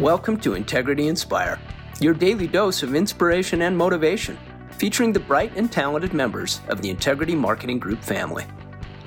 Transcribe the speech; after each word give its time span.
Welcome 0.00 0.38
to 0.38 0.54
Integrity 0.54 1.06
Inspire, 1.06 1.60
your 2.00 2.14
daily 2.14 2.48
dose 2.48 2.82
of 2.82 2.96
inspiration 2.96 3.62
and 3.62 3.78
motivation, 3.78 4.36
featuring 4.72 5.12
the 5.12 5.20
bright 5.20 5.52
and 5.54 5.70
talented 5.70 6.12
members 6.12 6.60
of 6.66 6.82
the 6.82 6.90
Integrity 6.90 7.36
Marketing 7.36 7.78
Group 7.78 8.00
family. 8.00 8.44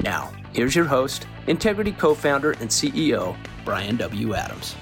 Now, 0.02 0.32
here's 0.54 0.78
your 0.78 0.86
host, 0.86 1.28
Integrity 1.48 1.92
co 1.92 2.16
founder 2.16 2.52
and 2.52 2.70
CEO, 2.70 3.36
Bryan 3.66 3.98
W. 3.98 4.34
Adams. 4.34 4.78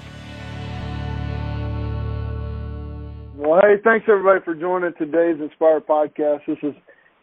Well, 3.34 3.60
hey, 3.62 3.80
thanks 3.82 4.06
everybody 4.08 4.44
for 4.44 4.54
joining 4.54 4.94
today's 4.94 5.40
Inspire 5.40 5.80
podcast. 5.80 6.46
This 6.46 6.58
is 6.62 6.74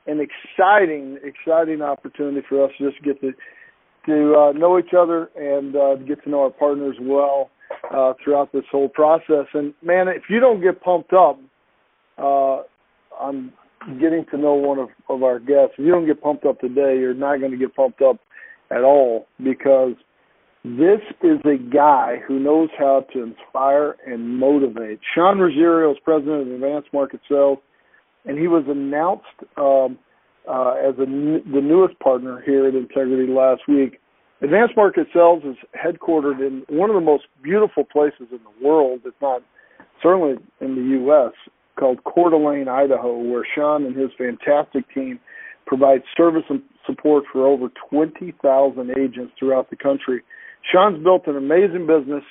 an 0.07 0.19
exciting, 0.19 1.19
exciting 1.23 1.81
opportunity 1.81 2.45
for 2.49 2.65
us 2.65 2.71
to 2.79 2.91
just 2.91 3.01
get 3.01 3.21
to 3.21 3.31
to 4.07 4.35
uh, 4.35 4.51
know 4.51 4.77
each 4.77 4.93
other 4.93 5.29
and 5.37 5.73
uh, 5.73 5.95
get 5.95 6.21
to 6.25 6.29
know 6.29 6.41
our 6.41 6.49
partners 6.49 6.97
well 6.99 7.49
uh, 7.93 8.13
throughout 8.23 8.51
this 8.51 8.63
whole 8.71 8.89
process. 8.89 9.45
And 9.53 9.73
man, 9.83 10.07
if 10.07 10.23
you 10.29 10.39
don't 10.39 10.61
get 10.61 10.81
pumped 10.81 11.13
up, 11.13 11.39
uh, 12.17 12.61
I'm 13.19 13.53
getting 13.99 14.25
to 14.31 14.37
know 14.37 14.53
one 14.53 14.79
of, 14.79 14.89
of 15.09 15.23
our 15.23 15.39
guests. 15.39 15.75
If 15.77 15.85
you 15.85 15.91
don't 15.91 16.05
get 16.05 16.21
pumped 16.21 16.45
up 16.45 16.59
today, 16.59 16.97
you're 16.99 17.13
not 17.13 17.39
going 17.39 17.51
to 17.51 17.57
get 17.57 17.75
pumped 17.75 18.01
up 18.01 18.17
at 18.71 18.83
all 18.83 19.27
because 19.43 19.93
this 20.63 21.01
is 21.21 21.39
a 21.45 21.57
guy 21.57 22.17
who 22.25 22.39
knows 22.39 22.69
how 22.77 23.05
to 23.13 23.23
inspire 23.23 23.95
and 24.07 24.39
motivate. 24.39 24.99
Sean 25.13 25.39
Rosario 25.39 25.91
is 25.91 25.97
president 26.03 26.47
of 26.47 26.53
Advanced 26.53 26.87
Market 26.93 27.19
Sales, 27.29 27.59
and 28.25 28.39
he 28.39 28.47
was 28.47 28.63
announced 28.67 29.25
um, 29.57 29.99
uh, 30.49 30.75
as 30.75 30.95
a, 30.99 31.05
the 31.05 31.61
newest 31.61 31.99
partner 31.99 32.41
here 32.45 32.67
at 32.67 32.75
Integrity 32.75 33.31
last 33.31 33.61
week. 33.67 33.99
Advanced 34.43 34.75
Market 34.75 35.07
Sales 35.13 35.41
is 35.45 35.55
headquartered 35.73 36.45
in 36.45 36.65
one 36.67 36.89
of 36.89 36.95
the 36.95 37.01
most 37.01 37.23
beautiful 37.41 37.85
places 37.85 38.27
in 38.29 38.39
the 38.43 38.67
world, 38.67 38.99
if 39.05 39.13
not 39.21 39.41
certainly 40.01 40.35
in 40.59 40.75
the 40.75 40.81
U.S., 40.99 41.31
called 41.79 42.03
Coeur 42.03 42.29
d'Alene, 42.29 42.67
Idaho, 42.67 43.17
where 43.17 43.47
Sean 43.55 43.85
and 43.85 43.95
his 43.95 44.09
fantastic 44.17 44.83
team 44.93 45.17
provide 45.65 46.01
service 46.17 46.43
and 46.49 46.61
support 46.85 47.23
for 47.31 47.47
over 47.47 47.69
20,000 47.89 48.91
agents 48.91 49.31
throughout 49.39 49.69
the 49.69 49.77
country. 49.77 50.21
Sean's 50.69 51.01
built 51.01 51.25
an 51.27 51.37
amazing 51.37 51.87
business 51.87 52.23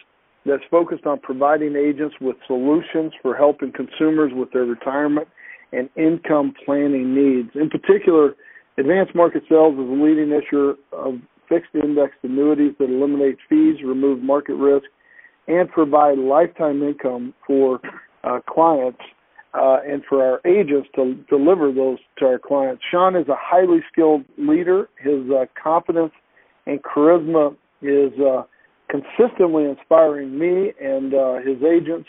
that's 0.45 0.63
focused 0.71 1.07
on 1.07 1.19
providing 1.19 1.77
agents 1.77 2.17
with 2.21 2.37
solutions 2.47 3.13
for 3.23 3.35
helping 3.35 3.73
consumers 3.73 4.33
with 4.35 4.53
their 4.53 4.65
retirement 4.65 5.29
and 5.73 5.89
income 5.97 6.53
planning 6.67 7.15
needs. 7.15 7.49
In 7.55 7.71
particular, 7.71 8.35
Advanced 8.77 9.15
Market 9.15 9.45
Sales 9.49 9.75
is 9.75 9.89
a 9.89 10.03
leading 10.03 10.31
issuer 10.31 10.75
of 10.93 11.15
fixed 11.53 11.75
indexed 11.75 12.19
annuities 12.23 12.73
that 12.79 12.89
eliminate 12.89 13.37
fees, 13.49 13.77
remove 13.85 14.23
market 14.23 14.55
risk, 14.55 14.87
and 15.49 15.69
provide 15.69 16.19
lifetime 16.19 16.83
income 16.83 17.35
for 17.47 17.81
uh, 18.25 18.39
clients 18.49 19.01
uh, 19.55 19.79
and 19.87 20.03
for 20.09 20.23
our 20.23 20.41
agents 20.47 20.89
to 20.95 21.15
deliver 21.29 21.73
those 21.73 21.99
to 22.19 22.25
our 22.25 22.39
clients. 22.39 22.83
Sean 22.91 23.17
is 23.17 23.29
a 23.29 23.37
highly 23.37 23.81
skilled 23.91 24.25
leader. 24.39 24.89
His 24.99 25.29
uh, 25.31 25.45
confidence 25.63 26.13
and 26.67 26.81
charisma 26.83 27.55
is 27.83 28.13
uh, 28.19 28.45
consistently 28.89 29.65
inspiring 29.65 30.39
me 30.39 30.73
and 30.81 31.13
uh, 31.13 31.35
his 31.39 31.63
agents, 31.63 32.09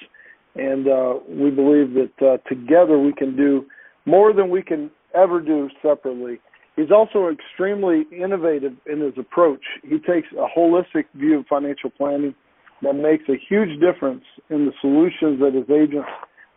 and 0.55 0.87
uh, 0.87 1.15
we 1.27 1.49
believe 1.49 1.93
that 1.95 2.39
together 2.47 2.97
we 2.99 3.11
can 3.13 3.35
do 3.35 3.65
more 4.05 4.31
than 4.31 4.49
we 4.49 4.61
can 4.61 4.89
ever 5.15 5.41
do 5.41 5.69
separately. 5.81 6.39
He's 6.75 6.91
also 6.91 7.29
extremely 7.29 8.05
innovative 8.11 8.73
in 8.91 9.01
his 9.01 9.13
approach. 9.17 9.61
He 9.83 9.99
takes 9.99 10.27
a 10.33 10.47
holistic 10.57 11.05
view 11.13 11.39
of 11.39 11.45
financial 11.47 11.89
planning 11.91 12.33
that 12.81 12.93
makes 12.93 13.23
a 13.29 13.37
huge 13.49 13.79
difference 13.79 14.23
in 14.49 14.65
the 14.65 14.73
solutions 14.81 15.39
that 15.39 15.53
his 15.53 15.69
agents 15.69 16.09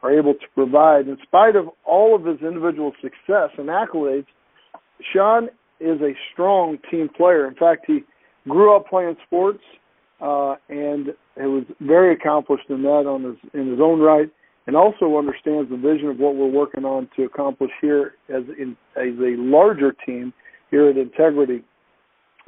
are 0.03 0.13
able 0.13 0.35
to 0.35 0.47
provide. 0.55 1.07
In 1.07 1.19
spite 1.23 1.55
of 1.55 1.69
all 1.85 2.15
of 2.15 2.25
his 2.25 2.41
individual 2.41 2.93
success 3.03 3.51
and 3.59 3.69
accolades, 3.69 4.27
Sean 5.13 5.49
is 5.81 6.01
a 6.01 6.13
strong 6.33 6.79
team 6.91 7.09
player. 7.15 7.47
In 7.47 7.55
fact, 7.55 7.85
he 7.87 8.01
grew 8.49 8.75
up 8.75 8.89
playing 8.89 9.17
sports 9.27 9.63
uh, 10.21 10.55
and 10.69 11.09
he 11.37 11.43
was 11.43 11.65
very 11.81 12.15
accomplished 12.15 12.71
in 12.71 12.83
that 12.83 13.07
on 13.07 13.23
his 13.23 13.37
in 13.53 13.71
his 13.71 13.81
own 13.81 14.01
right 14.01 14.31
and 14.67 14.77
also 14.77 15.17
understands 15.17 15.71
the 15.71 15.77
vision 15.77 16.09
of 16.09 16.19
what 16.19 16.35
we're 16.35 16.47
working 16.47 16.85
on 16.85 17.09
to 17.17 17.25
accomplish 17.25 17.71
here 17.81 18.15
as 18.29 18.43
in 18.59 18.77
as 18.97 19.15
a 19.19 19.37
larger 19.39 19.95
team 20.05 20.33
here 20.71 20.89
at 20.89 20.97
Integrity. 20.97 21.63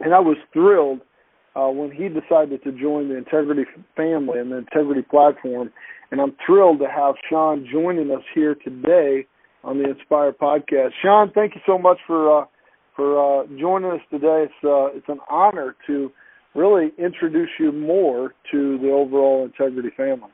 And 0.00 0.14
I 0.14 0.18
was 0.20 0.36
thrilled 0.52 1.00
uh, 1.54 1.68
when 1.68 1.90
he 1.90 2.08
decided 2.08 2.62
to 2.64 2.72
join 2.72 3.08
the 3.08 3.16
Integrity 3.16 3.64
family 3.96 4.38
and 4.38 4.50
the 4.50 4.58
Integrity 4.58 5.02
platform. 5.02 5.70
And 6.10 6.20
I'm 6.20 6.34
thrilled 6.44 6.80
to 6.80 6.88
have 6.88 7.14
Sean 7.28 7.66
joining 7.70 8.10
us 8.10 8.22
here 8.34 8.54
today 8.54 9.26
on 9.62 9.78
the 9.78 9.90
Inspire 9.90 10.32
podcast. 10.32 10.90
Sean, 11.02 11.30
thank 11.34 11.54
you 11.54 11.60
so 11.66 11.78
much 11.78 11.98
for 12.06 12.42
uh, 12.42 12.44
for 12.96 13.42
uh, 13.42 13.46
joining 13.58 13.92
us 13.92 14.00
today. 14.10 14.46
It's 14.46 14.64
uh, 14.64 14.96
it's 14.96 15.08
an 15.08 15.20
honor 15.30 15.76
to 15.86 16.10
really 16.54 16.90
introduce 16.98 17.50
you 17.60 17.70
more 17.70 18.34
to 18.50 18.78
the 18.78 18.90
overall 18.90 19.44
Integrity 19.44 19.90
family. 19.96 20.30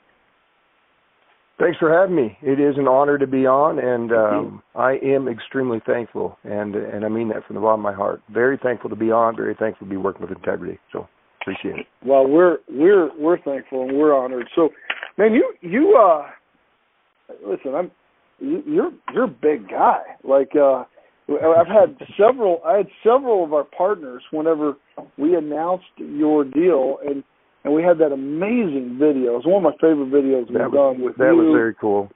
Thanks 1.59 1.79
for 1.79 1.93
having 1.93 2.17
me. 2.17 2.37
It 2.43 2.59
is 2.59 2.77
an 2.79 2.89
honor 2.89 3.17
to 3.17 3.29
be 3.29 3.47
on, 3.47 3.79
and 3.79 4.13
um, 4.13 4.63
I 4.75 4.97
am 5.05 5.29
extremely 5.29 5.81
thankful, 5.87 6.37
and 6.43 6.75
and 6.75 7.05
I 7.05 7.09
mean 7.09 7.29
that 7.29 7.47
from 7.47 7.55
the 7.55 7.61
bottom 7.61 7.81
of 7.81 7.85
my 7.85 7.93
heart. 7.93 8.23
Very 8.33 8.59
thankful 8.61 8.91
to 8.91 8.97
be 8.97 9.13
on. 9.13 9.37
Very 9.37 9.55
thankful 9.55 9.87
to 9.87 9.91
be 9.91 9.97
working 9.97 10.23
with 10.23 10.37
Integrity. 10.37 10.81
So 10.93 11.07
appreciate 11.41 11.79
it. 11.79 11.87
Well, 12.05 12.27
we're 12.27 12.59
we're 12.69 13.11
we're 13.17 13.41
thankful 13.43 13.83
and 13.83 13.97
we're 13.97 14.13
honored. 14.13 14.49
So, 14.57 14.71
man, 15.17 15.33
you 15.33 15.55
you 15.61 15.97
uh, 15.97 16.27
listen, 17.47 17.75
I'm 17.75 17.91
you're 18.41 18.91
you're 19.13 19.25
a 19.25 19.29
big 19.29 19.69
guy. 19.69 20.01
Like 20.25 20.51
uh, 20.57 20.85
I've 21.29 21.69
had 21.69 21.97
several 22.19 22.63
I 22.67 22.79
had 22.79 22.89
several 23.05 23.45
of 23.45 23.53
our 23.53 23.65
partners 23.65 24.23
whenever 24.33 24.75
we 25.17 25.37
announced 25.37 25.85
your 25.99 26.45
deal 26.45 26.99
and 27.07 27.23
and 27.65 27.73
we 27.73 27.83
had 27.83 27.99
that 27.99 28.13
amazing 28.13 28.97
video. 29.01 29.41
It 29.41 29.45
was 29.45 29.47
one 29.47 29.65
of 29.65 29.73
my 29.73 29.77
favorite 29.81 30.13
videos 30.13 30.49
we've 30.49 30.73
done 30.73 31.01
with 31.01 31.17
that 31.17 31.33
you. 31.33 31.37
was 31.37 31.57
very 31.57 31.75
cool. 31.75 32.11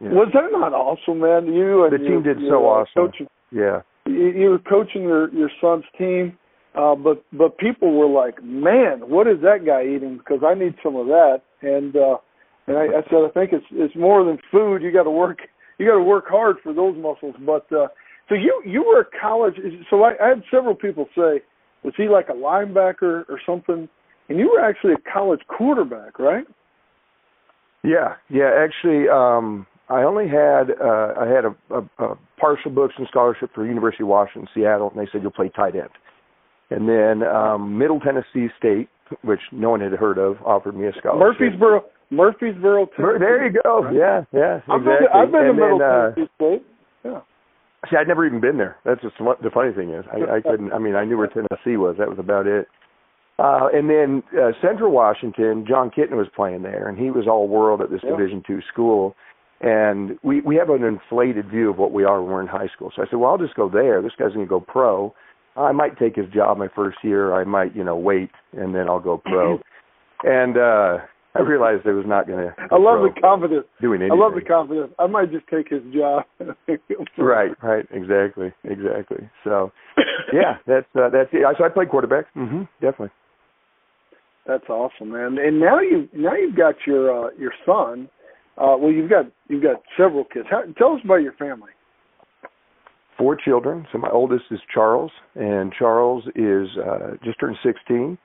Yeah. 0.00 0.10
Was 0.10 0.30
that 0.34 0.50
not 0.50 0.72
awesome, 0.72 1.20
man? 1.20 1.52
You 1.52 1.84
and 1.84 1.92
the 1.92 1.98
team 1.98 2.22
your, 2.24 2.34
did 2.34 2.38
so 2.48 2.66
uh, 2.66 2.82
awesome. 2.82 2.94
Coaching, 2.94 3.26
yeah, 3.50 3.82
you, 4.06 4.30
you 4.30 4.50
were 4.50 4.58
coaching 4.58 5.02
your 5.02 5.32
your 5.34 5.50
son's 5.60 5.84
team, 5.98 6.38
uh, 6.74 6.94
but 6.94 7.22
but 7.32 7.58
people 7.58 7.94
were 7.94 8.08
like, 8.08 8.42
"Man, 8.42 9.08
what 9.10 9.26
is 9.26 9.40
that 9.42 9.66
guy 9.66 9.84
eating?" 9.84 10.18
Because 10.18 10.40
I 10.46 10.54
need 10.54 10.74
some 10.82 10.96
of 10.96 11.06
that. 11.06 11.42
And 11.62 11.94
uh, 11.94 12.18
and 12.66 12.76
I, 12.76 12.98
I 12.98 13.02
said, 13.10 13.22
I 13.26 13.30
think 13.34 13.52
it's 13.52 13.66
it's 13.70 13.94
more 13.94 14.24
than 14.24 14.38
food. 14.50 14.82
You 14.82 14.92
got 14.92 15.04
to 15.04 15.10
work. 15.10 15.38
You 15.78 15.86
got 15.86 15.98
to 15.98 16.02
work 16.02 16.24
hard 16.28 16.56
for 16.62 16.72
those 16.72 16.96
muscles. 16.96 17.34
But 17.44 17.70
uh, 17.72 17.88
so 18.28 18.34
you 18.34 18.62
you 18.64 18.82
were 18.82 19.00
a 19.00 19.20
college. 19.20 19.54
So 19.90 20.02
I, 20.02 20.14
I 20.20 20.28
had 20.30 20.42
several 20.50 20.74
people 20.74 21.06
say, 21.14 21.42
was 21.84 21.94
he 21.96 22.08
like 22.08 22.28
a 22.28 22.32
linebacker 22.32 23.24
or 23.28 23.40
something? 23.44 23.88
And 24.28 24.38
you 24.38 24.50
were 24.50 24.60
actually 24.60 24.92
a 24.94 25.12
college 25.12 25.40
quarterback, 25.48 26.18
right? 26.18 26.44
Yeah, 27.84 28.14
yeah. 28.28 28.50
Actually, 28.56 29.08
um, 29.08 29.66
I 29.88 30.02
only 30.02 30.28
had 30.28 30.70
uh, 30.80 31.14
I 31.18 31.26
had 31.26 31.44
a, 31.44 31.54
a, 31.74 32.04
a 32.04 32.18
partial 32.38 32.70
books 32.70 32.94
and 32.96 33.06
scholarship 33.08 33.50
for 33.54 33.66
University 33.66 34.04
of 34.04 34.08
Washington, 34.08 34.48
Seattle, 34.54 34.90
and 34.90 34.98
they 34.98 35.10
said 35.10 35.22
you'll 35.22 35.32
play 35.32 35.50
tight 35.54 35.74
end. 35.74 35.90
And 36.70 36.88
then 36.88 37.26
um, 37.28 37.76
Middle 37.78 38.00
Tennessee 38.00 38.48
State, 38.58 38.88
which 39.22 39.40
no 39.52 39.70
one 39.70 39.80
had 39.80 39.92
heard 39.92 40.16
of, 40.16 40.36
offered 40.42 40.76
me 40.76 40.86
a 40.86 40.92
scholarship. 40.98 41.40
Murfreesboro, 41.40 41.84
Murfreesboro, 42.10 42.86
Tennessee. 42.96 43.18
There 43.18 43.46
you 43.46 43.60
go. 43.62 43.84
Right? 43.84 43.94
Yeah, 43.94 44.24
yeah, 44.32 44.56
exactly. 44.56 44.72
I've 44.72 44.84
been, 44.84 45.08
I've 45.12 45.32
been 45.32 45.44
to 45.44 45.52
Middle 45.52 45.78
then, 45.78 45.88
uh, 45.88 46.14
Tennessee 46.14 46.32
State. 46.36 46.62
Yeah. 47.04 47.20
See, 47.90 47.96
I'd 47.96 48.06
never 48.06 48.24
even 48.24 48.40
been 48.40 48.58
there. 48.58 48.76
That's 48.84 49.02
just 49.02 49.18
the 49.18 49.50
funny 49.52 49.72
thing 49.74 49.90
is. 49.90 50.04
I, 50.06 50.36
I 50.36 50.40
couldn't. 50.40 50.72
I 50.72 50.78
mean, 50.78 50.94
I 50.94 51.04
knew 51.04 51.18
where 51.18 51.26
Tennessee 51.26 51.76
was. 51.76 51.96
That 51.98 52.08
was 52.08 52.18
about 52.18 52.46
it. 52.46 52.68
Uh, 53.42 53.66
and 53.74 53.90
then 53.90 54.22
uh, 54.40 54.52
Central 54.62 54.92
Washington, 54.92 55.64
Jon 55.66 55.90
Kitna 55.90 56.12
was 56.16 56.28
playing 56.36 56.62
there, 56.62 56.88
and 56.88 56.96
he 56.96 57.10
was 57.10 57.26
all 57.26 57.48
world 57.48 57.80
at 57.80 57.90
this 57.90 58.00
Yeah. 58.04 58.10
Division 58.10 58.42
two 58.46 58.60
school. 58.72 59.16
And 59.60 60.18
we 60.22 60.40
we 60.40 60.56
have 60.56 60.70
an 60.70 60.84
inflated 60.84 61.48
view 61.48 61.70
of 61.70 61.78
what 61.78 61.92
we 61.92 62.04
are 62.04 62.20
when 62.22 62.32
we're 62.32 62.40
in 62.40 62.46
high 62.48 62.68
school. 62.74 62.92
So 62.94 63.02
I 63.02 63.06
said, 63.06 63.18
well, 63.18 63.30
I'll 63.30 63.38
just 63.38 63.54
go 63.54 63.68
there. 63.68 64.00
This 64.02 64.12
guy's 64.18 64.32
going 64.32 64.46
to 64.46 64.50
go 64.50 64.60
pro. 64.60 65.14
I 65.56 65.72
might 65.72 65.98
take 65.98 66.16
his 66.16 66.28
job 66.32 66.56
my 66.56 66.68
first 66.74 66.98
year. 67.02 67.34
I 67.34 67.44
might, 67.44 67.74
you 67.76 67.84
know, 67.84 67.96
wait, 67.96 68.30
and 68.56 68.74
then 68.74 68.88
I'll 68.88 69.00
go 69.00 69.18
pro. 69.18 69.58
and 70.24 70.56
uh 70.56 70.98
I 71.34 71.40
realized 71.40 71.86
it 71.86 71.92
was 71.92 72.04
not 72.06 72.26
going 72.26 72.40
to. 72.40 72.54
I 72.70 72.76
love 72.76 73.00
the 73.02 73.18
confidence. 73.18 73.64
Doing 73.80 74.02
anything. 74.02 74.18
I 74.20 74.22
love 74.22 74.34
the 74.34 74.42
confidence. 74.42 74.92
I 74.98 75.06
might 75.06 75.32
just 75.32 75.46
take 75.48 75.68
his 75.68 75.82
job. 75.94 76.24
Right, 77.18 77.50
right, 77.62 77.86
exactly, 77.90 78.52
exactly. 78.64 79.28
So, 79.44 79.72
yeah, 80.32 80.56
that's 80.66 80.86
uh, 80.94 81.08
that's 81.10 81.30
it. 81.32 81.42
So 81.56 81.64
I 81.64 81.68
played 81.68 81.88
quarterback. 81.88 82.26
hmm 82.34 82.62
definitely. 82.80 83.10
That's 84.46 84.68
awesome, 84.68 85.12
man. 85.12 85.38
And 85.38 85.60
now 85.60 85.80
you 85.80 86.08
now 86.14 86.34
you've 86.34 86.56
got 86.56 86.74
your 86.86 87.26
uh, 87.26 87.30
your 87.38 87.52
son. 87.64 88.08
Uh, 88.58 88.76
well, 88.78 88.90
you've 88.92 89.10
got 89.10 89.26
you've 89.48 89.62
got 89.62 89.82
several 89.96 90.24
kids. 90.24 90.46
How, 90.50 90.62
tell 90.76 90.94
us 90.94 91.00
about 91.04 91.22
your 91.22 91.32
family. 91.34 91.70
four 93.16 93.36
children. 93.36 93.86
So 93.92 93.98
my 93.98 94.10
oldest 94.10 94.44
is 94.50 94.60
Charles, 94.72 95.12
and 95.34 95.72
Charles 95.78 96.24
is 96.34 96.68
uh, 96.78 97.12
just 97.24 97.38
turned 97.38 97.56
16, 97.62 98.18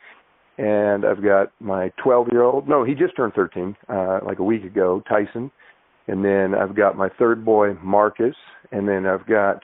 and 0.58 1.06
I've 1.06 1.24
got 1.24 1.52
my 1.60 1.92
12 2.04 2.30
year 2.32 2.44
old. 2.44 2.68
No, 2.68 2.84
he 2.84 2.94
just 2.96 3.16
turned 3.16 3.34
13, 3.34 3.76
uh, 3.90 4.20
like 4.26 4.40
a 4.40 4.44
week 4.44 4.64
ago, 4.64 5.04
Tyson. 5.08 5.52
And 6.08 6.24
then 6.24 6.56
I've 6.56 6.76
got 6.76 6.98
my 6.98 7.10
third 7.20 7.46
boy, 7.46 7.74
Marcus, 7.84 8.36
and 8.72 8.88
then 8.88 9.06
I've 9.06 9.28
got 9.28 9.62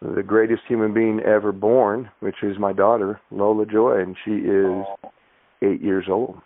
the 0.00 0.22
greatest 0.22 0.62
human 0.66 0.92
being 0.92 1.20
ever 1.20 1.52
born, 1.52 2.10
which 2.20 2.36
is 2.42 2.58
my 2.58 2.72
daughter, 2.72 3.20
Lola 3.30 3.66
Joy, 3.66 4.00
and 4.00 4.16
she 4.24 4.32
is 4.32 4.84
eight 5.62 5.82
years 5.82 6.06
old. 6.08 6.36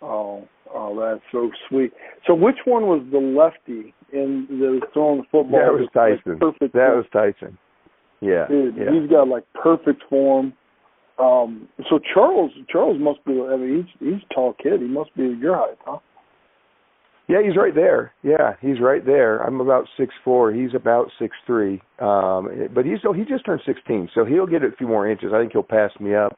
Oh, 0.00 0.48
oh, 0.74 0.98
that's 1.00 1.22
so 1.30 1.50
sweet. 1.68 1.92
So, 2.26 2.34
which 2.34 2.56
one 2.64 2.84
was 2.84 3.04
the 3.12 3.18
lefty 3.18 3.94
in 4.12 4.46
the 4.48 4.80
throwing 4.92 5.18
the 5.18 5.24
football? 5.24 5.60
That 5.60 5.72
was 5.72 5.88
Tyson. 5.94 6.32
Like 6.32 6.40
perfect. 6.40 6.74
That 6.74 6.94
was 6.96 7.04
Tyson. 7.12 7.58
Yeah, 8.20 8.46
Dude, 8.48 8.76
yeah. 8.76 8.84
he's 8.92 9.10
got 9.10 9.28
like 9.28 9.44
perfect 9.54 10.02
form. 10.08 10.52
Um, 11.18 11.68
so 11.90 11.98
Charles, 12.14 12.52
Charles 12.68 12.98
must 13.00 13.24
be. 13.24 13.32
I 13.32 13.56
mean, 13.56 13.88
he's 14.00 14.08
he's 14.08 14.22
a 14.30 14.34
tall 14.34 14.54
kid. 14.62 14.80
He 14.80 14.86
must 14.86 15.14
be 15.16 15.36
your 15.40 15.56
height, 15.56 15.78
huh? 15.84 15.98
Yeah, 17.28 17.38
he's 17.46 17.56
right 17.56 17.74
there. 17.74 18.12
Yeah, 18.22 18.54
he's 18.60 18.80
right 18.80 19.04
there. 19.04 19.38
I'm 19.38 19.60
about 19.60 19.86
six 19.96 20.12
four. 20.24 20.52
He's 20.52 20.74
about 20.74 21.08
six 21.18 21.34
three. 21.46 21.80
Um, 22.00 22.68
but 22.74 22.84
he's 22.84 22.98
so 23.02 23.12
he 23.12 23.24
just 23.24 23.44
turned 23.44 23.62
sixteen, 23.64 24.08
so 24.14 24.24
he'll 24.24 24.46
get 24.46 24.62
a 24.62 24.70
few 24.76 24.88
more 24.88 25.08
inches. 25.08 25.32
I 25.34 25.40
think 25.40 25.52
he'll 25.52 25.62
pass 25.62 25.90
me 26.00 26.14
up. 26.14 26.36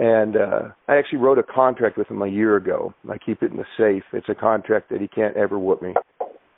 And 0.00 0.36
uh 0.36 0.60
I 0.88 0.96
actually 0.96 1.18
wrote 1.18 1.38
a 1.38 1.42
contract 1.42 1.98
with 1.98 2.10
him 2.10 2.22
a 2.22 2.26
year 2.26 2.56
ago. 2.56 2.94
I 3.10 3.18
keep 3.18 3.42
it 3.42 3.50
in 3.52 3.58
the 3.58 3.66
safe. 3.76 4.02
It's 4.14 4.30
a 4.30 4.34
contract 4.34 4.88
that 4.88 5.00
he 5.00 5.06
can't 5.06 5.36
ever 5.36 5.58
whoop 5.58 5.82
me. 5.82 5.92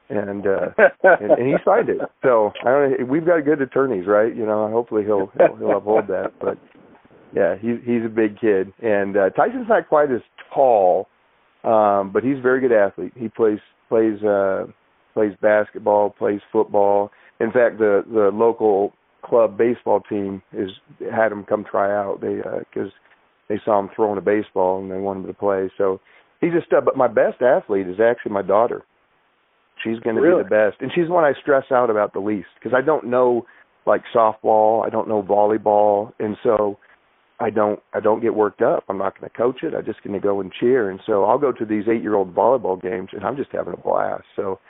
And 0.08 0.46
uh 0.46 0.68
and, 1.02 1.32
and 1.32 1.48
he 1.48 1.54
signed 1.64 1.88
it. 1.88 1.98
So 2.22 2.52
I 2.64 2.70
don't 2.70 3.00
know 3.00 3.04
we've 3.04 3.26
got 3.26 3.44
good 3.44 3.60
attorneys, 3.60 4.06
right? 4.06 4.34
You 4.34 4.46
know, 4.46 4.70
hopefully 4.70 5.02
he'll 5.02 5.32
he'll, 5.36 5.56
he'll 5.56 5.76
uphold 5.76 6.06
that. 6.06 6.34
But 6.40 6.56
yeah, 7.34 7.56
he's 7.60 7.78
he's 7.84 8.04
a 8.06 8.08
big 8.08 8.38
kid. 8.38 8.72
And 8.80 9.16
uh 9.16 9.30
Tyson's 9.30 9.68
not 9.68 9.88
quite 9.88 10.12
as 10.12 10.20
tall, 10.54 11.08
um, 11.64 12.12
but 12.12 12.22
he's 12.22 12.38
a 12.38 12.42
very 12.42 12.60
good 12.60 12.72
athlete. 12.72 13.12
He 13.16 13.28
plays 13.28 13.58
plays 13.88 14.22
uh 14.22 14.66
plays 15.14 15.32
basketball, 15.42 16.10
plays 16.10 16.40
football. 16.52 17.10
In 17.40 17.50
fact, 17.50 17.78
the 17.78 18.04
the 18.06 18.30
local 18.32 18.92
club 19.24 19.58
baseball 19.58 20.00
team 20.08 20.42
is 20.52 20.70
had 21.12 21.32
him 21.32 21.42
come 21.42 21.64
try 21.68 21.90
out. 21.90 22.20
They 22.20 22.36
because 22.36 22.90
uh, 22.90 22.98
they 23.52 23.60
saw 23.64 23.78
him 23.78 23.90
throwing 23.94 24.16
a 24.16 24.22
baseball 24.22 24.80
and 24.80 24.90
they 24.90 24.96
wanted 24.96 25.20
him 25.20 25.26
to 25.26 25.34
play. 25.34 25.70
So 25.76 26.00
he's 26.40 26.52
a 26.54 26.64
stud. 26.66 26.78
Uh, 26.78 26.84
but 26.86 26.96
my 26.96 27.08
best 27.08 27.42
athlete 27.42 27.86
is 27.86 28.00
actually 28.00 28.32
my 28.32 28.42
daughter. 28.42 28.82
She's 29.84 29.98
going 30.00 30.16
to 30.16 30.22
Really? 30.22 30.42
be 30.42 30.48
the 30.48 30.50
best, 30.50 30.80
and 30.80 30.90
she's 30.94 31.06
the 31.06 31.12
one 31.12 31.24
I 31.24 31.32
stress 31.40 31.64
out 31.70 31.90
about 31.90 32.12
the 32.12 32.20
least 32.20 32.48
because 32.58 32.74
I 32.76 32.82
don't 32.82 33.06
know 33.06 33.46
like 33.84 34.02
softball, 34.14 34.86
I 34.86 34.90
don't 34.90 35.08
know 35.08 35.22
volleyball, 35.22 36.12
and 36.20 36.36
so 36.42 36.78
I 37.40 37.50
don't 37.50 37.80
I 37.92 38.00
don't 38.00 38.20
get 38.20 38.34
worked 38.34 38.62
up. 38.62 38.84
I'm 38.88 38.98
not 38.98 39.18
going 39.18 39.28
to 39.30 39.36
coach 39.36 39.62
it. 39.62 39.74
I'm 39.74 39.84
just 39.84 40.02
going 40.02 40.14
to 40.14 40.20
go 40.20 40.40
and 40.40 40.52
cheer. 40.52 40.88
And 40.90 41.00
so 41.04 41.24
I'll 41.24 41.38
go 41.38 41.52
to 41.52 41.64
these 41.64 41.84
eight 41.90 42.02
year 42.02 42.14
old 42.14 42.34
volleyball 42.34 42.80
games, 42.80 43.08
and 43.12 43.24
I'm 43.24 43.36
just 43.36 43.50
having 43.50 43.74
a 43.74 43.76
blast. 43.76 44.24
So, 44.36 44.60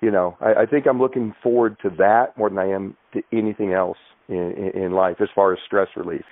you 0.00 0.10
know, 0.10 0.36
I, 0.40 0.62
I 0.62 0.66
think 0.66 0.86
I'm 0.86 1.00
looking 1.00 1.34
forward 1.42 1.76
to 1.82 1.90
that 1.98 2.36
more 2.36 2.48
than 2.48 2.58
I 2.58 2.68
am 2.68 2.96
to 3.14 3.22
anything 3.32 3.72
else 3.72 3.98
in, 4.28 4.52
in, 4.74 4.82
in 4.82 4.92
life 4.92 5.16
as 5.20 5.28
far 5.34 5.52
as 5.52 5.58
stress 5.64 5.88
relief. 5.96 6.24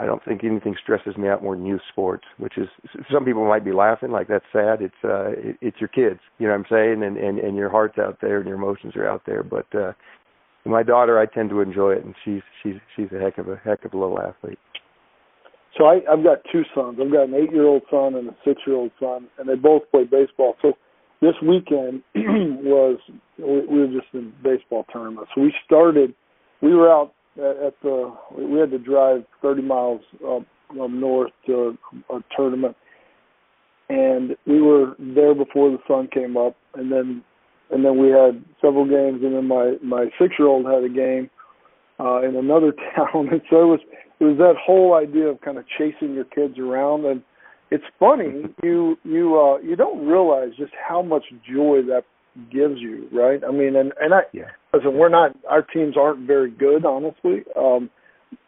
I 0.00 0.06
don't 0.06 0.24
think 0.24 0.44
anything 0.44 0.74
stresses 0.82 1.16
me 1.18 1.28
out 1.28 1.42
more 1.42 1.54
than 1.54 1.66
youth 1.66 1.82
sports, 1.92 2.24
which 2.38 2.56
is 2.56 2.68
some 3.12 3.26
people 3.26 3.46
might 3.46 3.64
be 3.66 3.72
laughing 3.72 4.10
like 4.10 4.28
that's 4.28 4.44
sad. 4.50 4.80
It's 4.80 4.94
uh 5.04 5.32
it, 5.32 5.56
it's 5.60 5.76
your 5.78 5.88
kids, 5.88 6.20
you 6.38 6.46
know 6.46 6.54
what 6.54 6.60
I'm 6.60 6.66
saying, 6.70 7.02
and 7.02 7.18
and 7.18 7.38
and 7.38 7.54
your 7.54 7.68
heart's 7.68 7.98
out 7.98 8.18
there 8.22 8.38
and 8.38 8.48
your 8.48 8.56
emotions 8.56 8.96
are 8.96 9.06
out 9.06 9.22
there. 9.26 9.42
But 9.42 9.66
uh 9.74 9.92
my 10.64 10.82
daughter, 10.82 11.18
I 11.18 11.26
tend 11.26 11.50
to 11.50 11.60
enjoy 11.60 11.92
it, 11.92 12.04
and 12.04 12.14
she's 12.24 12.40
she's 12.62 12.80
she's 12.96 13.08
a 13.14 13.20
heck 13.20 13.36
of 13.36 13.48
a 13.48 13.56
heck 13.56 13.84
of 13.84 13.92
a 13.92 13.98
little 13.98 14.18
athlete. 14.18 14.58
So 15.76 15.84
I, 15.84 16.00
I've 16.10 16.24
got 16.24 16.38
two 16.50 16.62
sons. 16.74 16.98
I've 17.00 17.12
got 17.12 17.28
an 17.28 17.34
eight-year-old 17.34 17.82
son 17.90 18.14
and 18.16 18.28
a 18.28 18.36
six-year-old 18.44 18.90
son, 18.98 19.28
and 19.38 19.48
they 19.48 19.54
both 19.54 19.82
play 19.90 20.04
baseball. 20.04 20.56
So 20.60 20.72
this 21.20 21.34
weekend 21.46 22.02
was 22.14 22.98
we, 23.38 23.66
we 23.66 23.80
were 23.80 23.86
just 23.86 24.12
in 24.12 24.32
baseball 24.42 24.84
tournament. 24.92 25.28
So 25.34 25.42
we 25.42 25.52
started. 25.64 26.14
We 26.62 26.74
were 26.74 26.90
out 26.90 27.14
at, 27.36 27.66
at 27.66 27.74
the. 27.82 28.12
We 28.36 28.58
had 28.58 28.70
to 28.70 28.78
drive 28.78 29.24
30 29.42 29.62
miles 29.62 30.00
up, 30.26 30.42
up 30.80 30.90
north 30.90 31.32
to 31.46 31.76
a 32.10 32.18
tournament, 32.36 32.76
and 33.88 34.36
we 34.46 34.60
were 34.60 34.94
there 34.98 35.34
before 35.34 35.70
the 35.70 35.78
sun 35.88 36.08
came 36.12 36.36
up, 36.36 36.56
and 36.74 36.90
then 36.90 37.22
and 37.70 37.84
then 37.84 37.98
we 37.98 38.08
had 38.08 38.42
several 38.60 38.84
games, 38.84 39.22
and 39.22 39.34
then 39.34 39.46
my 39.46 39.74
my 39.82 40.06
six-year-old 40.18 40.66
had 40.66 40.84
a 40.84 40.88
game 40.88 41.30
uh, 42.00 42.22
in 42.22 42.36
another 42.36 42.72
town, 42.96 43.28
and 43.30 43.42
so 43.50 43.62
it 43.62 43.66
was 43.66 43.80
it 44.20 44.24
was 44.24 44.38
that 44.38 44.54
whole 44.64 44.94
idea 44.94 45.26
of 45.26 45.40
kind 45.40 45.58
of 45.58 45.64
chasing 45.78 46.14
your 46.14 46.24
kids 46.24 46.58
around. 46.58 47.04
And 47.04 47.22
it's 47.70 47.84
funny 47.98 48.44
you 48.62 48.96
you 49.04 49.38
uh 49.38 49.58
you 49.58 49.76
don't 49.76 50.06
realize 50.06 50.50
just 50.58 50.72
how 50.88 51.02
much 51.02 51.24
joy 51.46 51.80
that 51.88 52.02
gives 52.52 52.80
you 52.80 53.08
right? 53.12 53.40
I 53.46 53.50
mean 53.50 53.76
and 53.76 53.92
and 54.00 54.14
i 54.14 54.20
Yeah. 54.32 54.50
Listen 54.72 54.96
we're 54.96 55.08
not 55.08 55.36
our 55.48 55.62
teams 55.62 55.96
aren't 55.96 56.26
very 56.26 56.50
good 56.50 56.84
honestly. 56.84 57.42
Um 57.56 57.90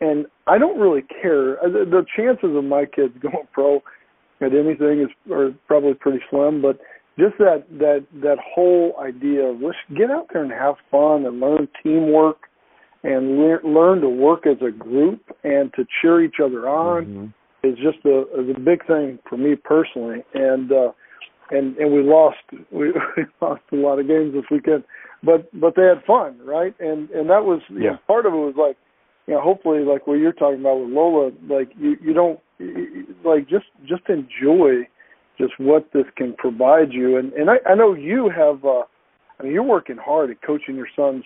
and 0.00 0.26
i 0.46 0.58
don't 0.58 0.78
really 0.78 1.02
care. 1.02 1.58
Uh, 1.62 1.69
the, 1.69 1.84
the 1.84 2.04
chances 2.16 2.56
of 2.56 2.64
my 2.64 2.84
kids 2.84 3.14
going 3.22 3.46
pro 3.52 3.82
at 4.40 4.52
anything 4.54 5.00
is 5.00 5.32
are 5.32 5.50
probably 5.66 5.94
pretty 5.94 6.20
slim 6.30 6.60
but 6.62 6.78
just 7.19 7.36
that 7.38 7.64
that 7.78 8.04
that 8.22 8.38
whole 8.42 8.94
idea 9.00 9.42
of 9.44 9.60
let's 9.60 9.76
get 9.96 10.10
out 10.10 10.26
there 10.32 10.42
and 10.42 10.52
have 10.52 10.76
fun 10.90 11.26
and 11.26 11.40
learn 11.40 11.69
teamwork 11.82 12.48
and 13.04 13.38
lear 13.38 13.60
learn 13.64 14.00
to 14.00 14.08
work 14.08 14.46
as 14.46 14.56
a 14.66 14.70
group 14.70 15.20
and 15.44 15.72
to 15.74 15.84
cheer 16.00 16.22
each 16.22 16.36
other 16.42 16.69
on 16.69 17.04
Mhm. 17.06 17.32
is 17.64 17.76
just 17.78 18.04
a 18.04 18.22
is 18.40 18.48
a 18.56 18.58
big 18.60 18.84
thing 18.86 19.19
for 19.28 19.36
me 19.36 19.56
personally. 19.56 20.24
And 20.34 20.72
uh 20.72 20.92
and 21.50 21.76
and 21.76 21.92
we 21.92 22.02
lost 22.02 22.38
we, 22.70 22.92
we 23.16 23.24
lost 23.40 23.62
a 23.72 23.76
lot 23.76 23.98
of 23.98 24.06
games 24.08 24.32
this 24.34 24.44
weekend 24.50 24.84
but 25.22 25.48
but 25.58 25.74
they 25.76 25.82
had 25.84 26.04
fun 26.06 26.38
right? 26.44 26.74
And 26.80 27.10
and 27.10 27.30
that 27.30 27.44
was 27.44 27.60
you 27.69 27.78
know, 27.80 27.84
Yeah. 27.92 27.96
part 28.06 28.26
of 28.26 28.32
it 28.34 28.36
was 28.36 28.54
like 28.56 28.76
you 29.26 29.34
know 29.34 29.40
hopefully 29.40 29.80
like 29.84 30.06
what 30.06 30.14
you're 30.14 30.32
talking 30.32 30.60
about 30.60 30.80
with 30.80 30.90
Lola 30.90 31.30
like 31.48 31.70
you 31.78 31.96
you 32.02 32.12
don't 32.12 32.40
like 33.24 33.48
just 33.48 33.66
just 33.86 34.02
enjoy 34.08 34.86
just 35.38 35.52
what 35.58 35.88
this 35.92 36.04
can 36.16 36.34
provide 36.34 36.92
you. 36.92 37.16
And 37.16 37.32
and 37.34 37.50
I 37.50 37.56
I 37.66 37.74
know 37.74 37.94
you 37.94 38.30
have 38.30 38.64
uh 38.64 38.82
I 39.38 39.44
mean 39.44 39.52
you're 39.52 39.62
working 39.62 39.96
hard 39.96 40.30
at 40.30 40.42
coaching 40.42 40.76
your 40.76 40.88
sons 40.94 41.24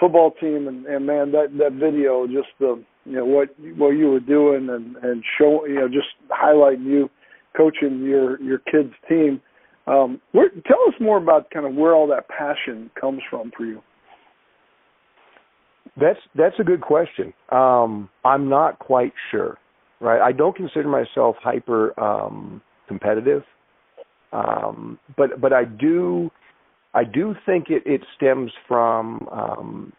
football 0.00 0.32
team. 0.40 0.68
And, 0.68 0.86
and 0.86 1.06
man 1.06 1.32
that 1.32 1.56
that 1.58 1.72
video 1.72 2.26
just 2.26 2.48
the 2.58 2.82
you 3.04 3.16
know 3.16 3.24
what 3.24 3.48
what 3.76 3.90
you 3.90 4.10
were 4.10 4.20
doing 4.20 4.68
and 4.70 4.96
and 4.96 5.22
show 5.38 5.66
you 5.66 5.76
know 5.76 5.88
just 5.88 6.08
highlighting 6.30 6.84
you 6.84 7.10
coaching 7.56 8.04
your 8.04 8.40
your 8.42 8.58
kids 8.58 8.92
team 9.08 9.40
um 9.88 10.20
where 10.32 10.50
tell 10.66 10.80
us 10.88 10.94
more 11.00 11.16
about 11.18 11.50
kind 11.50 11.66
of 11.66 11.74
where 11.74 11.94
all 11.94 12.06
that 12.06 12.28
passion 12.28 12.90
comes 13.00 13.20
from 13.30 13.50
for 13.56 13.64
you 13.64 13.82
That's 16.00 16.20
that's 16.36 16.54
a 16.60 16.64
good 16.64 16.80
question. 16.80 17.32
Um, 17.50 18.08
I'm 18.24 18.48
not 18.48 18.78
quite 18.78 19.12
sure. 19.30 19.58
Right, 20.00 20.20
I 20.20 20.30
don't 20.30 20.54
consider 20.54 20.88
myself 20.88 21.34
hyper 21.42 21.98
um, 21.98 22.62
competitive, 22.86 23.42
um, 24.32 24.98
but 25.16 25.40
but 25.40 25.52
I 25.52 25.64
do 25.64 26.30
I 26.94 27.02
do 27.02 27.34
think 27.44 27.66
it, 27.68 27.82
it 27.84 28.02
stems 28.16 28.52
from 28.68 29.28
um, 29.32 29.92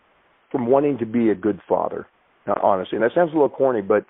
from 0.52 0.68
wanting 0.68 0.98
to 1.00 1.06
be 1.06 1.30
a 1.32 1.36
good 1.36 1.60
father. 1.68 2.08
Honestly, 2.64 2.96
and 2.96 3.04
that 3.04 3.12
sounds 3.14 3.32
a 3.32 3.34
little 3.34 3.50
corny, 3.50 3.82
but 3.82 4.06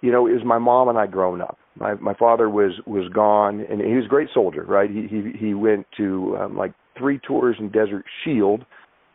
you 0.00 0.12
know, 0.12 0.22
was 0.24 0.44
my 0.44 0.58
mom 0.58 0.88
and 0.88 0.98
I 0.98 1.06
growing 1.06 1.40
up. 1.40 1.58
My 1.78 1.94
my 1.94 2.14
father 2.14 2.48
was 2.48 2.72
was 2.86 3.08
gone, 3.12 3.64
and 3.68 3.80
he 3.80 3.94
was 3.94 4.04
a 4.04 4.08
great 4.08 4.28
soldier. 4.32 4.64
Right, 4.64 4.90
he 4.90 5.06
he 5.08 5.32
he 5.38 5.54
went 5.54 5.86
to 5.96 6.36
um, 6.40 6.56
like 6.56 6.72
three 6.96 7.18
tours 7.18 7.56
in 7.58 7.70
Desert 7.70 8.04
Shield 8.24 8.64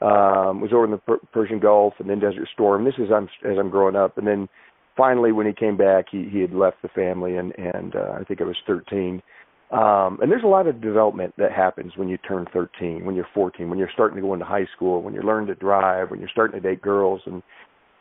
um 0.02 0.62
was 0.62 0.72
over 0.72 0.86
in 0.86 0.92
the 0.92 0.98
per- 0.98 1.20
Persian 1.34 1.60
Gulf 1.60 1.94
and 2.00 2.10
then 2.10 2.20
Desert 2.20 2.48
Storm. 2.54 2.86
This 2.86 2.94
is 2.98 3.10
I'm 3.14 3.28
as 3.44 3.58
I'm 3.58 3.70
growing 3.70 3.96
up 3.96 4.18
and 4.18 4.26
then 4.26 4.48
finally 4.96 5.32
when 5.32 5.46
he 5.46 5.54
came 5.54 5.76
back 5.76 6.06
he 6.10 6.30
he 6.32 6.40
had 6.40 6.54
left 6.54 6.82
the 6.82 6.88
family 6.90 7.36
and 7.36 7.54
and 7.58 7.96
uh, 7.96 8.16
I 8.20 8.24
think 8.24 8.40
I 8.40 8.46
was 8.46 8.56
13. 8.66 9.22
Um 9.72 10.20
and 10.22 10.32
there's 10.32 10.44
a 10.44 10.48
lot 10.48 10.68
of 10.68 10.80
development 10.80 11.34
that 11.38 11.52
happens 11.52 11.98
when 11.98 12.08
you 12.08 12.18
turn 12.18 12.46
13, 12.54 13.06
when 13.06 13.16
you're 13.16 13.28
14, 13.34 13.70
when 13.70 13.78
you're 13.78 13.92
starting 13.94 14.16
to 14.16 14.22
go 14.22 14.34
into 14.34 14.46
high 14.46 14.68
school, 14.74 15.02
when 15.02 15.14
you're 15.14 15.24
learning 15.24 15.48
to 15.48 15.56
drive, 15.56 16.12
when 16.12 16.22
you're 16.22 16.30
starting 16.30 16.62
to 16.62 16.66
date 16.66 16.82
girls 16.82 17.22
and 17.26 17.44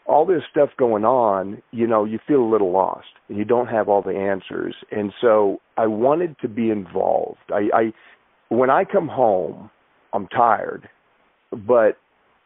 all 0.09 0.27
this 0.27 0.43
stuff 0.51 0.71
going 0.79 1.05
on, 1.05 1.63
you 1.71 1.87
know, 1.87 2.05
you 2.05 2.19
feel 2.27 2.41
a 2.43 2.51
little 2.51 2.73
lost 2.73 3.09
and 3.29 3.39
you 3.39 3.45
don't 3.45 3.69
have 3.69 3.89
all 3.89 4.03
the 4.03 4.17
answers. 4.17 4.75
And 4.91 5.13
so 5.21 5.61
I 5.77 5.87
wanted 5.87 6.37
to 6.41 6.49
be 6.49 6.71
involved. 6.71 7.39
I 7.51 7.69
I 7.75 7.93
when 8.49 8.71
I 8.71 8.85
come 8.85 9.09
home, 9.09 9.71
I'm 10.13 10.27
tired 10.29 10.89
but 11.53 11.97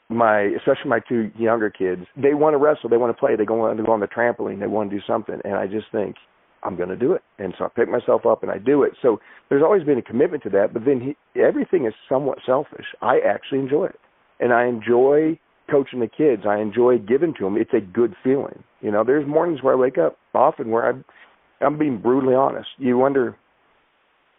my 0.08 0.42
especially 0.58 0.88
my 0.90 1.00
two 1.08 1.30
younger 1.38 1.70
kids 1.70 2.02
they 2.16 2.34
want 2.34 2.54
to 2.54 2.58
wrestle 2.58 2.88
they 2.88 2.96
want 2.96 3.14
to 3.14 3.18
play 3.18 3.34
they 3.36 3.44
go 3.44 3.62
on 3.62 3.76
to 3.76 3.82
go 3.82 3.92
on 3.92 4.00
the 4.00 4.06
trampoline 4.06 4.60
they 4.60 4.66
want 4.66 4.90
to 4.90 4.96
do 4.96 5.02
something 5.06 5.40
and 5.44 5.54
i 5.54 5.66
just 5.66 5.86
think 5.90 6.16
i'm 6.62 6.76
going 6.76 6.88
to 6.88 6.96
do 6.96 7.12
it 7.12 7.22
and 7.38 7.54
so 7.58 7.64
i 7.64 7.68
pick 7.68 7.88
myself 7.88 8.26
up 8.26 8.42
and 8.42 8.52
i 8.52 8.58
do 8.58 8.82
it 8.82 8.92
so 9.00 9.18
there's 9.48 9.62
always 9.62 9.82
been 9.84 9.98
a 9.98 10.02
commitment 10.02 10.42
to 10.42 10.50
that 10.50 10.74
but 10.74 10.84
then 10.84 11.00
he, 11.00 11.40
everything 11.40 11.86
is 11.86 11.94
somewhat 12.08 12.38
selfish 12.44 12.86
i 13.00 13.18
actually 13.26 13.58
enjoy 13.58 13.86
it 13.86 13.98
and 14.40 14.52
i 14.52 14.66
enjoy 14.66 15.38
coaching 15.70 16.00
the 16.00 16.08
kids 16.08 16.42
i 16.46 16.58
enjoy 16.58 16.98
giving 16.98 17.32
to 17.34 17.44
them 17.44 17.56
it's 17.56 17.72
a 17.72 17.80
good 17.80 18.14
feeling 18.22 18.62
you 18.80 18.90
know 18.90 19.04
there's 19.04 19.26
mornings 19.26 19.62
where 19.62 19.74
i 19.74 19.76
wake 19.76 19.98
up 19.98 20.16
often 20.34 20.70
where 20.70 20.88
I'm 20.88 21.04
I'm 21.62 21.78
being 21.78 21.98
brutally 21.98 22.34
honest. 22.34 22.68
You 22.78 22.98
wonder, 22.98 23.36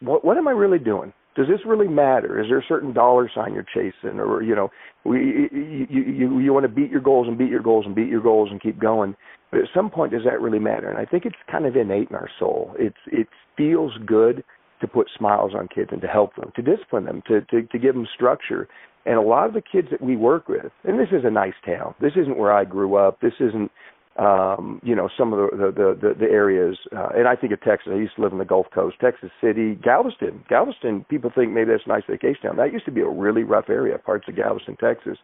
what 0.02 0.24
what 0.24 0.38
am 0.38 0.48
I 0.48 0.52
really 0.52 0.80
doing? 0.80 1.14
Does 1.36 1.48
this 1.48 1.62
really 1.66 1.88
matter? 1.88 2.40
Is 2.40 2.48
there 2.48 2.60
a 2.60 2.66
certain 2.68 2.94
dollar 2.94 3.30
sign 3.34 3.54
you're 3.54 3.66
chasing, 3.74 4.20
or 4.20 4.44
you 4.44 4.56
know, 4.56 4.70
we 5.04 5.50
you 5.90 6.04
you 6.04 6.40
you 6.40 6.54
want 6.54 6.64
to 6.64 6.70
beat 6.70 6.92
your 6.92 7.02
goals 7.02 7.28
and 7.28 7.38
beat 7.38 7.50
your 7.50 7.62
goals 7.64 7.86
and 7.86 7.96
beat 7.96 8.10
your 8.10 8.22
goals 8.22 8.50
and 8.52 8.62
keep 8.62 8.80
going? 8.80 9.16
But 9.52 9.62
at 9.62 9.68
some 9.74 9.90
point, 9.90 10.12
does 10.12 10.24
that 10.26 10.42
really 10.42 10.60
matter? 10.60 10.90
And 10.90 10.98
I 10.98 11.06
think 11.06 11.26
it's 11.26 11.36
kind 11.52 11.66
of 11.66 11.76
innate 11.76 12.10
in 12.10 12.16
our 12.16 12.30
soul. 12.40 12.76
It's 12.78 12.98
it 13.08 13.28
feels 13.58 13.94
good 14.06 14.44
to 14.82 14.88
put 14.88 15.08
smiles 15.18 15.54
on 15.56 15.70
kids 15.74 15.90
and 15.92 16.02
to 16.02 16.08
help 16.08 16.36
them, 16.36 16.52
to 16.56 16.62
discipline 16.62 17.06
them, 17.06 17.24
to 17.28 17.42
to, 17.42 17.64
to 17.64 17.80
give 17.80 17.96
them 17.96 18.08
structure. 18.14 18.68
And 19.06 19.16
a 19.16 19.22
lot 19.22 19.48
of 19.48 19.54
the 19.54 19.62
kids 19.62 19.90
that 19.92 20.02
we 20.02 20.16
work 20.16 20.48
with, 20.48 20.72
and 20.86 20.98
this 20.98 21.10
is 21.12 21.26
a 21.26 21.30
nice 21.30 21.54
town. 21.66 21.94
This 22.00 22.14
isn't 22.16 22.38
where 22.38 22.54
I 22.54 22.64
grew 22.64 22.96
up. 22.96 23.20
This 23.20 23.34
isn't 23.40 23.70
um, 24.18 24.80
you 24.84 24.96
know, 24.96 25.10
some 25.18 25.34
of 25.34 25.52
the 25.52 25.72
the 25.72 25.98
the, 26.00 26.14
the 26.20 26.32
areas. 26.32 26.78
Uh, 26.96 27.10
and 27.16 27.28
I 27.28 27.36
think 27.36 27.52
of 27.52 27.62
Texas. 27.62 27.92
I 27.92 27.98
used 27.98 28.16
to 28.16 28.22
live 28.22 28.32
in 28.32 28.38
the 28.38 28.46
Gulf 28.46 28.68
Coast, 28.74 28.98
Texas 29.02 29.32
City, 29.42 29.76
Galveston. 29.76 30.44
Galveston. 30.48 31.06
People 31.10 31.32
think 31.34 31.52
maybe 31.52 31.72
that's 31.72 31.84
a 31.86 31.90
nice 31.90 32.04
vacation 32.08 32.44
town. 32.44 32.58
That 32.58 32.72
used 32.72 32.86
to 32.86 32.92
be 32.92 33.02
a 33.02 33.10
really 33.10 33.44
rough 33.44 33.70
area. 33.70 33.98
Parts 33.98 34.26
of 34.28 34.36
Galveston, 34.36 34.78
Texas. 34.78 35.18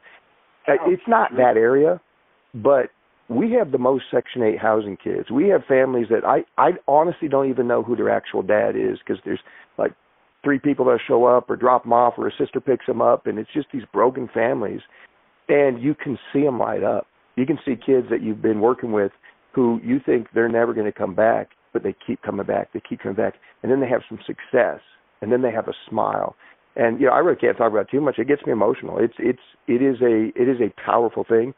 Uh, 0.67 0.73
it's 0.87 1.03
not 1.07 1.31
that 1.37 1.55
area, 1.55 2.01
but 2.55 2.89
we 3.29 3.51
have 3.53 3.71
the 3.71 3.77
most 3.77 4.05
Section 4.09 4.41
8 4.41 4.57
housing 4.57 4.97
kids. 4.97 5.29
We 5.29 5.49
have 5.49 5.61
families 5.67 6.07
that 6.09 6.25
I 6.25 6.43
I 6.57 6.71
honestly 6.87 7.27
don't 7.27 7.49
even 7.49 7.67
know 7.67 7.83
who 7.83 7.95
their 7.95 8.09
actual 8.09 8.41
dad 8.41 8.75
is 8.75 8.97
because 8.99 9.21
there's 9.23 9.39
like 9.77 9.93
three 10.43 10.59
people 10.59 10.85
that 10.85 10.99
show 11.07 11.25
up 11.25 11.49
or 11.49 11.55
drop 11.55 11.83
them 11.83 11.93
off 11.93 12.13
or 12.17 12.27
a 12.27 12.31
sister 12.37 12.59
picks 12.59 12.85
them 12.85 13.01
up, 13.01 13.27
and 13.27 13.37
it's 13.37 13.49
just 13.53 13.67
these 13.73 13.83
broken 13.91 14.29
families, 14.33 14.81
and 15.47 15.81
you 15.81 15.95
can 15.95 16.17
see 16.31 16.41
them 16.43 16.59
light 16.59 16.83
up 16.83 17.07
you 17.39 17.45
can 17.45 17.57
see 17.65 17.75
kids 17.75 18.07
that 18.09 18.21
you've 18.21 18.41
been 18.41 18.59
working 18.59 18.91
with 18.91 19.13
who 19.53 19.79
you 19.81 20.01
think 20.05 20.27
they're 20.35 20.49
never 20.49 20.73
going 20.73 20.85
to 20.85 20.97
come 20.97 21.15
back, 21.15 21.51
but 21.71 21.83
they 21.83 21.95
keep 22.05 22.21
coming 22.21 22.45
back, 22.45 22.73
they 22.73 22.81
keep 22.81 22.99
coming 22.99 23.15
back, 23.15 23.35
and 23.63 23.71
then 23.71 23.79
they 23.79 23.87
have 23.87 24.01
some 24.09 24.19
success, 24.27 24.81
and 25.21 25.31
then 25.31 25.41
they 25.41 25.51
have 25.51 25.69
a 25.69 25.73
smile. 25.89 26.35
And 26.75 26.99
you 26.99 27.07
know, 27.07 27.13
I 27.13 27.19
really 27.19 27.37
can't 27.37 27.57
talk 27.57 27.71
about 27.71 27.83
it 27.83 27.91
too 27.91 28.01
much. 28.01 28.19
It 28.19 28.27
gets 28.27 28.45
me 28.45 28.51
emotional. 28.51 28.97
It's 28.99 29.13
it's 29.17 29.39
it 29.67 29.81
is 29.81 30.01
a 30.01 30.31
it 30.35 30.49
is 30.49 30.57
a 30.59 30.69
powerful 30.81 31.23
thing, 31.23 31.53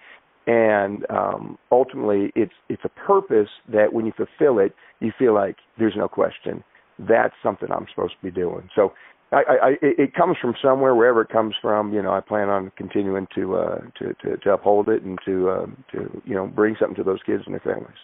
and 0.45 1.03
um, 1.09 1.57
ultimately, 1.71 2.31
it's 2.35 2.53
it's 2.69 2.83
a 2.85 2.89
purpose 2.89 3.49
that 3.73 3.91
when 3.91 4.05
you 4.05 4.13
fulfill 4.15 4.59
it, 4.59 4.73
you 4.99 5.11
feel 5.17 5.33
like 5.33 5.57
there's 5.79 5.95
no 5.97 6.07
question 6.07 6.63
that's 7.07 7.33
something 7.43 7.69
I'm 7.71 7.87
supposed 7.93 8.13
to 8.19 8.23
be 8.23 8.31
doing. 8.31 8.69
So 8.75 8.93
I, 9.31 9.37
I, 9.37 9.69
it 9.81 10.13
comes 10.13 10.35
from 10.41 10.55
somewhere, 10.61 10.93
wherever 10.93 11.21
it 11.21 11.29
comes 11.29 11.55
from. 11.61 11.93
You 11.93 12.01
know, 12.01 12.11
I 12.11 12.19
plan 12.19 12.49
on 12.49 12.71
continuing 12.75 13.27
to 13.35 13.55
uh, 13.55 13.79
to, 13.99 14.13
to 14.23 14.37
to 14.37 14.53
uphold 14.53 14.89
it 14.89 15.03
and 15.03 15.17
to 15.25 15.49
uh, 15.49 15.65
to 15.93 16.21
you 16.25 16.35
know 16.35 16.47
bring 16.47 16.75
something 16.79 16.97
to 16.97 17.03
those 17.03 17.19
kids 17.25 17.43
and 17.45 17.53
their 17.53 17.61
families. 17.61 17.97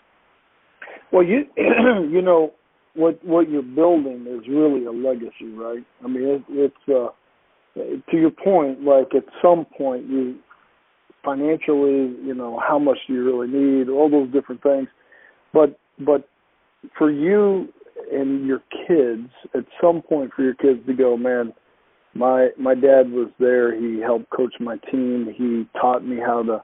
Well, 1.11 1.23
you 1.23 1.45
you 1.57 2.21
know 2.21 2.53
what 2.95 3.23
what 3.25 3.49
you're 3.49 3.61
building 3.61 4.25
is 4.27 4.47
really 4.47 4.85
a 4.85 4.91
legacy, 4.91 5.51
right? 5.53 5.85
I 6.03 6.07
mean, 6.07 6.23
it, 6.23 6.43
it's 6.49 6.75
uh, 6.87 7.09
to 7.75 8.17
your 8.17 8.31
point. 8.31 8.83
Like 8.83 9.13
at 9.13 9.25
some 9.41 9.65
point, 9.77 10.07
you 10.07 10.37
financially, 11.25 12.15
you 12.23 12.33
know, 12.33 12.61
how 12.65 12.79
much 12.79 12.99
do 13.05 13.13
you 13.13 13.25
really 13.25 13.47
need? 13.47 13.89
All 13.89 14.09
those 14.09 14.31
different 14.31 14.63
things, 14.63 14.87
but 15.53 15.77
but 15.99 16.29
for 16.97 17.11
you 17.11 17.67
and 18.11 18.45
your 18.45 18.61
kids 18.87 19.29
at 19.55 19.65
some 19.81 20.01
point 20.01 20.31
for 20.35 20.43
your 20.43 20.55
kids 20.55 20.79
to 20.87 20.93
go, 20.93 21.17
man, 21.17 21.53
my 22.13 22.49
my 22.57 22.73
dad 22.73 23.11
was 23.11 23.29
there. 23.39 23.79
He 23.79 23.99
helped 23.99 24.29
coach 24.29 24.53
my 24.59 24.77
team. 24.91 25.33
He 25.35 25.67
taught 25.79 26.05
me 26.05 26.17
how 26.17 26.43
to 26.43 26.63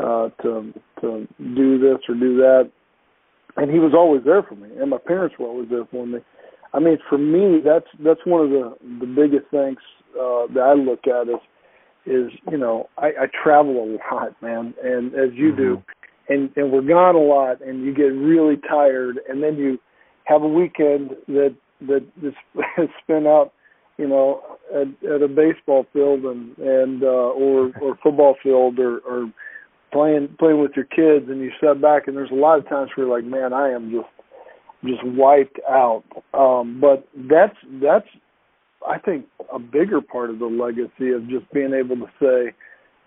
uh 0.00 0.28
to 0.42 0.72
to 1.00 1.28
do 1.38 1.78
this 1.78 1.98
or 2.08 2.14
do 2.14 2.36
that. 2.38 2.70
And 3.56 3.70
he 3.70 3.78
was 3.78 3.92
always 3.94 4.22
there 4.24 4.42
for 4.42 4.54
me. 4.54 4.68
And 4.80 4.90
my 4.90 4.98
parents 4.98 5.36
were 5.38 5.46
always 5.46 5.68
there 5.68 5.86
for 5.90 6.06
me. 6.06 6.18
I 6.72 6.80
mean, 6.80 6.98
for 7.08 7.18
me, 7.18 7.60
that's 7.64 7.86
that's 8.04 8.20
one 8.24 8.44
of 8.44 8.50
the 8.50 8.76
the 9.00 9.06
biggest 9.06 9.50
things 9.50 9.78
uh 10.14 10.46
that 10.54 10.62
I 10.62 10.74
look 10.74 11.06
at 11.06 11.28
is 11.28 11.40
is 12.06 12.32
you 12.50 12.58
know 12.58 12.88
I, 12.96 13.06
I 13.08 13.26
travel 13.42 13.84
a 13.84 14.14
lot, 14.14 14.40
man, 14.42 14.74
and 14.82 15.14
as 15.14 15.30
you 15.34 15.52
mm-hmm. 15.52 15.56
do, 15.56 15.82
and 16.28 16.50
and 16.56 16.72
we're 16.72 16.82
gone 16.82 17.14
a 17.14 17.18
lot, 17.18 17.60
and 17.60 17.84
you 17.84 17.94
get 17.94 18.04
really 18.04 18.56
tired, 18.68 19.20
and 19.28 19.42
then 19.42 19.56
you 19.56 19.78
have 20.28 20.42
a 20.42 20.48
weekend 20.48 21.10
that 21.26 21.54
that 21.80 22.04
is 22.22 22.88
spent 23.02 23.26
out, 23.26 23.52
you 23.96 24.06
know, 24.06 24.42
at, 24.74 24.88
at 25.08 25.22
a 25.22 25.28
baseball 25.28 25.86
field 25.92 26.24
and 26.24 26.56
and 26.58 27.02
uh, 27.02 27.06
or 27.06 27.72
or 27.80 27.98
football 28.02 28.36
field 28.42 28.78
or 28.78 28.98
or 29.00 29.32
playing 29.92 30.36
playing 30.38 30.60
with 30.60 30.72
your 30.76 30.84
kids, 30.84 31.30
and 31.30 31.40
you 31.40 31.50
sit 31.60 31.80
back 31.80 32.06
and 32.06 32.16
there's 32.16 32.30
a 32.30 32.34
lot 32.34 32.58
of 32.58 32.68
times 32.68 32.90
where 32.94 33.06
you're 33.06 33.16
like, 33.16 33.24
man, 33.24 33.52
I 33.52 33.70
am 33.70 33.90
just 33.90 34.08
just 34.84 35.04
wiped 35.04 35.58
out. 35.68 36.04
Um, 36.34 36.78
but 36.80 37.08
that's 37.16 37.56
that's 37.82 38.06
I 38.86 38.98
think 38.98 39.26
a 39.52 39.58
bigger 39.58 40.00
part 40.00 40.30
of 40.30 40.38
the 40.38 40.46
legacy 40.46 41.10
of 41.10 41.28
just 41.28 41.50
being 41.52 41.72
able 41.72 41.96
to 41.96 42.10
say, 42.20 42.54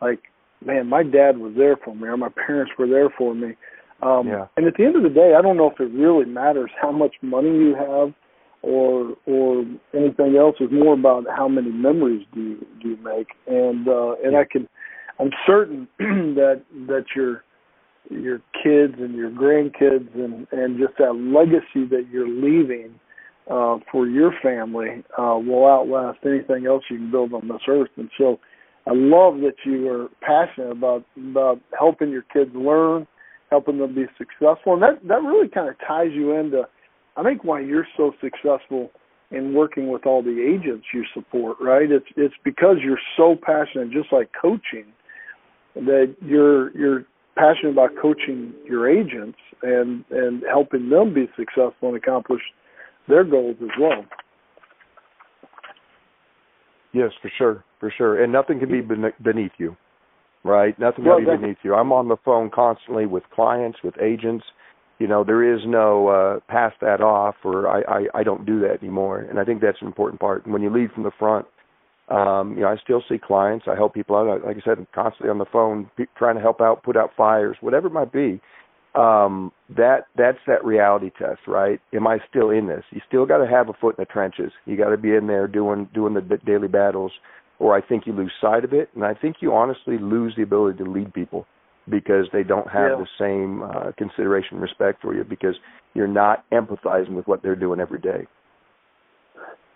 like, 0.01 0.19
man, 0.65 0.87
my 0.87 1.03
dad 1.03 1.37
was 1.37 1.53
there 1.55 1.77
for 1.77 1.95
me, 1.95 2.07
or 2.07 2.17
my 2.17 2.29
parents 2.45 2.71
were 2.77 2.87
there 2.87 3.09
for 3.17 3.33
me. 3.35 3.53
Um, 4.01 4.27
yeah. 4.27 4.47
And 4.57 4.65
at 4.65 4.73
the 4.77 4.85
end 4.85 4.95
of 4.95 5.03
the 5.03 5.09
day, 5.09 5.33
I 5.37 5.41
don't 5.41 5.57
know 5.57 5.69
if 5.69 5.79
it 5.79 5.91
really 5.91 6.25
matters 6.25 6.71
how 6.81 6.91
much 6.91 7.15
money 7.21 7.49
you 7.49 7.75
have 7.75 8.13
or 8.61 9.15
or 9.25 9.65
anything 9.93 10.37
else. 10.37 10.55
It's 10.59 10.73
more 10.73 10.93
about 10.93 11.25
how 11.29 11.47
many 11.47 11.71
memories 11.71 12.25
do 12.33 12.41
you 12.41 12.67
do 12.81 12.89
you 12.89 12.97
make. 12.97 13.27
And 13.47 13.87
uh, 13.87 14.15
and 14.23 14.35
I 14.35 14.45
can, 14.49 14.67
I'm 15.19 15.31
certain 15.45 15.87
that 15.99 16.63
that 16.87 17.05
your 17.15 17.43
your 18.09 18.39
kids 18.63 18.95
and 18.97 19.15
your 19.15 19.29
grandkids 19.29 20.13
and 20.15 20.47
and 20.51 20.79
just 20.79 20.97
that 20.97 21.13
legacy 21.13 21.87
that 21.89 22.07
you're 22.11 22.27
leaving 22.27 22.99
uh, 23.49 23.77
for 23.91 24.07
your 24.07 24.31
family 24.41 25.03
uh, 25.17 25.37
will 25.37 25.67
outlast 25.67 26.19
anything 26.25 26.65
else 26.65 26.83
you 26.89 26.97
can 26.97 27.11
build 27.11 27.33
on 27.33 27.47
this 27.47 27.61
earth. 27.67 27.89
And 27.97 28.09
so, 28.17 28.39
I 28.87 28.91
love 28.93 29.41
that 29.41 29.55
you 29.65 29.89
are 29.89 30.07
passionate 30.21 30.71
about 30.71 31.05
about 31.17 31.59
helping 31.77 32.09
your 32.09 32.23
kids 32.33 32.51
learn 32.55 33.07
helping 33.51 33.77
them 33.77 33.93
be 33.93 34.05
successful. 34.17 34.73
And 34.73 34.81
that 34.81 35.07
that 35.07 35.21
really 35.21 35.49
kind 35.49 35.69
of 35.69 35.75
ties 35.85 36.09
you 36.13 36.33
into, 36.35 36.63
I 37.17 37.23
think, 37.23 37.43
why 37.43 37.59
you're 37.59 37.87
so 37.95 38.13
successful 38.21 38.91
in 39.29 39.53
working 39.53 39.89
with 39.89 40.05
all 40.05 40.23
the 40.23 40.41
agents 40.41 40.87
you 40.93 41.03
support. 41.13 41.57
Right? 41.61 41.91
It's 41.91 42.05
it's 42.15 42.35
because 42.43 42.77
you're 42.83 42.99
so 43.17 43.35
passionate, 43.41 43.91
just 43.91 44.11
like 44.11 44.31
coaching, 44.41 44.85
that 45.75 46.15
you're 46.21 46.75
you're 46.75 47.05
passionate 47.35 47.71
about 47.71 47.91
coaching 48.01 48.53
your 48.65 48.89
agents 48.89 49.37
and 49.61 50.03
and 50.09 50.43
helping 50.49 50.89
them 50.89 51.13
be 51.13 51.27
successful 51.37 51.89
and 51.89 51.97
accomplish 51.97 52.41
their 53.07 53.23
goals 53.23 53.57
as 53.61 53.69
well. 53.79 54.05
Yes, 56.93 57.11
for 57.21 57.31
sure, 57.37 57.63
for 57.79 57.93
sure, 57.97 58.21
and 58.21 58.33
nothing 58.33 58.59
can 58.59 58.69
be 58.69 58.81
beneath 58.81 59.53
you 59.57 59.77
right? 60.43 60.77
Nothing 60.79 61.05
well, 61.05 61.17
really 61.17 61.37
beneath 61.37 61.57
you. 61.63 61.75
I'm 61.75 61.91
on 61.91 62.07
the 62.07 62.17
phone 62.23 62.49
constantly 62.49 63.05
with 63.05 63.23
clients, 63.33 63.79
with 63.83 63.95
agents. 64.01 64.45
You 64.99 65.07
know, 65.07 65.23
there 65.23 65.55
is 65.55 65.61
no 65.65 66.07
uh, 66.09 66.39
pass 66.47 66.73
that 66.81 67.01
off, 67.01 67.35
or 67.43 67.67
I, 67.67 67.81
I 67.81 68.19
I 68.19 68.23
don't 68.23 68.45
do 68.45 68.59
that 68.61 68.83
anymore. 68.83 69.19
And 69.19 69.39
I 69.39 69.43
think 69.43 69.61
that's 69.61 69.81
an 69.81 69.87
important 69.87 70.19
part. 70.19 70.45
And 70.45 70.53
when 70.53 70.61
you 70.61 70.69
lead 70.69 70.91
from 70.91 71.03
the 71.03 71.11
front, 71.17 71.47
um, 72.09 72.55
you 72.55 72.61
know, 72.61 72.67
I 72.67 72.75
still 72.83 73.03
see 73.09 73.17
clients. 73.17 73.65
I 73.67 73.75
help 73.75 73.93
people 73.93 74.15
out. 74.15 74.45
Like 74.45 74.57
I 74.57 74.61
said, 74.63 74.77
I'm 74.77 74.87
constantly 74.93 75.29
on 75.29 75.39
the 75.39 75.45
phone, 75.45 75.89
trying 76.17 76.35
to 76.35 76.41
help 76.41 76.61
out, 76.61 76.83
put 76.83 76.97
out 76.97 77.11
fires, 77.15 77.57
whatever 77.61 77.87
it 77.87 77.93
might 77.93 78.11
be. 78.11 78.41
Um, 78.93 79.53
that 79.69 80.07
that's 80.17 80.37
that 80.47 80.65
reality 80.65 81.11
test, 81.17 81.39
right? 81.47 81.79
Am 81.93 82.05
I 82.05 82.19
still 82.29 82.49
in 82.49 82.67
this? 82.67 82.83
You 82.91 82.99
still 83.07 83.25
got 83.25 83.37
to 83.37 83.47
have 83.47 83.69
a 83.69 83.73
foot 83.73 83.95
in 83.97 84.01
the 84.01 84.05
trenches. 84.05 84.51
You 84.65 84.75
got 84.75 84.89
to 84.89 84.97
be 84.97 85.15
in 85.15 85.27
there 85.27 85.47
doing 85.47 85.87
doing 85.93 86.13
the 86.13 86.37
daily 86.45 86.67
battles 86.67 87.13
or 87.61 87.77
I 87.77 87.81
think 87.81 88.07
you 88.07 88.13
lose 88.13 88.31
sight 88.41 88.65
of 88.65 88.73
it, 88.73 88.89
and 88.95 89.05
I 89.05 89.13
think 89.13 89.37
you 89.39 89.53
honestly 89.53 89.99
lose 89.99 90.33
the 90.35 90.41
ability 90.41 90.83
to 90.83 90.89
lead 90.89 91.13
people 91.13 91.45
because 91.87 92.25
they 92.33 92.41
don't 92.41 92.67
have 92.67 92.97
yeah. 92.97 93.03
the 93.05 93.07
same 93.19 93.61
uh, 93.61 93.91
consideration 93.99 94.53
and 94.53 94.61
respect 94.61 94.99
for 94.99 95.13
you 95.13 95.23
because 95.23 95.53
you're 95.93 96.07
not 96.07 96.43
empathizing 96.51 97.13
with 97.13 97.27
what 97.27 97.43
they're 97.43 97.55
doing 97.55 97.79
every 97.79 97.99
day. 97.99 98.25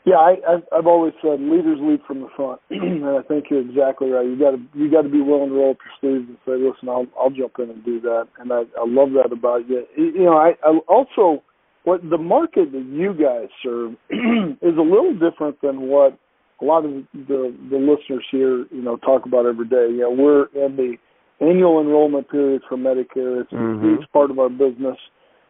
Yeah, 0.04 0.15
I, 0.15 0.36
I've 0.75 0.88
always 0.88 1.13
said 1.22 1.39
leaders 1.39 1.77
lead 1.80 2.00
from 2.08 2.22
the 2.22 2.27
front, 2.36 2.60
and 2.72 3.06
I 3.06 3.22
think 3.22 3.46
you're 3.51 3.62
exactly 3.62 4.10
right. 4.10 4.25
You 4.25 4.38
got 4.38 4.51
to 4.51 4.62
you 4.74 4.89
got 4.89 5.04
to 5.04 5.10
be 5.10 5.22
willing 5.22 5.50
to 5.50 5.56
roll 5.56 5.72
up 5.72 5.77
your 5.86 5.96
sleeves 6.01 6.30
and 6.30 6.38
say, 6.46 6.54
"Listen, 6.58 6.89
I'll 6.89 7.08
I'll 7.20 7.30
jump 7.30 7.54
in 7.60 7.70
and 7.70 7.86
do 7.86 8.01
that." 8.01 8.27
And 8.39 8.51
I 8.51 8.62
I 8.77 8.86
love 8.86 9.10
that 9.13 9.32
about 9.32 9.70
you. 9.70 9.84
You 9.96 10.25
know, 10.25 10.38
I, 10.38 10.54
I 10.63 10.77
also 10.88 11.44
what 11.86 12.08
the 12.08 12.18
market 12.18 12.72
that 12.72 12.86
you 12.86 13.13
guys 13.13 13.50
serve 13.63 13.94
is 14.62 14.77
a 14.77 14.82
little 14.82 15.13
different 15.13 15.62
than 15.62 15.82
what 15.82 16.18
a 16.62 16.66
lot 16.66 16.86
of 16.86 16.92
the 17.14 17.56
the 17.70 17.78
listeners 17.78 18.26
here, 18.32 18.66
you 18.72 18.82
know, 18.82 18.98
talk 18.98 19.26
about 19.26 19.46
every 19.46 19.68
day. 19.68 19.88
You 19.90 20.02
know, 20.02 20.12
we're 20.12 20.46
in 20.66 20.76
the 20.76 20.96
annual 21.42 21.82
enrollment 21.82 22.30
period 22.30 22.62
for 22.68 22.78
Medicare. 22.78 23.42
It's 23.42 23.52
mm-hmm. 23.52 23.86
a 23.86 23.90
huge 23.90 24.12
part 24.14 24.32
of 24.32 24.40
our 24.40 24.50
business. 24.50 24.98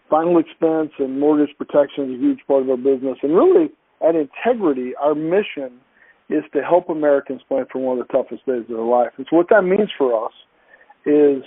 Final 0.10 0.40
expense 0.40 0.92
and 1.00 1.20
mortgage 1.20 1.56
protection 1.58 2.06
is 2.06 2.20
a 2.20 2.22
huge 2.22 2.40
part 2.48 2.64
of 2.64 2.70
our 2.70 2.78
business. 2.78 3.18
And 3.24 3.36
really, 3.36 3.70
at 4.08 4.16
Integrity, 4.16 4.94
our 5.02 5.16
mission 5.16 5.80
is 6.30 6.44
to 6.54 6.62
help 6.62 6.90
Americans 6.90 7.42
plan 7.48 7.66
for 7.72 7.80
one 7.80 8.00
of 8.00 8.08
the 8.08 8.14
toughest 8.14 8.46
days 8.46 8.62
of 8.62 8.68
their 8.68 8.78
life. 8.80 9.12
And 9.18 9.28
so, 9.30 9.38
what 9.38 9.50
that 9.50 9.64
means 9.64 9.90
for 9.98 10.26
us 10.26 10.34
is 11.06 11.44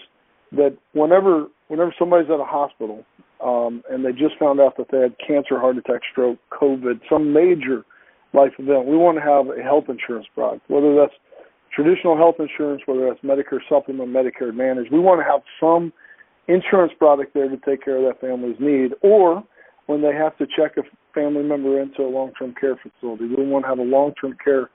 that 0.52 0.76
whenever 0.92 1.46
whenever 1.68 1.94
somebody's 1.98 2.30
at 2.30 2.40
a 2.40 2.44
hospital 2.44 3.04
um, 3.44 3.82
and 3.90 4.04
they 4.04 4.12
just 4.12 4.38
found 4.38 4.60
out 4.60 4.76
that 4.76 4.86
they 4.90 4.98
had 4.98 5.14
cancer, 5.24 5.58
heart 5.58 5.76
attack, 5.76 6.00
stroke, 6.10 6.38
COVID, 6.50 7.00
some 7.10 7.32
major 7.32 7.84
life 8.32 8.52
event. 8.58 8.86
We 8.86 8.96
want 8.96 9.18
to 9.18 9.22
have 9.24 9.48
a 9.48 9.62
health 9.62 9.84
insurance 9.88 10.26
product, 10.34 10.68
whether 10.68 10.94
that's 10.94 11.14
traditional 11.74 12.16
health 12.16 12.36
insurance, 12.38 12.82
whether 12.86 13.08
that's 13.08 13.20
Medicare 13.20 13.60
supplement, 13.68 14.10
Medicare 14.10 14.50
Advantage. 14.50 14.86
We 14.90 14.98
want 14.98 15.20
to 15.20 15.24
have 15.24 15.40
some 15.60 15.92
insurance 16.46 16.92
product 16.98 17.34
there 17.34 17.48
to 17.48 17.56
take 17.58 17.84
care 17.84 17.96
of 17.96 18.04
that 18.04 18.20
family's 18.20 18.56
need, 18.58 18.92
or 19.02 19.44
when 19.86 20.02
they 20.02 20.12
have 20.12 20.36
to 20.38 20.46
check 20.46 20.76
a 20.76 20.82
family 21.14 21.42
member 21.42 21.80
into 21.80 22.02
a 22.02 22.10
long-term 22.10 22.54
care 22.60 22.76
facility, 22.76 23.26
we 23.26 23.44
want 23.46 23.64
to 23.64 23.68
have 23.68 23.78
a 23.78 23.82
long-term 23.82 24.36
care 24.42 24.70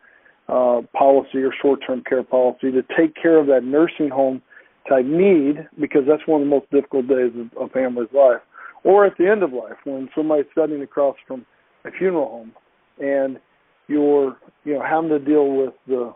uh, 0.49 0.81
policy 0.97 1.37
or 1.37 1.53
short-term 1.61 2.03
care 2.07 2.23
policy 2.23 2.71
to 2.71 2.83
take 2.97 3.15
care 3.15 3.37
of 3.37 3.47
that 3.47 3.63
nursing 3.63 4.09
home 4.09 4.41
type 4.89 5.05
need 5.05 5.67
because 5.79 6.01
that's 6.07 6.25
one 6.27 6.41
of 6.41 6.47
the 6.47 6.49
most 6.49 6.69
difficult 6.71 7.07
days 7.07 7.31
of 7.37 7.69
a 7.69 7.69
family's 7.69 8.09
life. 8.13 8.41
Or 8.83 9.05
at 9.05 9.17
the 9.17 9.29
end 9.29 9.43
of 9.43 9.53
life 9.53 9.77
when 9.85 10.09
somebody's 10.15 10.45
sitting 10.57 10.81
across 10.81 11.15
from 11.25 11.45
a 11.85 11.91
funeral 11.91 12.27
home 12.27 12.51
and 12.99 13.39
you're 13.87 14.37
you 14.63 14.73
know 14.73 14.81
having 14.81 15.09
to 15.09 15.19
deal 15.19 15.49
with 15.49 15.73
the 15.87 16.13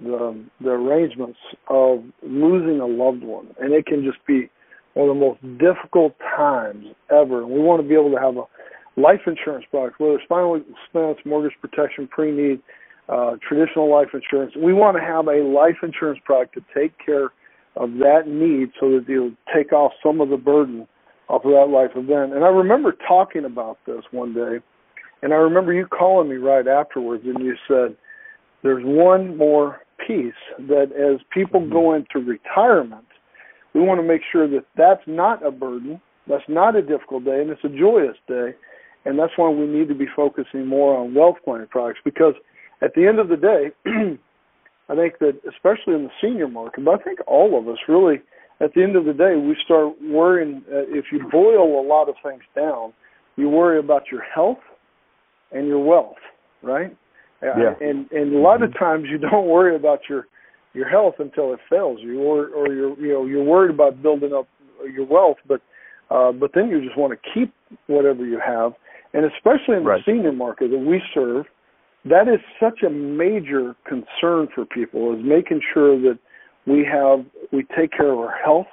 the 0.00 0.44
the 0.60 0.70
arrangements 0.70 1.38
of 1.68 2.02
losing 2.22 2.80
a 2.80 2.86
loved 2.86 3.22
one 3.22 3.48
and 3.60 3.72
it 3.72 3.86
can 3.86 4.02
just 4.04 4.24
be 4.26 4.50
one 4.94 5.08
of 5.08 5.16
the 5.16 5.20
most 5.20 5.58
difficult 5.58 6.14
times 6.18 6.86
ever. 7.10 7.42
And 7.42 7.50
we 7.50 7.60
want 7.60 7.82
to 7.82 7.88
be 7.88 7.94
able 7.94 8.10
to 8.10 8.20
have 8.20 8.36
a 8.36 9.00
life 9.00 9.20
insurance 9.26 9.64
product, 9.70 10.00
whether 10.00 10.14
it's 10.14 10.24
final 10.28 10.56
expense, 10.56 11.18
mortgage 11.24 11.56
protection, 11.60 12.08
pre-need, 12.08 12.60
uh, 13.08 13.36
traditional 13.46 13.90
life 13.90 14.08
insurance. 14.12 14.54
We 14.56 14.72
want 14.72 14.96
to 14.96 15.02
have 15.02 15.26
a 15.26 15.42
life 15.42 15.76
insurance 15.82 16.20
product 16.24 16.54
to 16.54 16.64
take 16.74 16.92
care 17.04 17.30
of 17.76 17.92
that 17.98 18.26
need 18.26 18.70
so 18.80 18.90
that 18.90 19.04
you'll 19.08 19.32
take 19.54 19.72
off 19.72 19.92
some 20.02 20.20
of 20.20 20.28
the 20.28 20.36
burden 20.36 20.86
off 21.28 21.44
of 21.44 21.52
that 21.52 21.72
life 21.72 21.92
event. 21.94 22.34
And 22.34 22.44
I 22.44 22.48
remember 22.48 22.94
talking 23.06 23.44
about 23.44 23.78
this 23.86 24.02
one 24.10 24.34
day, 24.34 24.58
and 25.22 25.32
I 25.32 25.36
remember 25.36 25.72
you 25.72 25.86
calling 25.86 26.28
me 26.28 26.36
right 26.36 26.66
afterwards, 26.66 27.24
and 27.26 27.44
you 27.44 27.54
said, 27.68 27.96
There's 28.62 28.84
one 28.84 29.36
more 29.36 29.80
piece 30.06 30.32
that 30.58 30.92
as 30.92 31.20
people 31.32 31.60
mm-hmm. 31.60 31.72
go 31.72 31.94
into 31.94 32.18
retirement, 32.18 33.06
we 33.74 33.80
want 33.80 34.00
to 34.00 34.06
make 34.06 34.22
sure 34.30 34.48
that 34.48 34.64
that's 34.76 35.02
not 35.06 35.44
a 35.44 35.50
burden, 35.50 36.00
that's 36.26 36.48
not 36.48 36.76
a 36.76 36.82
difficult 36.82 37.24
day, 37.24 37.40
and 37.40 37.50
it's 37.50 37.64
a 37.64 37.68
joyous 37.68 38.16
day. 38.26 38.54
And 39.04 39.18
that's 39.18 39.32
why 39.36 39.48
we 39.48 39.66
need 39.66 39.88
to 39.88 39.94
be 39.94 40.06
focusing 40.14 40.66
more 40.66 40.96
on 40.96 41.14
wealth 41.14 41.36
planning 41.44 41.68
products 41.68 42.00
because 42.04 42.34
at 42.82 42.92
the 42.94 43.06
end 43.06 43.18
of 43.18 43.28
the 43.28 43.36
day, 43.36 43.70
I 44.90 44.94
think 44.94 45.18
that 45.20 45.40
especially 45.48 45.94
in 45.94 46.04
the 46.04 46.10
senior 46.20 46.48
market, 46.48 46.84
but 46.84 47.00
I 47.00 47.02
think 47.02 47.20
all 47.26 47.58
of 47.58 47.68
us 47.68 47.78
really, 47.88 48.16
at 48.60 48.74
the 48.74 48.82
end 48.82 48.96
of 48.96 49.06
the 49.06 49.14
day, 49.14 49.36
we 49.36 49.56
start 49.64 49.94
worrying. 50.02 50.62
Uh, 50.70 50.84
if 50.88 51.06
you 51.12 51.26
boil 51.30 51.80
a 51.80 51.86
lot 51.86 52.08
of 52.08 52.16
things 52.22 52.42
down, 52.54 52.92
you 53.36 53.48
worry 53.48 53.78
about 53.78 54.10
your 54.12 54.22
health 54.22 54.58
and 55.52 55.66
your 55.66 55.82
wealth, 55.82 56.16
right? 56.62 56.96
Yeah. 57.42 57.74
And 57.80 58.10
and 58.10 58.34
a 58.34 58.38
lot 58.38 58.62
of 58.62 58.76
times 58.78 59.06
you 59.10 59.18
don't 59.30 59.48
worry 59.48 59.74
about 59.74 60.00
your 60.08 60.26
your 60.72 60.88
health 60.88 61.14
until 61.18 61.52
it 61.52 61.60
fails 61.68 61.98
you, 62.00 62.20
or 62.20 62.48
or 62.48 62.72
you're 62.72 62.98
you 62.98 63.12
know 63.12 63.26
you're 63.26 63.44
worried 63.44 63.70
about 63.70 64.02
building 64.02 64.32
up 64.32 64.48
your 64.92 65.06
wealth, 65.06 65.38
but 65.46 65.60
uh, 66.10 66.32
but 66.32 66.52
then 66.54 66.68
you 66.68 66.84
just 66.84 66.98
want 66.98 67.12
to 67.12 67.30
keep 67.32 67.52
whatever 67.86 68.24
you 68.24 68.40
have, 68.44 68.72
and 69.14 69.24
especially 69.24 69.76
in 69.76 69.84
the 69.84 69.90
right. 69.90 70.02
senior 70.04 70.32
market 70.32 70.70
that 70.70 70.78
we 70.78 71.00
serve, 71.14 71.46
that 72.04 72.28
is 72.28 72.40
such 72.58 72.82
a 72.82 72.90
major 72.90 73.74
concern 73.84 74.48
for 74.54 74.64
people 74.64 75.14
is 75.14 75.24
making 75.24 75.60
sure 75.72 76.00
that 76.00 76.18
we 76.66 76.84
have 76.84 77.24
we 77.52 77.64
take 77.76 77.92
care 77.92 78.12
of 78.12 78.18
our 78.18 78.36
health 78.44 78.66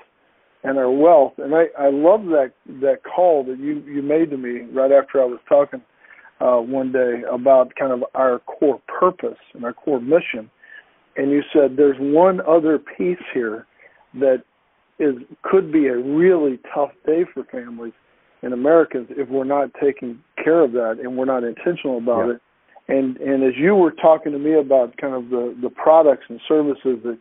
and 0.63 0.77
our 0.77 0.91
wealth. 0.91 1.33
And 1.37 1.55
I 1.55 1.65
I 1.79 1.89
love 1.89 2.25
that 2.25 2.51
that 2.81 2.99
call 3.03 3.43
that 3.45 3.59
you 3.59 3.81
you 3.81 4.01
made 4.01 4.29
to 4.31 4.37
me 4.37 4.61
right 4.73 4.91
after 4.91 5.21
I 5.21 5.25
was 5.25 5.39
talking 5.47 5.81
uh, 6.39 6.57
one 6.57 6.91
day 6.91 7.23
about 7.31 7.73
kind 7.75 7.91
of 7.91 8.03
our 8.15 8.39
core 8.39 8.81
purpose 8.87 9.39
and 9.53 9.63
our 9.63 9.73
core 9.73 10.01
mission. 10.01 10.49
And 11.15 11.31
you 11.31 11.41
said 11.51 11.77
there's 11.77 11.97
one 11.99 12.41
other 12.41 12.77
piece 12.79 13.17
here 13.33 13.65
that 14.15 14.43
is 14.99 15.15
could 15.43 15.71
be 15.71 15.87
a 15.87 15.97
really 15.97 16.59
tough 16.73 16.91
day 17.05 17.23
for 17.33 17.43
families 17.45 17.93
and 18.41 18.53
Americans 18.53 19.07
if 19.11 19.29
we're 19.29 19.43
not 19.43 19.69
taking 19.81 20.19
care 20.43 20.63
of 20.63 20.71
that 20.73 20.97
and 21.01 21.17
we're 21.17 21.25
not 21.25 21.43
intentional 21.43 21.97
about 21.97 22.27
yeah. 22.27 22.33
it 22.33 22.41
and 22.87 23.17
and 23.17 23.43
as 23.43 23.53
you 23.57 23.75
were 23.75 23.91
talking 23.91 24.31
to 24.31 24.39
me 24.39 24.53
about 24.53 24.95
kind 24.97 25.13
of 25.13 25.29
the 25.29 25.55
the 25.61 25.69
products 25.69 26.25
and 26.29 26.39
services 26.47 26.99
that 27.03 27.19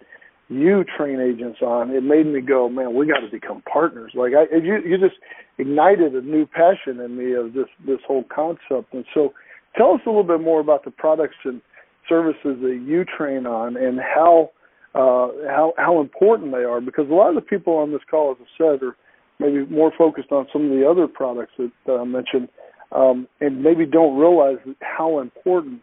you 0.49 0.85
train 0.97 1.21
agents 1.21 1.59
on, 1.61 1.91
it 1.91 2.03
made 2.03 2.27
me 2.27 2.41
go, 2.41 2.69
man, 2.69 2.95
we 2.95 3.07
got 3.07 3.21
to 3.21 3.31
become 3.31 3.63
partners. 3.71 4.13
Like 4.15 4.33
I, 4.35 4.57
you 4.57 4.79
you 4.85 4.99
just 4.99 5.19
ignited 5.59 6.15
a 6.15 6.23
new 6.23 6.47
passion 6.47 7.01
in 7.01 7.17
me 7.17 7.35
of 7.35 7.53
this 7.53 7.67
this 7.87 7.99
whole 8.07 8.25
concept. 8.33 8.93
And 8.93 9.05
so, 9.13 9.33
tell 9.77 9.93
us 9.93 10.01
a 10.07 10.09
little 10.09 10.25
bit 10.25 10.41
more 10.41 10.61
about 10.61 10.85
the 10.85 10.91
products 10.91 11.37
and 11.45 11.61
services 12.09 12.59
that 12.63 12.85
you 12.87 13.05
train 13.05 13.47
on 13.47 13.77
and 13.77 13.99
how 13.99 14.51
uh, 14.95 15.29
how 15.49 15.75
how 15.79 16.01
important 16.01 16.53
they 16.53 16.65
are. 16.65 16.81
Because 16.81 17.07
a 17.11 17.15
lot 17.15 17.31
of 17.31 17.35
the 17.35 17.41
people 17.41 17.75
on 17.75 17.91
this 17.91 18.03
call, 18.09 18.33
as 18.33 18.39
I 18.41 18.47
said, 18.57 18.83
are 18.83 18.97
maybe 19.39 19.67
more 19.67 19.93
focused 19.99 20.33
on 20.33 20.47
some 20.53 20.65
of 20.65 20.71
the 20.71 20.89
other 20.89 21.09
products 21.09 21.53
that 21.59 21.73
uh, 21.89 22.01
I 22.01 22.05
mentioned 22.05 22.49
um, 22.93 23.27
and 23.41 23.63
maybe 23.63 23.87
don't 23.87 24.17
realize 24.17 24.59
how 24.81 25.21
important 25.21 25.81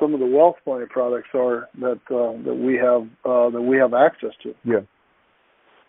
some 0.00 0.14
of 0.14 0.20
the 0.20 0.26
wealth 0.26 0.56
planning 0.64 0.88
products 0.88 1.28
are 1.34 1.68
that 1.80 2.00
uh, 2.10 2.42
that 2.44 2.54
we 2.54 2.76
have 2.76 3.02
uh, 3.24 3.50
that 3.50 3.60
we 3.60 3.76
have 3.76 3.94
access 3.94 4.30
to. 4.42 4.54
Yeah, 4.64 4.80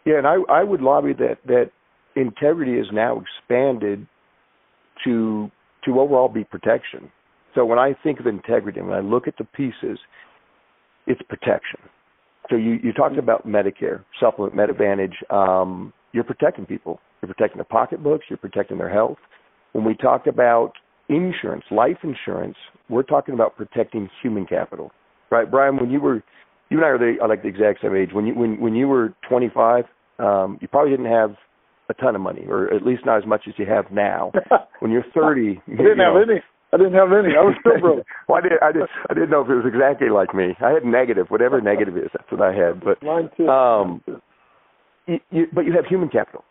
yeah, 0.05 0.17
and 0.17 0.27
I 0.27 0.37
I 0.49 0.63
would 0.63 0.81
lobby 0.81 1.13
that 1.13 1.37
that 1.45 1.71
integrity 2.15 2.73
is 2.73 2.87
now 2.91 3.21
expanded 3.21 4.07
to 5.05 5.51
to 5.85 5.99
overall 5.99 6.29
be 6.29 6.43
protection. 6.43 7.11
So 7.55 7.65
when 7.65 7.79
I 7.79 7.95
think 8.03 8.19
of 8.19 8.27
integrity, 8.27 8.81
when 8.81 8.93
I 8.93 8.99
look 8.99 9.27
at 9.27 9.37
the 9.37 9.43
pieces, 9.43 9.99
it's 11.07 11.21
protection. 11.23 11.79
So 12.49 12.55
you 12.55 12.79
you 12.83 12.93
talked 12.93 13.15
mm-hmm. 13.15 13.19
about 13.19 13.47
Medicare, 13.47 14.03
supplement, 14.19 14.55
Med 14.55 14.69
Advantage. 14.69 15.15
Um, 15.29 15.93
you're 16.11 16.23
protecting 16.23 16.65
people. 16.65 16.99
You're 17.21 17.33
protecting 17.33 17.57
their 17.57 17.65
pocketbooks. 17.65 18.25
You're 18.29 18.37
protecting 18.37 18.77
their 18.77 18.91
health. 18.91 19.17
When 19.73 19.85
we 19.85 19.95
talk 19.95 20.25
about 20.25 20.73
insurance, 21.09 21.63
life 21.71 21.97
insurance, 22.03 22.55
we're 22.89 23.03
talking 23.03 23.33
about 23.33 23.57
protecting 23.57 24.09
human 24.21 24.45
capital, 24.45 24.91
right? 25.31 25.49
Bryan, 25.49 25.77
when 25.77 25.89
you 25.89 25.99
were, 25.99 26.23
you 26.69 26.77
and 26.77 26.85
I 26.85 26.89
are 26.89 26.97
the, 26.97 27.15
like 27.27 27.41
the 27.41 27.49
exact 27.49 27.81
same 27.81 27.95
age. 27.95 28.09
When 28.13 28.25
you 28.25 28.35
when 28.35 28.59
when 28.61 28.75
you 28.75 28.87
were 28.87 29.13
25, 29.27 29.85
um, 30.19 30.57
you 30.61 30.67
probably 30.67 30.91
didn't 30.91 31.11
have 31.11 31.31
a 31.89 31.93
ton 31.95 32.15
of 32.15 32.21
money, 32.21 32.45
or 32.47 32.73
at 32.73 32.85
least 32.85 33.05
not 33.05 33.17
as 33.17 33.25
much 33.25 33.41
as 33.47 33.53
you 33.57 33.65
have 33.65 33.85
now. 33.91 34.31
when 34.79 34.91
you're 34.91 35.05
30, 35.13 35.61
I 35.67 35.71
didn't 35.71 35.97
know, 35.97 36.19
have 36.19 36.29
any. 36.29 36.39
I 36.71 36.77
didn't 36.77 36.93
have 36.93 37.09
any. 37.11 37.33
I 37.35 37.41
was 37.41 37.55
still 37.59 37.79
broke. 37.81 38.05
well, 38.27 38.37
I 38.37 38.41
did. 38.41 38.51
I 38.61 38.71
did. 38.71 38.83
I 39.09 39.13
didn't 39.13 39.31
know 39.31 39.41
if 39.41 39.49
it 39.49 39.55
was 39.55 39.65
exactly 39.65 40.09
like 40.09 40.33
me. 40.35 40.55
I 40.61 40.69
had 40.71 40.85
negative, 40.85 41.27
whatever 41.29 41.59
negative 41.61 41.97
is. 41.97 42.09
That's 42.13 42.31
what 42.31 42.41
I 42.41 42.53
had. 42.53 42.83
But 42.83 43.01
mine 43.03 43.29
too. 43.35 43.47
Um, 43.47 44.01
you, 45.07 45.19
you, 45.31 45.45
but 45.53 45.65
you 45.65 45.73
have 45.73 45.85
human 45.85 46.09
capital, 46.09 46.43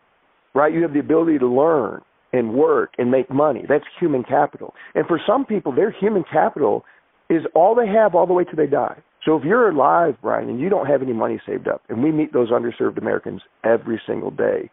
right? 0.55 0.73
You 0.73 0.83
have 0.83 0.93
the 0.93 0.99
ability 0.99 1.39
to 1.39 1.47
learn 1.47 2.03
and 2.33 2.55
work 2.55 2.93
and 2.99 3.11
make 3.11 3.31
money. 3.31 3.65
That's 3.69 3.85
human 3.99 4.23
capital. 4.23 4.75
And 4.95 5.07
for 5.07 5.21
some 5.27 5.45
people, 5.45 5.73
their 5.73 5.91
human 5.91 6.25
capital 6.31 6.85
is 7.31 7.43
all 7.55 7.75
they 7.75 7.87
have 7.87 8.15
all 8.15 8.27
the 8.27 8.33
way 8.33 8.45
till 8.45 8.57
they 8.57 8.67
die. 8.67 8.99
So 9.25 9.37
if 9.37 9.45
you're 9.45 9.69
alive, 9.69 10.17
Bryan, 10.23 10.49
and 10.49 10.61
you 10.61 10.69
don't 10.69 10.87
have 10.87 11.03
any 11.03 11.13
money 11.13 11.41
saved 11.47 11.69
up, 11.69 11.83
and 11.89 12.03
we 12.03 12.13
meet 12.13 12.33
those 12.33 12.51
underserved 12.51 12.99
Americans 12.99 13.43
every 13.65 14.01
single 14.07 14.31
day, 14.31 14.71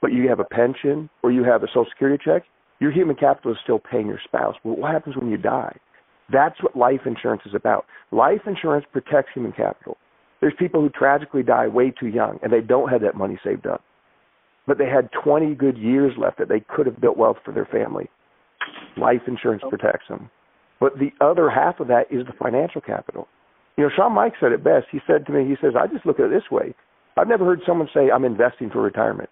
but 0.00 0.12
you 0.12 0.28
have 0.28 0.38
a 0.38 0.44
pension 0.44 1.08
or 1.22 1.32
you 1.32 1.42
have 1.44 1.62
a 1.62 1.68
Social 1.68 1.86
Security 1.90 2.22
check, 2.22 2.42
your 2.78 2.92
human 2.92 3.16
capital 3.16 3.52
is 3.52 3.58
still 3.62 3.78
paying 3.78 4.06
your 4.06 4.20
spouse. 4.22 4.54
But 4.62 4.78
what 4.78 4.92
happens 4.92 5.16
when 5.16 5.30
you 5.30 5.38
die? 5.38 5.76
That's 6.30 6.62
what 6.62 6.76
life 6.76 7.00
insurance 7.06 7.42
is 7.46 7.54
about. 7.54 7.86
Life 8.12 8.42
insurance 8.46 8.84
protects 8.92 9.32
human 9.32 9.52
capital. 9.52 9.96
There's 10.40 10.54
people 10.58 10.82
who 10.82 10.90
tragically 10.90 11.42
die 11.42 11.66
way 11.68 11.90
too 11.90 12.08
young 12.08 12.38
and 12.42 12.52
they 12.52 12.60
don't 12.60 12.90
have 12.90 13.00
that 13.00 13.14
money 13.14 13.38
saved 13.42 13.66
up 13.66 13.82
but 14.66 14.78
they 14.78 14.86
had 14.86 15.08
20 15.22 15.54
good 15.54 15.78
years 15.78 16.12
left 16.18 16.38
that 16.38 16.48
they 16.48 16.60
could 16.60 16.86
have 16.86 17.00
built 17.00 17.16
wealth 17.16 17.38
for 17.44 17.52
their 17.52 17.66
family. 17.66 18.08
Life 18.96 19.22
insurance 19.26 19.62
protects 19.68 20.08
them. 20.08 20.30
But 20.80 20.98
the 20.98 21.12
other 21.24 21.48
half 21.48 21.80
of 21.80 21.88
that 21.88 22.06
is 22.10 22.26
the 22.26 22.32
financial 22.38 22.80
capital. 22.80 23.28
You 23.76 23.84
know, 23.84 23.90
Shawn 23.94 24.12
Meaike 24.12 24.38
said 24.40 24.52
it 24.52 24.64
best. 24.64 24.86
He 24.90 25.00
said 25.06 25.26
to 25.26 25.32
me, 25.32 25.44
he 25.46 25.56
says, 25.60 25.74
I 25.78 25.86
just 25.86 26.06
look 26.06 26.18
at 26.18 26.26
it 26.26 26.30
this 26.30 26.50
way. 26.50 26.74
I've 27.16 27.28
never 27.28 27.44
heard 27.44 27.60
someone 27.66 27.88
say, 27.94 28.10
I'm 28.10 28.24
investing 28.24 28.70
for 28.70 28.82
retirement. 28.82 29.30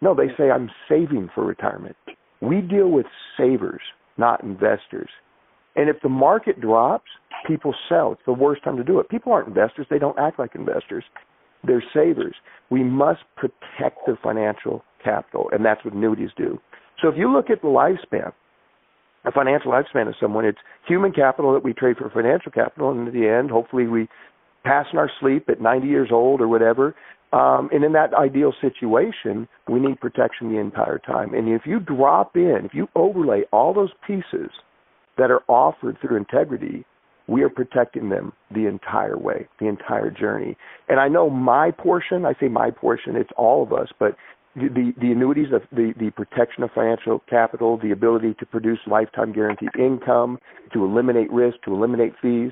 No, 0.00 0.14
they 0.14 0.28
say, 0.38 0.50
I'm 0.50 0.70
saving 0.88 1.28
for 1.34 1.44
retirement. 1.44 1.96
We 2.40 2.60
deal 2.62 2.88
with 2.88 3.06
savers, 3.36 3.82
not 4.16 4.42
investors. 4.42 5.10
And 5.76 5.88
if 5.88 5.96
the 6.02 6.08
market 6.08 6.60
drops, 6.60 7.10
people 7.46 7.74
sell. 7.88 8.12
It's 8.12 8.22
the 8.26 8.32
worst 8.32 8.64
time 8.64 8.76
to 8.76 8.84
do 8.84 8.98
it. 8.98 9.08
People 9.08 9.32
aren't 9.32 9.48
investors. 9.48 9.86
They 9.90 9.98
don't 9.98 10.18
act 10.18 10.38
like 10.38 10.54
investors. 10.54 11.04
They're 11.64 11.84
savers. 11.92 12.34
We 12.70 12.82
must 12.82 13.20
protect 13.36 14.06
their 14.06 14.18
financial 14.22 14.84
capital, 15.02 15.50
and 15.52 15.64
that's 15.64 15.84
what 15.84 15.94
annuities 15.94 16.30
do. 16.36 16.58
So 17.00 17.08
if 17.08 17.16
you 17.16 17.32
look 17.32 17.50
at 17.50 17.62
the 17.62 17.68
lifespan, 17.68 18.32
a 19.24 19.32
financial 19.32 19.70
lifespan 19.72 20.08
of 20.08 20.14
someone, 20.20 20.44
it's 20.44 20.58
human 20.86 21.12
capital 21.12 21.52
that 21.52 21.64
we 21.64 21.72
trade 21.72 21.96
for 21.98 22.08
financial 22.10 22.52
capital, 22.52 22.90
and 22.90 23.08
in 23.08 23.14
the 23.20 23.28
end, 23.28 23.50
hopefully 23.50 23.86
we 23.86 24.08
pass 24.64 24.86
in 24.92 24.98
our 24.98 25.10
sleep 25.20 25.48
at 25.48 25.60
90 25.60 25.86
years 25.88 26.08
old 26.12 26.40
or 26.40 26.48
whatever, 26.48 26.94
Um, 27.32 27.70
and 27.72 27.84
in 27.84 27.92
that 27.92 28.12
ideal 28.12 28.52
situation, 28.60 29.46
we 29.68 29.78
need 29.78 30.00
protection 30.00 30.52
the 30.52 30.58
entire 30.58 30.98
time. 30.98 31.32
And 31.32 31.48
if 31.48 31.62
you 31.64 31.78
drop 31.78 32.36
in, 32.36 32.62
if 32.64 32.74
you 32.74 32.88
overlay 32.96 33.42
all 33.52 33.72
those 33.72 33.92
pieces 34.04 34.50
that 35.16 35.30
are 35.30 35.42
offered 35.46 35.98
through 36.00 36.16
integrity, 36.16 36.84
we 37.30 37.42
are 37.42 37.48
protecting 37.48 38.08
them 38.08 38.32
the 38.52 38.66
entire 38.66 39.16
way, 39.16 39.46
the 39.60 39.68
entire 39.68 40.10
journey. 40.10 40.56
And 40.88 40.98
I 40.98 41.06
know 41.06 41.30
my 41.30 41.70
portion, 41.70 42.26
I 42.26 42.34
say 42.40 42.48
my 42.48 42.72
portion, 42.72 43.14
it's 43.14 43.30
all 43.36 43.62
of 43.62 43.72
us, 43.72 43.88
but 44.00 44.16
the, 44.56 44.92
the 45.00 45.12
annuities 45.12 45.52
of 45.52 45.62
the, 45.70 45.94
the 45.96 46.10
protection 46.10 46.64
of 46.64 46.70
financial 46.74 47.22
capital, 47.30 47.78
the 47.80 47.92
ability 47.92 48.34
to 48.40 48.46
produce 48.46 48.80
lifetime 48.88 49.32
guaranteed 49.32 49.68
income, 49.78 50.38
to 50.72 50.84
eliminate 50.84 51.32
risk, 51.32 51.58
to 51.66 51.72
eliminate 51.72 52.14
fees, 52.20 52.50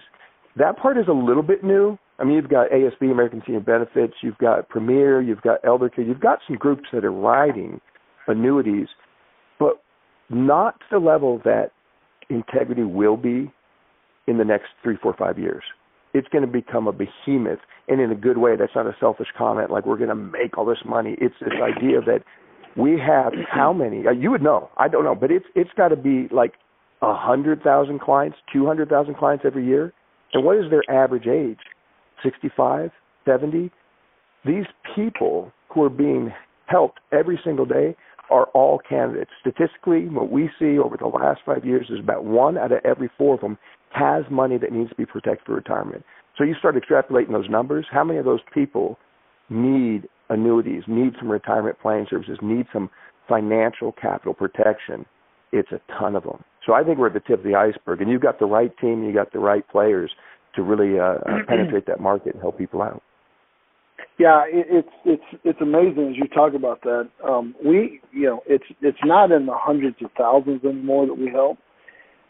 that 0.54 0.78
part 0.78 0.96
is 0.96 1.08
a 1.08 1.12
little 1.12 1.42
bit 1.42 1.64
new. 1.64 1.98
I 2.20 2.24
mean, 2.24 2.36
you've 2.36 2.48
got 2.48 2.70
ASB, 2.70 3.10
American 3.10 3.42
Senior 3.44 3.60
Benefits, 3.60 4.14
you've 4.22 4.38
got 4.38 4.68
Premier, 4.68 5.20
you've 5.20 5.42
got 5.42 5.60
Eldercare, 5.62 6.06
you've 6.06 6.20
got 6.20 6.38
some 6.46 6.56
groups 6.56 6.84
that 6.92 7.04
are 7.04 7.12
writing 7.12 7.80
annuities, 8.28 8.86
but 9.58 9.82
not 10.30 10.78
to 10.80 10.86
the 10.92 10.98
level 10.98 11.40
that 11.44 11.72
integrity 12.30 12.84
will 12.84 13.16
be 13.16 13.52
in 14.28 14.38
the 14.38 14.44
next 14.44 14.68
three, 14.82 14.96
four, 15.02 15.14
five 15.18 15.38
years. 15.38 15.64
It's 16.14 16.28
going 16.28 16.46
to 16.46 16.50
become 16.50 16.86
a 16.86 16.92
behemoth, 16.92 17.58
and 17.88 18.00
in 18.00 18.10
a 18.12 18.14
good 18.14 18.38
way. 18.38 18.56
That's 18.56 18.72
not 18.74 18.86
a 18.86 18.96
selfish 19.00 19.28
comment. 19.36 19.70
Like 19.70 19.86
we're 19.86 19.96
going 19.96 20.08
to 20.08 20.14
make 20.14 20.56
all 20.56 20.64
this 20.64 20.84
money. 20.84 21.16
It's 21.20 21.34
this 21.40 21.54
idea 21.62 22.00
that 22.02 22.20
we 22.76 22.98
have 22.98 23.32
how 23.50 23.72
many? 23.72 24.06
Uh, 24.06 24.12
you 24.12 24.30
would 24.30 24.42
know. 24.42 24.70
I 24.76 24.88
don't 24.88 25.04
know, 25.04 25.14
but 25.14 25.30
it's 25.30 25.46
it's 25.54 25.70
got 25.76 25.88
to 25.88 25.96
be 25.96 26.28
like 26.30 26.54
a 27.02 27.14
hundred 27.14 27.62
thousand 27.62 28.00
clients, 28.00 28.38
two 28.52 28.66
hundred 28.66 28.88
thousand 28.88 29.16
clients 29.16 29.44
every 29.46 29.66
year. 29.66 29.92
And 30.32 30.44
what 30.44 30.56
is 30.58 30.64
their 30.70 30.84
average 30.90 31.26
age? 31.26 31.58
Sixty-five, 32.22 32.90
seventy. 33.24 33.70
These 34.44 34.66
people 34.94 35.52
who 35.72 35.82
are 35.84 35.90
being 35.90 36.32
helped 36.66 37.00
every 37.12 37.40
single 37.44 37.66
day 37.66 37.96
are 38.30 38.46
all 38.54 38.80
candidates. 38.88 39.30
Statistically, 39.40 40.08
what 40.08 40.30
we 40.30 40.50
see 40.58 40.78
over 40.78 40.96
the 40.96 41.06
last 41.06 41.40
five 41.44 41.64
years 41.64 41.86
is 41.90 41.98
about 42.00 42.24
one 42.24 42.58
out 42.58 42.72
of 42.72 42.78
every 42.84 43.10
four 43.16 43.34
of 43.34 43.40
them 43.40 43.58
has 43.90 44.24
money 44.30 44.58
that 44.58 44.72
needs 44.72 44.90
to 44.90 44.96
be 44.96 45.06
protected 45.06 45.46
for 45.46 45.54
retirement. 45.54 46.04
So 46.36 46.44
you 46.44 46.54
start 46.58 46.76
extrapolating 46.76 47.32
those 47.32 47.48
numbers. 47.50 47.86
How 47.90 48.04
many 48.04 48.18
of 48.18 48.24
those 48.24 48.40
people 48.52 48.98
need 49.50 50.08
annuities, 50.28 50.84
need 50.86 51.14
some 51.18 51.30
retirement 51.30 51.78
planning 51.80 52.06
services, 52.08 52.38
need 52.42 52.66
some 52.72 52.90
financial 53.28 53.92
capital 53.92 54.34
protection? 54.34 55.04
It's 55.52 55.72
a 55.72 55.80
ton 55.98 56.14
of 56.14 56.24
them. 56.24 56.44
So 56.64 56.74
I 56.74 56.84
think 56.84 56.98
we're 56.98 57.08
at 57.08 57.14
the 57.14 57.20
tip 57.20 57.38
of 57.38 57.44
the 57.44 57.54
iceberg, 57.54 58.02
and 58.02 58.10
you've 58.10 58.22
got 58.22 58.38
the 58.38 58.46
right 58.46 58.76
team, 58.78 59.04
you've 59.04 59.14
got 59.14 59.32
the 59.32 59.38
right 59.38 59.66
players 59.68 60.10
to 60.54 60.62
really 60.62 60.98
uh, 60.98 61.14
penetrate 61.48 61.86
that 61.86 62.00
market 62.00 62.34
and 62.34 62.42
help 62.42 62.58
people 62.58 62.82
out. 62.82 63.02
Yeah, 64.18 64.44
it, 64.46 64.66
it's 64.68 64.88
it's 65.04 65.40
it's 65.44 65.60
amazing 65.60 66.10
as 66.10 66.16
you 66.16 66.26
talk 66.28 66.54
about 66.54 66.82
that. 66.82 67.08
Um, 67.24 67.54
we, 67.64 68.00
you 68.12 68.26
know, 68.26 68.42
it's 68.46 68.64
it's 68.80 68.98
not 69.04 69.30
in 69.30 69.46
the 69.46 69.56
hundreds 69.56 69.96
of 70.02 70.10
thousands 70.18 70.64
anymore 70.64 71.06
that 71.06 71.14
we 71.14 71.30
help. 71.30 71.58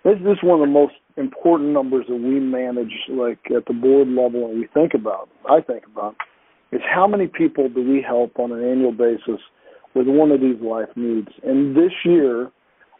This, 0.09 0.17
this 0.25 0.39
is 0.39 0.43
one 0.43 0.63
of 0.63 0.67
the 0.67 0.73
most 0.73 0.95
important 1.19 1.71
numbers 1.71 2.07
that 2.09 2.17
we 2.17 2.41
manage, 2.41 2.93
like 3.11 3.39
at 3.55 3.67
the 3.67 3.75
board 3.75 4.09
level, 4.09 4.49
and 4.49 4.59
we 4.59 4.67
think 4.73 4.95
about. 4.95 5.29
I 5.51 5.61
think 5.61 5.85
about 5.85 6.17
is 6.73 6.81
how 6.83 7.07
many 7.07 7.27
people 7.27 7.69
do 7.69 7.83
we 7.83 8.01
help 8.01 8.39
on 8.39 8.51
an 8.53 8.65
annual 8.65 8.93
basis 8.93 9.41
with 9.95 10.07
one 10.07 10.31
of 10.31 10.41
these 10.41 10.61
life 10.63 10.89
needs. 10.97 11.29
And 11.45 11.77
this 11.77 11.93
year, 12.07 12.51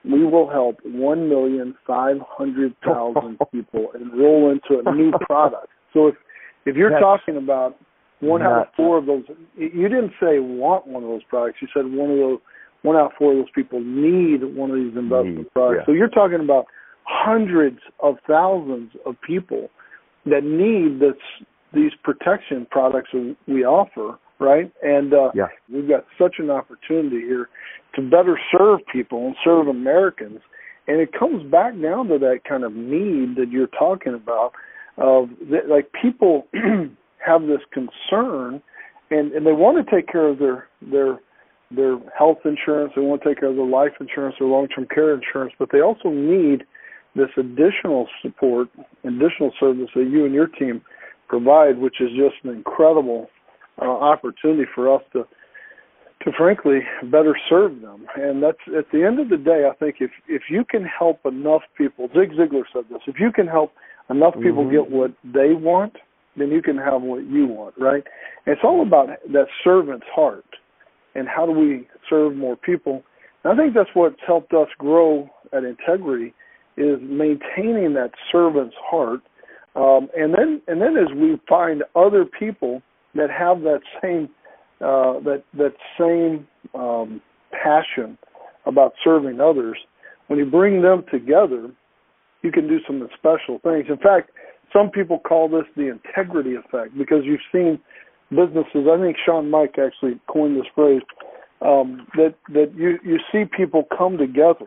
we 0.05 0.23
will 0.25 0.51
help 0.51 0.81
one 0.85 1.31
million 1.31 1.75
five 1.87 2.17
hundred 2.29 2.75
thousand 2.85 3.39
people 3.53 3.89
enroll 3.99 4.51
into 4.51 4.83
a 4.85 4.95
new 4.95 5.13
product. 5.27 5.69
So 5.95 6.09
if 6.09 6.15
if 6.67 6.77
you're 6.77 6.91
That's 6.91 7.03
talking 7.03 7.39
about 7.39 7.79
one 8.21 8.43
out 8.43 8.67
of 8.67 8.75
four 8.77 8.99
of 8.99 9.07
those, 9.07 9.25
you 9.57 9.89
didn't 9.89 10.13
say 10.21 10.41
want 10.41 10.87
one 10.87 11.05
of 11.05 11.09
those 11.09 11.25
products. 11.31 11.59
You 11.63 11.69
said 11.73 11.87
one 11.87 12.11
of 12.11 12.19
those, 12.19 12.39
one 12.83 12.97
out 12.97 13.07
of 13.07 13.13
four 13.19 13.33
of 13.33 13.39
those 13.39 13.51
people 13.55 13.81
need 13.81 14.45
one 14.45 14.71
of 14.71 14.77
these 14.77 14.95
investment 14.95 15.39
need, 15.39 15.53
products. 15.53 15.85
Yeah. 15.85 15.87
So 15.87 15.93
you're 15.93 16.11
talking 16.11 16.41
about 16.41 16.67
hundreds 17.09 17.79
of 18.01 18.17
thousands 18.27 18.93
of 19.07 19.17
people 19.27 19.71
that 20.27 20.45
need 20.45 21.01
this 21.01 21.17
these 21.73 21.93
protection 22.03 22.67
products 22.71 23.11
we 23.47 23.65
offer, 23.65 24.19
right? 24.39 24.73
And 24.83 25.13
uh, 25.13 25.31
yeah. 25.35 25.49
we've 25.71 25.89
got 25.89 26.07
such 26.19 26.37
an 26.39 26.51
opportunity 26.51 27.21
here 27.21 27.49
to 27.95 28.03
better 28.03 28.39
serve 28.57 28.81
people 28.91 29.27
and 29.27 29.37
serve 29.45 29.69
Americans. 29.69 30.41
And 30.87 30.99
it 31.01 31.11
comes 31.13 31.43
back 31.51 31.75
down 31.81 32.09
to 32.09 32.19
that 32.19 32.41
kind 32.49 32.65
of 32.65 32.73
need 32.73 33.37
that 33.37 33.49
you're 33.51 33.67
talking 33.67 34.15
about 34.15 34.53
of 34.97 35.29
that, 35.51 35.69
like 35.69 35.91
people 36.01 36.47
have 37.27 37.43
this 37.43 37.61
concern 37.73 38.63
and, 39.11 39.33
and 39.33 39.47
they 39.47 39.53
want 39.53 39.85
to 39.85 39.95
take 39.95 40.09
care 40.09 40.29
of 40.29 40.39
their 40.39 40.69
their 40.83 41.21
their 41.71 41.99
health 42.17 42.39
insurance, 42.47 42.93
they 42.97 43.03
want 43.03 43.23
to 43.23 43.29
take 43.29 43.41
care 43.41 43.51
of 43.51 43.57
their 43.57 43.67
life 43.67 43.93
insurance, 44.01 44.37
their 44.39 44.49
long 44.49 44.69
term 44.69 44.87
care 44.93 45.15
insurance, 45.15 45.53
but 45.59 45.69
they 45.71 45.81
also 45.81 46.09
need 46.09 46.65
this 47.19 47.29
additional 47.37 48.09
support, 48.23 48.69
additional 49.05 49.53
service 49.61 49.91
that 49.95 50.09
you 50.09 50.25
and 50.25 50.33
your 50.33 50.47
team 50.47 50.81
provide, 51.29 51.79
which 51.79 52.01
is 52.01 52.09
just 52.17 52.37
an 52.45 52.51
incredible 52.51 53.29
uh, 53.81 53.85
opportunity 53.85 54.65
for 54.75 54.95
us 54.95 55.03
to 55.13 55.25
to 56.25 56.33
frankly 56.37 56.81
better 57.13 57.37
serve 57.49 57.81
them. 57.81 58.05
And 58.17 58.43
that's 58.43 58.59
at 58.77 58.87
the 58.93 59.05
end 59.05 59.21
of 59.21 59.29
the 59.29 59.37
day, 59.37 59.69
I 59.71 59.75
think 59.77 59.97
if 60.01 60.11
if 60.27 60.43
you 60.51 60.65
can 60.65 60.85
help 60.85 61.21
enough 61.25 61.63
people, 61.77 62.09
Zig 62.09 62.33
Ziglar 62.33 62.65
said 62.73 62.85
this, 62.91 63.01
if 63.07 63.17
you 63.21 63.31
can 63.31 63.47
help 63.47 63.73
enough 64.11 64.35
people 64.35 64.65
mm-hmm. 64.65 64.73
get 64.73 64.91
what 64.91 65.13
they 65.23 65.53
want, 65.53 65.95
then 66.37 66.49
you 66.49 66.63
can 66.63 66.77
have 66.77 67.03
what 67.03 67.25
you 67.27 67.47
want, 67.47 67.75
right? 67.79 68.03
And 68.47 68.53
it's 68.55 68.63
all 68.65 68.83
about 68.83 69.09
that 69.33 69.47
servant's 69.63 70.07
heart 70.13 70.45
and 71.15 71.29
how 71.29 71.47
do 71.47 71.53
we 71.53 71.87
serve 72.09 72.35
more 72.35 72.57
people. 72.57 73.03
And 73.45 73.53
I 73.53 73.57
think 73.57 73.75
that's 73.75 73.91
what's 73.95 74.21
helped 74.27 74.53
us 74.53 74.69
grow 74.79 75.29
at 75.53 75.65
Integrity 75.65 76.35
is 76.79 77.01
maintaining 77.03 77.95
that 77.95 78.13
servant's 78.31 78.77
heart. 78.81 79.21
Um, 79.75 80.09
and 80.17 80.33
then 80.35 80.63
and 80.67 80.81
then 80.81 80.97
as 80.97 81.15
we 81.15 81.39
find 81.49 81.83
other 81.95 82.25
people 82.25 82.83
that 83.15 83.31
have 83.31 83.63
that 83.63 83.81
same 84.03 84.29
uh, 84.81 85.21
that 85.21 85.43
that 85.55 85.75
same 85.99 86.47
um, 86.75 87.21
passion 87.53 88.17
about 88.67 88.93
serving 89.03 89.41
others, 89.41 89.77
when 90.29 90.39
you 90.39 90.47
bring 90.47 90.83
them 90.83 91.05
together, 91.11 91.71
you 92.43 92.53
can 92.53 92.69
do 92.69 92.79
some 92.87 93.07
special 93.19 93.59
things. 93.63 93.87
In 93.89 93.99
fact, 93.99 94.31
some 94.73 94.91
people 94.91 95.19
call 95.19 95.49
this 95.49 95.65
the 95.77 95.89
integrity 95.91 96.55
effect 96.55 96.97
because 96.97 97.25
you've 97.25 97.41
seen 97.53 97.79
businesses. 98.31 98.87
I 98.91 99.01
think 99.01 99.17
Shawn 99.25 99.51
Meaike 99.51 99.79
actually 99.79 100.21
coined 100.29 100.57
this 100.57 100.67
phrase 100.75 101.03
um, 101.61 102.07
that 102.15 102.35
that 102.53 102.73
you 102.77 102.99
you 103.05 103.19
see 103.33 103.45
people 103.45 103.85
come 103.97 104.17
together 104.19 104.67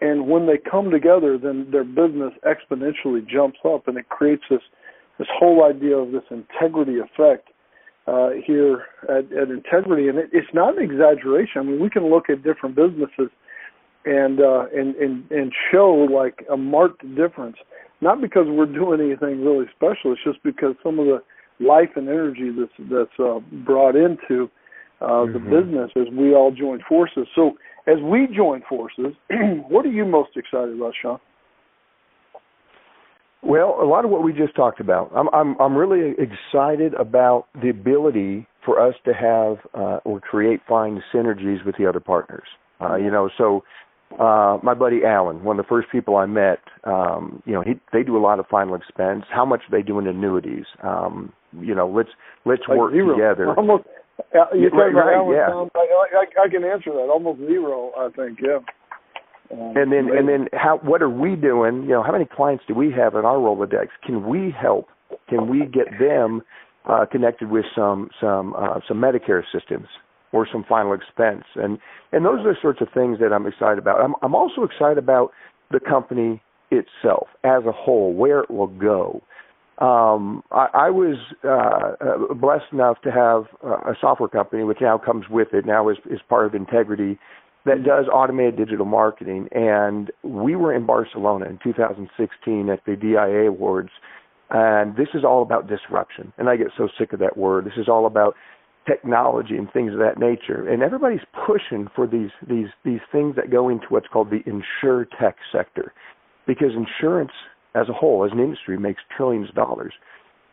and 0.00 0.28
when 0.28 0.46
they 0.46 0.58
come 0.58 0.90
together, 0.90 1.38
then 1.38 1.68
their 1.70 1.84
business 1.84 2.32
exponentially 2.44 3.26
jumps 3.26 3.58
up, 3.64 3.88
and 3.88 3.96
it 3.96 4.08
creates 4.08 4.42
this 4.50 4.60
this 5.18 5.28
whole 5.38 5.64
idea 5.64 5.96
of 5.96 6.12
this 6.12 6.24
integrity 6.30 6.98
effect 6.98 7.48
uh, 8.06 8.30
here 8.44 8.84
at, 9.08 9.32
at 9.32 9.48
Integrity. 9.50 10.08
And 10.08 10.18
it, 10.18 10.28
it's 10.32 10.52
not 10.52 10.76
an 10.76 10.84
exaggeration. 10.84 11.56
I 11.56 11.62
mean, 11.62 11.80
we 11.80 11.88
can 11.88 12.10
look 12.10 12.28
at 12.28 12.44
different 12.44 12.76
businesses 12.76 13.30
and 14.04 14.40
uh, 14.40 14.66
and 14.74 14.94
and 14.96 15.30
and 15.30 15.52
show 15.72 16.06
like 16.10 16.46
a 16.52 16.56
marked 16.56 17.02
difference, 17.16 17.56
not 18.00 18.20
because 18.20 18.46
we're 18.48 18.66
doing 18.66 19.00
anything 19.00 19.44
really 19.44 19.66
special. 19.74 20.12
It's 20.12 20.22
just 20.24 20.42
because 20.42 20.74
some 20.82 20.98
of 20.98 21.06
the 21.06 21.22
life 21.58 21.90
and 21.96 22.08
energy 22.08 22.50
that's 22.56 22.90
that's 22.90 23.18
uh, 23.18 23.40
brought 23.64 23.96
into 23.96 24.50
uh, 25.00 25.06
mm-hmm. 25.06 25.32
the 25.32 25.38
business 25.40 25.90
as 25.96 26.12
we 26.14 26.34
all 26.34 26.52
join 26.52 26.80
forces. 26.88 27.26
So 27.34 27.56
as 27.86 27.96
we 28.02 28.28
join 28.34 28.62
forces, 28.68 29.14
what 29.68 29.86
are 29.86 29.90
you 29.90 30.04
most 30.04 30.30
excited 30.36 30.76
about, 30.76 30.94
Sean? 31.00 31.18
Well, 33.42 33.78
a 33.80 33.86
lot 33.86 34.04
of 34.04 34.10
what 34.10 34.24
we 34.24 34.32
just 34.32 34.56
talked 34.56 34.80
about. 34.80 35.12
I'm 35.14 35.28
I'm 35.32 35.60
I'm 35.60 35.76
really 35.76 36.14
excited 36.18 36.94
about 36.94 37.46
the 37.62 37.68
ability 37.68 38.46
for 38.64 38.80
us 38.84 38.94
to 39.04 39.12
have 39.12 39.58
uh, 39.72 40.00
or 40.04 40.20
create 40.20 40.60
fine 40.68 41.00
synergies 41.14 41.64
with 41.64 41.76
the 41.78 41.86
other 41.86 42.00
partners. 42.00 42.48
Uh, 42.80 42.96
you 42.96 43.10
know, 43.10 43.30
so 43.38 43.62
uh, 44.18 44.58
my 44.62 44.74
buddy 44.74 45.00
Alan, 45.04 45.44
one 45.44 45.58
of 45.58 45.64
the 45.64 45.68
first 45.68 45.88
people 45.92 46.16
I 46.16 46.26
met, 46.26 46.58
um, 46.84 47.40
you 47.46 47.52
know, 47.52 47.62
he 47.62 47.74
they 47.92 48.02
do 48.02 48.16
a 48.16 48.20
lot 48.20 48.40
of 48.40 48.46
final 48.46 48.74
expense. 48.74 49.24
How 49.30 49.44
much 49.44 49.60
do 49.70 49.76
they 49.76 49.82
do 49.82 49.98
in 50.00 50.08
annuities? 50.08 50.64
Um, 50.82 51.32
you 51.60 51.74
know, 51.74 51.88
let's 51.88 52.10
let's 52.44 52.62
like 52.68 52.78
work 52.78 52.92
zero. 52.92 53.14
together. 53.14 53.54
Almost 53.56 53.84
uh, 54.18 54.54
you 54.54 54.68
right, 54.70 54.94
right, 54.94 55.14
Alan 55.14 55.34
yeah. 55.34 55.50
I, 55.74 56.24
I, 56.40 56.44
I 56.44 56.48
can 56.48 56.64
answer 56.64 56.90
that. 56.92 57.08
Almost 57.10 57.40
zero, 57.40 57.92
I 57.96 58.08
think. 58.14 58.38
Yeah. 58.42 58.58
Um, 59.50 59.74
and 59.76 59.92
then 59.92 60.08
and 60.16 60.28
then 60.28 60.48
how 60.52 60.78
what 60.82 61.02
are 61.02 61.10
we 61.10 61.36
doing? 61.36 61.82
You 61.82 61.90
know, 61.90 62.02
how 62.02 62.12
many 62.12 62.24
clients 62.24 62.64
do 62.66 62.74
we 62.74 62.90
have 62.92 63.14
in 63.14 63.24
our 63.24 63.36
Rolodex? 63.36 63.88
Can 64.04 64.26
we 64.26 64.50
help? 64.50 64.88
Can 65.28 65.48
we 65.48 65.66
get 65.66 65.86
them 66.00 66.42
uh, 66.84 67.06
connected 67.10 67.50
with 67.50 67.64
some 67.74 68.10
some 68.20 68.54
uh, 68.56 68.80
some 68.88 68.98
Medicare 68.98 69.42
assistance 69.42 69.86
or 70.32 70.48
some 70.50 70.64
final 70.68 70.92
expense? 70.94 71.44
And 71.54 71.78
and 72.12 72.24
those 72.24 72.40
are 72.40 72.54
the 72.54 72.58
sorts 72.60 72.80
of 72.80 72.88
things 72.92 73.18
that 73.20 73.32
I'm 73.32 73.46
excited 73.46 73.78
about. 73.78 74.00
I'm 74.00 74.14
I'm 74.22 74.34
also 74.34 74.64
excited 74.64 74.98
about 74.98 75.30
the 75.70 75.80
company 75.80 76.42
itself 76.70 77.28
as 77.44 77.64
a 77.66 77.72
whole, 77.72 78.14
where 78.14 78.40
it 78.40 78.50
will 78.50 78.66
go. 78.66 79.22
Um, 79.78 80.42
I, 80.50 80.68
I 80.72 80.90
was 80.90 81.16
uh, 81.44 82.04
uh, 82.04 82.34
blessed 82.34 82.72
enough 82.72 83.00
to 83.02 83.10
have 83.10 83.44
uh, 83.62 83.90
a 83.90 83.94
software 84.00 84.28
company, 84.28 84.64
which 84.64 84.78
now 84.80 84.96
comes 84.96 85.26
with 85.28 85.48
it, 85.52 85.66
now 85.66 85.88
is, 85.90 85.98
is 86.10 86.20
part 86.28 86.46
of 86.46 86.54
Integrity, 86.54 87.18
that 87.66 87.84
does 87.84 88.06
automated 88.10 88.56
digital 88.56 88.86
marketing. 88.86 89.48
And 89.52 90.10
we 90.22 90.56
were 90.56 90.74
in 90.74 90.86
Barcelona 90.86 91.46
in 91.46 91.58
2016 91.62 92.70
at 92.70 92.84
the 92.86 92.96
DIA 92.96 93.48
Awards, 93.48 93.90
and 94.48 94.96
this 94.96 95.08
is 95.12 95.24
all 95.24 95.42
about 95.42 95.68
disruption. 95.68 96.32
And 96.38 96.48
I 96.48 96.56
get 96.56 96.68
so 96.78 96.88
sick 96.98 97.12
of 97.12 97.18
that 97.18 97.36
word. 97.36 97.66
This 97.66 97.76
is 97.76 97.88
all 97.88 98.06
about 98.06 98.34
technology 98.86 99.56
and 99.56 99.70
things 99.72 99.92
of 99.92 99.98
that 99.98 100.18
nature. 100.18 100.66
And 100.68 100.82
everybody's 100.82 101.26
pushing 101.46 101.88
for 101.94 102.06
these 102.06 102.30
these 102.48 102.68
these 102.84 103.00
things 103.12 103.36
that 103.36 103.50
go 103.50 103.68
into 103.68 103.86
what's 103.88 104.06
called 104.06 104.30
the 104.30 104.42
insure 104.46 105.06
tech 105.20 105.36
sector, 105.52 105.92
because 106.46 106.70
insurance 106.74 107.32
as 107.76 107.88
a 107.88 107.92
whole, 107.92 108.24
as 108.24 108.32
an 108.32 108.40
industry, 108.40 108.78
makes 108.78 109.02
trillions 109.16 109.48
of 109.50 109.54
dollars. 109.54 109.92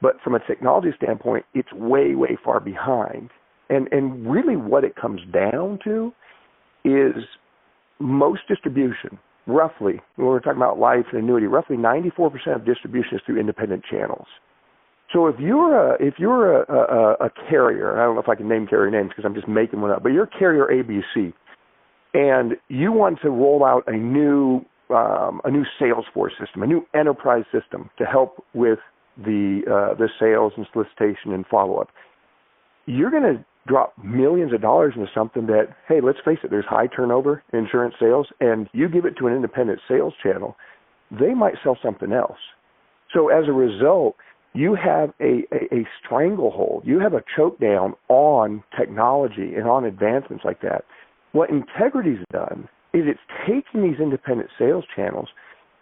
But 0.01 0.19
from 0.23 0.35
a 0.35 0.39
technology 0.39 0.89
standpoint, 0.97 1.45
it's 1.53 1.71
way, 1.71 2.15
way 2.15 2.37
far 2.43 2.59
behind. 2.59 3.29
And 3.69 3.87
and 3.91 4.29
really 4.29 4.57
what 4.57 4.83
it 4.83 4.95
comes 4.95 5.21
down 5.31 5.79
to 5.85 6.11
is 6.83 7.23
most 7.99 8.41
distribution, 8.47 9.17
roughly, 9.47 10.01
when 10.17 10.27
we're 10.27 10.39
talking 10.39 10.57
about 10.57 10.77
life 10.77 11.05
and 11.13 11.23
annuity, 11.23 11.47
roughly 11.47 11.77
94% 11.77 12.55
of 12.55 12.65
distribution 12.65 13.15
is 13.15 13.21
through 13.25 13.39
independent 13.39 13.83
channels. 13.89 14.27
So 15.13 15.27
if 15.27 15.39
you're 15.39 15.93
a 15.93 15.97
if 16.03 16.15
you're 16.17 16.63
a, 16.63 16.73
a, 16.73 17.25
a 17.25 17.29
carrier, 17.49 18.01
I 18.01 18.05
don't 18.05 18.15
know 18.15 18.21
if 18.21 18.29
I 18.29 18.35
can 18.35 18.49
name 18.49 18.67
carrier 18.67 18.89
names 18.89 19.09
because 19.09 19.25
I'm 19.25 19.35
just 19.35 19.47
making 19.47 19.79
one 19.79 19.91
up, 19.91 20.01
but 20.01 20.09
you're 20.09 20.25
carrier 20.25 20.67
ABC, 20.67 21.33
and 22.13 22.53
you 22.67 22.91
want 22.91 23.19
to 23.21 23.29
roll 23.29 23.63
out 23.63 23.83
a 23.87 23.95
new 23.95 24.65
um, 24.89 25.41
a 25.43 25.51
new 25.51 25.65
Salesforce 25.79 26.37
system, 26.39 26.63
a 26.63 26.67
new 26.67 26.85
enterprise 26.93 27.45
system 27.51 27.89
to 27.97 28.05
help 28.05 28.43
with 28.53 28.79
the 29.17 29.61
uh, 29.67 29.95
the 29.95 30.09
sales 30.19 30.53
and 30.57 30.65
solicitation 30.73 31.33
and 31.33 31.45
follow 31.47 31.77
up. 31.77 31.89
You're 32.85 33.11
going 33.11 33.23
to 33.23 33.45
drop 33.67 33.93
millions 34.03 34.53
of 34.53 34.61
dollars 34.61 34.93
into 34.95 35.07
something 35.13 35.45
that, 35.47 35.67
hey, 35.87 36.01
let's 36.01 36.17
face 36.25 36.39
it, 36.43 36.51
there's 36.51 36.65
high 36.65 36.87
turnover 36.87 37.43
in 37.53 37.59
insurance 37.59 37.95
sales, 37.99 38.27
and 38.39 38.67
you 38.73 38.89
give 38.89 39.05
it 39.05 39.15
to 39.19 39.27
an 39.27 39.33
independent 39.33 39.79
sales 39.87 40.13
channel, 40.21 40.57
they 41.11 41.33
might 41.33 41.53
sell 41.63 41.77
something 41.81 42.11
else. 42.11 42.39
So 43.13 43.29
as 43.29 43.47
a 43.47 43.53
result, 43.53 44.15
you 44.53 44.75
have 44.75 45.13
a, 45.21 45.43
a, 45.53 45.75
a 45.75 45.87
stranglehold, 46.03 46.83
you 46.85 46.99
have 46.99 47.13
a 47.13 47.23
choke 47.35 47.59
down 47.59 47.93
on 48.09 48.63
technology 48.77 49.55
and 49.55 49.67
on 49.67 49.85
advancements 49.85 50.43
like 50.43 50.61
that. 50.61 50.83
What 51.31 51.49
Integrity's 51.49 52.23
done 52.31 52.67
is 52.93 53.03
it's 53.05 53.19
taking 53.47 53.83
these 53.83 53.99
independent 53.99 54.49
sales 54.57 54.85
channels 54.95 55.29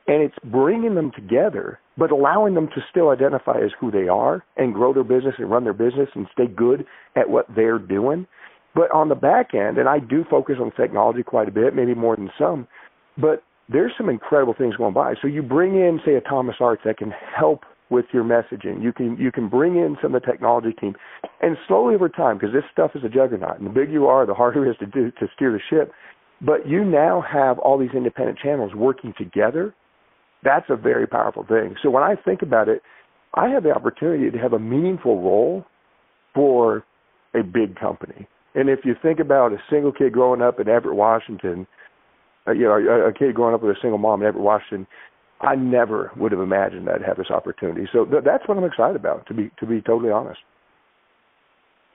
and 0.08 0.24
it's 0.24 0.36
bringing 0.44 0.96
them 0.96 1.12
together, 1.16 1.80
but 1.98 2.12
allowing 2.12 2.56
them 2.56 2.68
to 2.68 2.82
still 2.90 3.10
identify 3.10 3.58
as 3.64 3.72
who 3.80 3.92
they 3.92 4.08
are 4.08 4.44
and 4.58 4.74
grow 4.74 4.94
their 4.94 5.04
business 5.04 5.36
and 5.38 5.50
run 5.50 5.64
their 5.64 5.74
business 5.74 6.10
and 6.16 6.28
stay 6.34 6.48
good 6.48 6.86
at 7.16 7.30
what 7.30 7.46
they're 7.56 7.80
doing. 7.80 8.26
But 8.74 8.90
on 8.92 9.10
the 9.10 9.16
back 9.16 9.54
end, 9.54 9.78
and 9.78 9.88
I 9.88 10.00
do 10.00 10.24
focus 10.30 10.56
on 10.60 10.72
technology 10.72 11.24
quite 11.24 11.48
a 11.48 11.52
bit, 11.52 11.76
maybe 11.76 11.94
more 11.94 12.16
than 12.16 12.32
some, 12.40 12.68
but 13.18 13.44
there's 13.70 13.92
some 13.98 14.10
incredible 14.10 14.56
things 14.58 14.76
going 14.76 14.94
by. 14.94 15.14
So 15.22 15.28
you 15.28 15.44
bring 15.44 15.76
in, 15.76 16.00
say, 16.06 16.16
a 16.16 16.22
Thomas 16.22 16.56
Arts 16.60 16.82
that 16.86 16.98
can 16.98 17.14
help 17.38 17.62
with 17.90 18.06
your 18.14 18.24
messaging. 18.24 18.82
You 18.82 18.94
can 18.94 19.18
you 19.18 19.32
can 19.32 19.50
bring 19.50 19.76
in 19.76 19.98
some 20.02 20.16
of 20.16 20.22
the 20.22 20.26
technology 20.26 20.72
team, 20.80 20.96
and 21.42 21.58
slowly 21.68 21.94
over 21.94 22.10
time, 22.10 22.38
because 22.38 22.54
this 22.54 22.64
stuff 22.72 22.92
is 22.96 23.04
a 23.04 23.10
juggernaut, 23.10 23.60
and 23.60 23.66
the 23.66 23.72
bigger 23.72 23.92
you 23.92 24.08
are, 24.08 24.26
the 24.26 24.34
harder 24.34 24.66
it 24.66 24.72
is 24.72 24.78
to 24.80 24.86
do 24.86 25.12
to 25.12 25.28
steer 25.36 25.52
the 25.52 25.60
ship. 25.70 25.92
But 26.42 26.68
you 26.68 26.84
now 26.84 27.22
have 27.22 27.60
all 27.60 27.78
these 27.78 27.92
independent 27.96 28.40
channels 28.40 28.74
working 28.76 29.14
together. 29.18 29.74
That's 30.44 30.66
a 30.70 30.76
very 30.76 31.06
powerful 31.06 31.46
thing. 31.46 31.76
So 31.84 31.90
when 31.90 32.04
I 32.04 32.16
think 32.16 32.42
about 32.42 32.68
it, 32.68 32.82
I 33.36 33.50
have 33.50 33.64
the 33.64 33.72
opportunity 33.72 34.30
to 34.32 34.38
have 34.38 34.54
a 34.54 34.60
meaningful 34.60 35.22
role 35.22 35.66
for 36.34 36.84
a 37.34 37.44
big 37.44 37.80
company. 37.80 38.28
And 38.56 38.70
if 38.70 38.80
you 38.84 38.96
think 39.02 39.20
about 39.20 39.54
a 39.54 39.58
single 39.70 39.92
kid 39.92 40.14
growing 40.14 40.42
up 40.42 40.60
in 40.60 40.68
Everett, 40.68 40.96
Washington, 40.96 41.68
uh, 42.48 42.52
you 42.52 42.64
know, 42.64 42.74
a, 42.74 43.10
a 43.10 43.14
kid 43.14 43.36
growing 43.36 43.54
up 43.54 43.62
with 43.62 43.78
a 43.78 43.80
single 43.80 44.00
mom 44.00 44.22
in 44.22 44.28
Everett, 44.28 44.44
Washington, 44.44 44.88
I 45.40 45.56
never 45.56 46.12
would 46.18 46.32
have 46.32 46.42
imagined 46.42 46.90
I'd 46.90 47.02
have 47.04 47.18
this 47.18 47.32
opportunity. 47.32 47.88
So 47.94 48.06
th- 48.06 48.24
that's 48.26 48.48
what 48.48 48.58
I'm 48.58 48.64
excited 48.64 48.96
about, 48.96 49.28
to 49.28 49.34
be 49.34 49.52
to 49.60 49.66
be 49.66 49.82
totally 49.82 50.12
honest. 50.12 50.40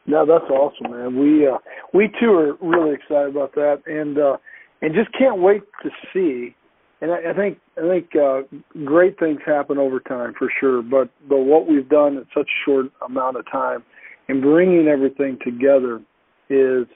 No, 0.06 0.24
that's 0.24 0.50
awesome, 0.50 0.90
man. 0.90 1.18
We 1.18 1.46
uh, 1.46 1.58
we 1.92 2.08
too 2.20 2.32
are 2.32 2.54
really 2.60 2.94
excited 2.94 3.30
about 3.30 3.54
that, 3.54 3.82
and 3.86 4.18
uh, 4.18 4.36
and 4.82 4.94
just 4.94 5.10
can't 5.18 5.40
wait 5.40 5.62
to 5.82 5.90
see. 6.12 6.54
And 7.00 7.10
I, 7.10 7.30
I 7.30 7.34
think 7.34 7.58
I 7.76 7.88
think 7.88 8.10
uh, 8.14 8.42
great 8.84 9.18
things 9.18 9.40
happen 9.44 9.78
over 9.78 9.98
time 10.00 10.34
for 10.38 10.48
sure. 10.60 10.82
But 10.82 11.10
but 11.28 11.38
what 11.38 11.68
we've 11.68 11.88
done 11.88 12.16
in 12.16 12.26
such 12.34 12.48
a 12.48 12.58
short 12.64 12.86
amount 13.04 13.36
of 13.36 13.50
time, 13.50 13.82
and 14.28 14.40
bringing 14.40 14.86
everything 14.86 15.38
together, 15.44 16.00
is 16.48 16.86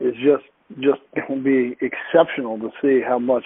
is 0.00 0.14
just 0.14 0.44
just 0.80 1.00
going 1.14 1.42
to 1.42 1.44
be 1.44 1.76
exceptional 1.80 2.58
to 2.58 2.70
see 2.82 3.00
how 3.06 3.18
much 3.20 3.44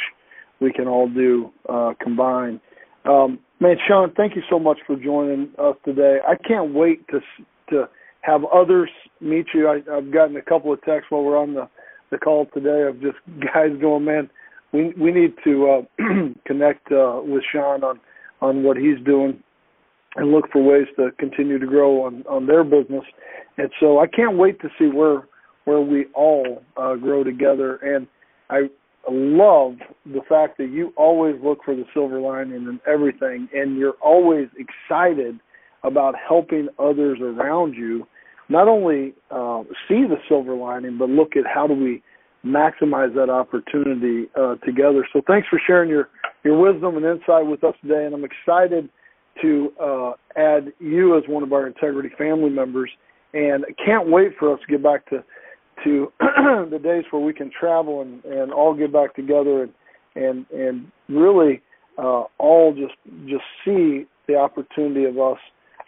we 0.61 0.72
can 0.72 0.88
all 0.88 1.09
do 1.09 1.51
uh, 1.68 1.92
combined. 2.01 2.61
Um, 3.05 3.38
man, 3.61 3.77
Sean, 3.87 4.12
thank 4.16 4.37
you 4.37 4.42
so 4.48 4.59
much 4.59 4.79
for 4.87 4.96
joining 4.96 5.51
us 5.59 5.77
today. 5.85 6.18
I 6.27 6.35
can't 6.48 6.72
wait 6.72 7.07
to 7.09 7.20
to 7.70 7.88
have 8.22 8.42
others 8.53 8.90
meet 9.23 9.47
you. 9.55 9.69
I, 9.69 9.77
I've 9.95 10.13
gotten 10.13 10.37
a 10.37 10.43
couple 10.43 10.73
of 10.73 10.83
texts 10.83 11.11
while 11.11 11.23
we're 11.23 11.39
on 11.39 11.55
the 11.55 11.69
the 12.11 12.19
call 12.19 12.47
today 12.53 12.83
of 12.83 13.01
just 13.01 13.17
guys 13.55 13.71
going, 13.81 14.05
man, 14.05 14.31
we 14.73 14.93
we 15.01 15.13
need 15.13 15.35
to 15.45 15.71
uh, 15.71 16.05
connect 16.47 16.91
uh, 16.93 17.21
with 17.25 17.43
Sean 17.51 17.83
on 17.85 18.01
on 18.41 18.63
what 18.63 18.77
he's 18.77 18.99
doing 19.05 19.43
and 20.17 20.31
look 20.31 20.51
for 20.53 20.63
ways 20.63 20.87
to 20.97 21.11
continue 21.19 21.59
to 21.59 21.67
grow 21.67 22.05
on 22.05 22.25
on 22.29 22.47
their 22.47 22.65
business. 22.65 23.05
And 23.59 23.71
so 23.81 23.99
I 23.99 24.07
can't 24.07 24.37
wait 24.37 24.61
to 24.61 24.69
see 24.79 24.87
where 24.87 25.27
where 25.65 25.81
we 25.81 26.07
all 26.15 26.63
uh, 26.77 26.97
grow 26.97 27.23
together. 27.23 27.77
And 27.77 28.07
I 28.51 28.69
love 29.09 29.77
the 30.07 30.21
fact 30.29 30.59
that 30.59 30.71
you 30.71 30.93
always 30.97 31.37
look 31.43 31.65
for 31.65 31.75
the 31.75 31.85
silver 31.95 32.21
lining 32.21 32.55
in 32.55 32.81
everything, 32.87 33.49
and 33.53 33.77
you're 33.77 33.97
always 34.03 34.49
excited 34.59 35.39
about 35.85 36.15
helping 36.17 36.69
others 36.79 37.19
around 37.21 37.75
you 37.75 38.07
not 38.53 38.69
only 38.69 39.15
uh, 39.31 39.62
see 39.88 40.05
the 40.05 40.17
silver 40.29 40.55
lining, 40.55 40.99
but 40.99 41.09
look 41.09 41.37
at 41.37 41.45
how 41.53 41.67
do 41.67 41.75
we 41.75 42.03
maximize 42.45 43.15
that 43.15 43.31
opportunity 43.31 44.29
uh, 44.38 44.57
together. 44.57 45.07
So 45.12 45.23
thanks 45.27 45.49
for 45.49 45.61
sharing 45.67 45.88
your 45.88 46.09
your 46.45 46.59
wisdom 46.59 46.97
and 46.97 47.07
insight 47.07 47.47
with 47.47 47.65
us 47.65 47.75
today, 47.83 48.05
and 48.05 48.15
I'm 48.15 48.25
excited 48.25 48.88
to 49.41 49.73
uh, 49.81 50.12
add 50.37 50.73
you 50.81 51.17
as 51.17 51.23
one 51.29 51.43
of 51.43 51.53
our 51.53 51.67
integrity 51.67 52.11
family 52.19 52.51
members, 52.51 52.91
and 53.33 53.65
can't 53.85 54.09
wait 54.09 54.33
for 54.38 54.53
us 54.53 54.61
to 54.61 54.67
get 54.67 54.83
back 54.83 55.09
to 55.11 55.25
to 55.85 56.12
the 56.21 56.81
days 56.83 57.05
where 57.11 57.23
we 57.23 57.33
can 57.33 57.51
travel 57.59 58.03
and, 58.03 58.25
and 58.25 58.53
all 58.53 58.75
get 58.75 58.93
back 58.93 59.15
together 59.15 59.62
and 59.62 59.73
and 60.15 60.47
and 60.51 60.93
really 61.09 61.62
uh, 61.97 62.25
all 62.38 62.75
just 62.75 62.95
just 63.27 63.45
see 63.65 64.05
the 64.29 64.37
opportunity 64.37 65.05
of 65.05 65.19
us 65.19 65.38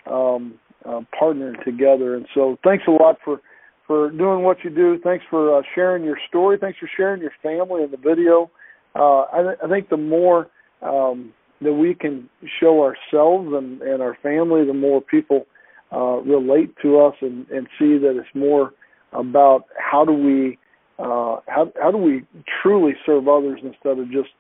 um, 0.07 0.55
uh, 0.85 1.01
partnering 1.21 1.63
together. 1.65 2.15
And 2.17 2.27
so, 2.35 2.59
thanks 2.65 2.85
a 2.87 2.91
lot 2.91 3.19
for 3.25 3.41
for 3.87 4.11
doing 4.11 4.43
what 4.43 4.65
you 4.65 4.71
do. 4.71 4.99
Thanks 5.03 5.25
for 5.29 5.59
uh, 5.59 5.63
sharing 5.75 6.05
your 6.05 6.19
story. 6.29 6.57
Thanks 6.59 6.79
for 6.79 6.89
sharing 6.97 7.21
your 7.21 7.33
family 7.43 7.83
in 7.83 7.91
the 7.91 7.99
video. 7.99 8.51
Uh, 8.95 9.23
I, 9.33 9.43
th- 9.43 9.59
I 9.63 9.69
think 9.69 9.91
the 9.91 9.97
more 9.97 10.49
um, 10.81 11.35
that 11.61 11.75
we 11.75 11.95
can 11.95 12.29
show 12.61 12.83
ourselves 12.83 13.53
and, 13.53 13.83
and 13.83 14.01
our 14.01 14.17
family, 14.23 14.65
the 14.65 14.73
more 14.73 15.01
people 15.01 15.47
uh, 15.93 16.21
relate 16.23 16.75
to 16.83 17.01
us 17.01 17.15
and, 17.21 17.49
and 17.51 17.67
see 17.79 17.99
that 17.99 18.17
it's 18.17 18.35
more 18.35 18.73
about 19.13 19.65
how 19.79 20.05
do 20.05 20.13
we 20.13 20.59
uh, 20.99 21.41
how 21.49 21.73
how 21.81 21.91
do 21.91 21.99
we 21.99 22.25
truly 22.63 22.93
serve 23.05 23.27
others 23.27 23.61
instead 23.63 23.99
of 23.99 24.11
just 24.11 24.31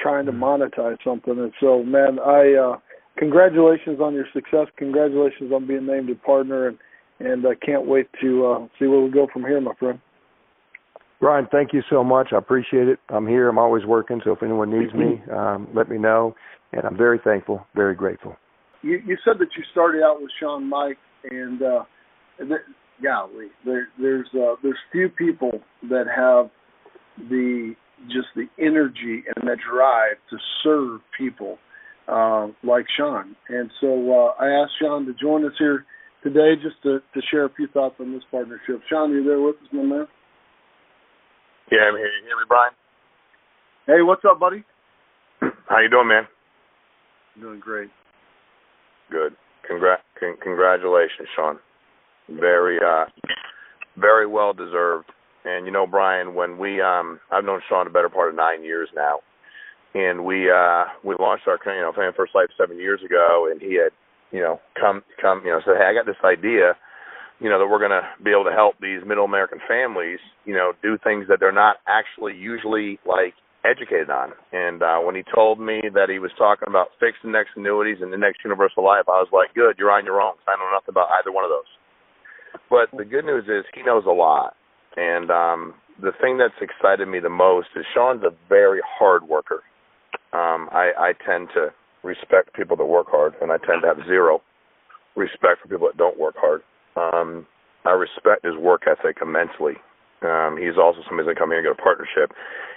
trying 0.00 0.26
to 0.26 0.32
mm-hmm. 0.32 0.44
monetize 0.44 0.98
something. 1.04 1.38
And 1.38 1.52
so, 1.60 1.82
man, 1.84 2.18
I 2.18 2.54
uh, 2.54 2.78
congratulations 3.16 4.00
on 4.00 4.14
your 4.14 4.26
success. 4.32 4.66
Congratulations 4.76 5.52
on 5.52 5.66
being 5.66 5.86
named 5.86 6.10
a 6.10 6.14
partner, 6.14 6.68
and 6.68 6.78
and 7.20 7.46
I 7.46 7.54
can't 7.54 7.86
wait 7.86 8.08
to 8.22 8.46
uh, 8.46 8.66
see 8.78 8.86
where 8.86 9.00
we 9.00 9.10
go 9.10 9.26
from 9.30 9.42
here, 9.42 9.60
my 9.60 9.74
friend. 9.78 10.00
Bryan, 11.20 11.46
thank 11.52 11.74
you 11.74 11.82
so 11.90 12.02
much. 12.02 12.28
I 12.32 12.38
appreciate 12.38 12.88
it. 12.88 12.98
I'm 13.10 13.26
here. 13.26 13.48
I'm 13.50 13.58
always 13.58 13.84
working. 13.84 14.22
So 14.24 14.32
if 14.32 14.42
anyone 14.42 14.70
needs 14.70 14.94
me, 14.94 15.22
um, 15.30 15.68
let 15.74 15.90
me 15.90 15.98
know. 15.98 16.34
And 16.72 16.82
I'm 16.84 16.96
very 16.96 17.20
thankful, 17.22 17.66
very 17.74 17.94
grateful. 17.94 18.36
You, 18.80 19.02
you 19.04 19.18
said 19.22 19.34
that 19.38 19.48
you 19.54 19.62
started 19.70 20.02
out 20.02 20.22
with 20.22 20.30
Shawn 20.40 20.70
Meaike, 20.70 20.96
and 21.30 21.62
uh, 21.62 21.84
golly, 23.02 23.48
there, 23.66 23.88
there's 24.00 24.28
uh, 24.34 24.54
there's 24.62 24.78
few 24.92 25.10
people 25.10 25.60
that 25.90 26.06
have 26.14 26.50
the 27.28 27.74
just 28.06 28.28
the 28.34 28.46
energy 28.58 29.24
and 29.36 29.46
the 29.46 29.56
drive 29.70 30.16
to 30.30 30.38
serve 30.62 31.00
people 31.18 31.58
uh, 32.10 32.48
like 32.64 32.86
Sean. 32.96 33.36
And 33.48 33.70
so 33.80 33.88
uh, 34.12 34.42
I 34.42 34.48
asked 34.48 34.72
Sean 34.80 35.06
to 35.06 35.14
join 35.14 35.44
us 35.44 35.52
here 35.58 35.84
today 36.22 36.54
just 36.60 36.82
to, 36.82 36.98
to 37.14 37.20
share 37.30 37.44
a 37.44 37.52
few 37.54 37.68
thoughts 37.68 37.96
on 38.00 38.12
this 38.12 38.22
partnership. 38.30 38.80
Sean, 38.88 39.12
are 39.12 39.14
you 39.14 39.24
there 39.24 39.40
with 39.40 39.56
us, 39.56 39.68
my 39.72 39.82
man? 39.82 40.06
Yeah, 41.70 41.86
I'm 41.88 41.96
here. 41.96 42.06
You 42.06 42.26
hear 42.26 42.36
me, 42.36 42.44
Bryan? 42.48 42.72
Hey, 43.86 44.02
what's 44.02 44.22
up, 44.28 44.40
buddy? 44.40 44.64
How 45.40 45.80
you 45.80 45.88
doing, 45.88 46.08
man? 46.08 46.24
Doing 47.40 47.60
great. 47.60 47.90
Good. 49.10 49.34
Congra- 49.70 50.02
con- 50.18 50.36
congratulations, 50.42 51.28
Sean. 51.36 51.58
Very, 52.28 52.78
uh, 52.78 53.04
very 53.96 54.26
well 54.26 54.52
deserved. 54.52 55.06
And 55.44 55.64
you 55.64 55.72
know, 55.72 55.86
Bryan, 55.86 56.34
when 56.34 56.58
we, 56.58 56.80
um, 56.80 57.18
I've 57.30 57.44
known 57.44 57.60
Sean 57.68 57.86
a 57.86 57.90
better 57.90 58.10
part 58.10 58.30
of 58.30 58.36
nine 58.36 58.62
years 58.62 58.88
now, 58.94 59.20
and 59.94 60.24
we, 60.24 60.50
uh, 60.50 60.84
we 61.04 61.14
launched 61.18 61.48
our, 61.48 61.58
you 61.66 61.82
know, 61.82 61.92
Family 61.92 62.12
First 62.16 62.34
Life 62.34 62.48
seven 62.58 62.78
years 62.78 63.00
ago, 63.04 63.48
and 63.50 63.60
he 63.60 63.74
had, 63.74 63.90
you 64.30 64.40
know, 64.40 64.60
come, 64.78 65.02
come, 65.20 65.42
you 65.44 65.50
know, 65.50 65.60
said, 65.64 65.76
hey, 65.78 65.86
I 65.90 65.94
got 65.94 66.06
this 66.06 66.20
idea, 66.24 66.78
you 67.40 67.48
know, 67.48 67.58
that 67.58 67.66
we're 67.66 67.82
going 67.82 67.90
to 67.90 68.06
be 68.22 68.30
able 68.30 68.44
to 68.44 68.54
help 68.54 68.74
these 68.80 69.02
middle 69.06 69.24
American 69.24 69.58
families, 69.66 70.20
you 70.44 70.54
know, 70.54 70.72
do 70.82 70.98
things 71.02 71.26
that 71.28 71.38
they're 71.40 71.50
not 71.50 71.76
actually 71.88 72.36
usually 72.36 73.00
like 73.06 73.34
educated 73.64 74.10
on. 74.10 74.32
And 74.52 74.82
uh, 74.82 74.98
when 75.00 75.14
he 75.14 75.22
told 75.34 75.60
me 75.60 75.82
that 75.94 76.08
he 76.08 76.18
was 76.18 76.30
talking 76.38 76.68
about 76.68 76.94
fixed 77.00 77.24
index 77.24 77.50
annuities 77.56 77.98
and 78.00 78.12
index 78.14 78.38
universal 78.44 78.84
life, 78.84 79.04
I 79.08 79.20
was 79.20 79.28
like, 79.32 79.54
good, 79.54 79.76
you're 79.78 79.90
on 79.90 80.04
your 80.04 80.20
own. 80.20 80.34
I 80.46 80.56
know 80.56 80.70
nothing 80.72 80.94
about 80.94 81.08
either 81.18 81.32
one 81.32 81.44
of 81.44 81.50
those. 81.50 81.70
But 82.70 82.96
the 82.96 83.04
good 83.04 83.24
news 83.24 83.44
is 83.44 83.64
he 83.74 83.82
knows 83.82 84.04
a 84.06 84.14
lot. 84.14 84.54
And 84.96 85.30
um, 85.30 85.74
the 86.00 86.12
thing 86.20 86.38
that's 86.38 86.58
excited 86.60 87.06
me 87.06 87.20
the 87.20 87.28
most 87.28 87.68
is 87.76 87.84
Sean's 87.94 88.22
a 88.22 88.34
very 88.48 88.80
hard 88.98 89.24
worker. 89.24 89.62
Um, 90.32 90.68
I, 90.72 90.92
I 90.98 91.12
tend 91.26 91.48
to 91.54 91.68
respect 92.02 92.54
people 92.54 92.76
that 92.76 92.86
work 92.86 93.06
hard, 93.10 93.34
and 93.42 93.52
I 93.52 93.58
tend 93.58 93.82
to 93.82 93.88
have 93.88 94.06
zero 94.06 94.42
respect 95.16 95.62
for 95.62 95.68
people 95.68 95.88
that 95.88 95.96
don't 95.96 96.18
work 96.18 96.34
hard. 96.38 96.62
Um, 96.96 97.46
I 97.84 97.90
respect 97.92 98.44
his 98.44 98.56
work 98.56 98.82
ethic 98.86 99.18
immensely. 99.22 99.74
Um, 100.22 100.56
he's 100.60 100.76
also 100.78 101.00
somebody 101.08 101.28
that 101.28 101.38
come 101.38 101.50
here 101.50 101.58
and 101.58 101.66
get 101.66 101.78
a 101.78 101.82
partnership. 101.82 102.32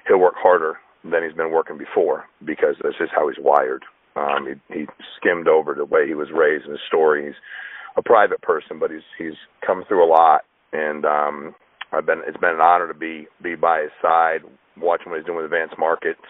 He'll 0.08 0.20
work 0.20 0.36
harder 0.38 0.78
than 1.04 1.24
he's 1.24 1.36
been 1.36 1.52
working 1.52 1.78
before 1.78 2.26
because 2.46 2.76
that's 2.82 2.98
just 2.98 3.12
how 3.14 3.28
he's 3.28 3.44
wired. 3.44 3.84
Um, 4.16 4.48
he, 4.48 4.80
he 4.80 4.86
skimmed 5.18 5.48
over 5.48 5.74
the 5.74 5.86
way 5.86 6.08
he 6.08 6.14
was 6.16 6.30
raised 6.34 6.66
in 6.66 6.72
his 6.72 6.80
story. 6.88 7.26
He's 7.26 7.40
a 7.98 8.02
private 8.04 8.42
person, 8.42 8.80
but 8.80 8.92
he's 8.92 9.06
he's 9.18 9.38
come 9.66 9.84
through 9.88 10.06
a 10.06 10.10
lot, 10.10 10.42
and 10.72 11.06
um, 11.06 11.56
I've 11.92 12.06
been 12.06 12.22
it's 12.28 12.38
been 12.38 12.56
an 12.56 12.62
honor 12.62 12.88
to 12.88 12.94
be 12.98 13.28
be 13.42 13.56
by 13.56 13.82
his 13.82 13.92
side, 14.02 14.42
watching 14.78 15.12
what 15.12 15.20
he's 15.20 15.26
doing 15.26 15.38
with 15.38 15.46
advanced 15.46 15.78
markets, 15.78 16.22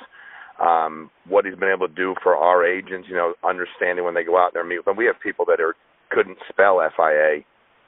um, 0.63 1.11
what 1.27 1.45
he's 1.45 1.55
been 1.55 1.73
able 1.75 1.89
to 1.89 1.95
do 1.95 2.15
for 2.23 2.37
our 2.37 2.65
agents. 2.65 3.07
You 3.09 3.15
know, 3.15 3.35
understanding 3.47 4.05
when 4.05 4.15
they 4.15 4.23
go 4.23 4.37
out 4.37 4.53
there 4.53 4.63
and 4.63 4.69
meet. 4.69 4.81
And 4.87 4.97
we 4.97 5.05
have 5.07 5.19
people 5.21 5.45
that 5.47 5.61
are 5.61 5.75
couldn't 6.11 6.39
spell 6.49 6.81
FIA. 6.97 7.41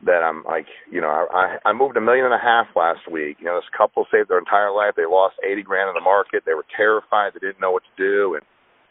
That 0.05 0.21
I'm 0.23 0.43
like, 0.43 0.67
you 0.91 1.01
know, 1.01 1.09
I 1.09 1.57
I 1.65 1.73
moved 1.73 1.97
a 1.97 2.01
million 2.01 2.25
and 2.25 2.35
a 2.35 2.39
half 2.43 2.67
last 2.75 3.09
week. 3.11 3.37
You 3.39 3.45
know, 3.47 3.55
this 3.55 3.69
couple 3.77 4.05
saved 4.11 4.29
their 4.29 4.39
entire 4.39 4.71
life. 4.71 4.93
They 4.97 5.05
lost 5.07 5.35
eighty 5.43 5.63
grand 5.63 5.89
in 5.89 5.95
the 5.95 6.03
market. 6.03 6.43
They 6.45 6.53
were 6.53 6.67
terrified. 6.75 7.33
They 7.33 7.39
didn't 7.47 7.61
know 7.61 7.71
what 7.71 7.83
to 7.83 7.95
do. 8.03 8.35
And 8.35 8.43